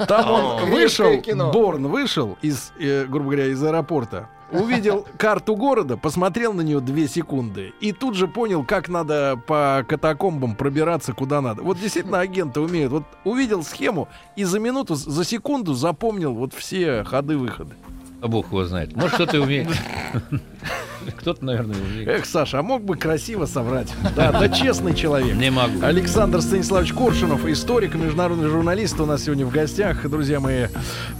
Там 0.07 0.31
он 0.31 0.71
вышел. 0.71 1.11
Борн 1.51 1.89
вышел 1.89 2.39
из, 2.43 2.73
э, 2.79 3.07
грубо 3.07 3.31
говоря, 3.31 3.47
из 3.47 3.63
аэропорта. 3.65 4.29
Увидел 4.53 5.07
карту 5.17 5.55
города, 5.55 5.97
посмотрел 5.97 6.53
на 6.53 6.63
нее 6.63 6.81
две 6.81 7.07
секунды 7.09 7.73
и 7.81 7.93
тут 7.93 8.15
же 8.15 8.27
понял, 8.27 8.65
как 8.65 8.89
надо 8.89 9.41
по 9.47 9.85
катакомбам 9.89 10.57
пробираться 10.57 11.13
куда 11.13 11.41
надо. 11.41 11.63
Вот 11.63 11.79
действительно 11.79 12.21
агенты 12.21 12.61
умеют. 12.61 12.93
Вот 12.93 13.05
увидел 13.25 13.63
схему 13.63 14.09
и 14.37 14.45
за 14.45 14.59
минуту, 14.59 14.95
за 14.95 15.25
секунду 15.25 15.75
запомнил 15.75 16.35
вот 16.35 16.53
все 16.55 17.05
ходы-выходы. 17.05 17.75
А 18.23 18.29
бог 18.29 18.47
его 18.47 18.65
знает. 18.65 18.95
Может, 18.95 19.15
кто-то 19.15 19.37
и 19.39 19.41
умеет. 19.41 19.69
Кто-то, 21.17 21.45
наверное, 21.45 21.77
умеет. 21.77 22.09
Эх, 22.09 22.27
Саша, 22.27 22.59
а 22.59 22.63
мог 22.63 22.83
бы 22.83 22.97
красиво 22.97 23.47
соврать. 23.47 23.93
Да, 24.15 24.33
да 24.33 24.49
честный 24.51 24.95
человек. 24.95 25.35
Не 25.35 25.51
могу. 25.51 25.83
Александр 25.83 26.43
Станиславович 26.43 26.93
Коршунов, 26.93 27.47
историк, 27.47 27.95
международный 27.95 28.49
журналист 28.49 29.01
у 29.01 29.07
нас 29.07 29.25
сегодня 29.25 29.47
в 29.47 29.51
гостях, 29.51 30.09
друзья 30.09 30.41
мои. 30.41 30.67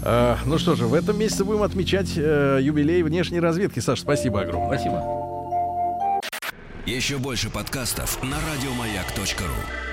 Э, 0.03 0.35
ну 0.45 0.59
что 0.59 0.75
же, 0.75 0.85
в 0.85 0.93
этом 0.93 1.17
месяце 1.17 1.43
будем 1.43 1.63
отмечать 1.63 2.11
э, 2.15 2.59
юбилей 2.61 3.01
внешней 3.01 3.39
разведки. 3.39 3.79
Саша, 3.79 4.01
спасибо 4.01 4.41
огромное. 4.41 4.77
Спасибо. 4.77 5.03
Еще 6.85 7.17
больше 7.17 7.49
подкастов 7.49 8.21
на 8.23 8.37
радиомаяк.ру. 8.53 9.90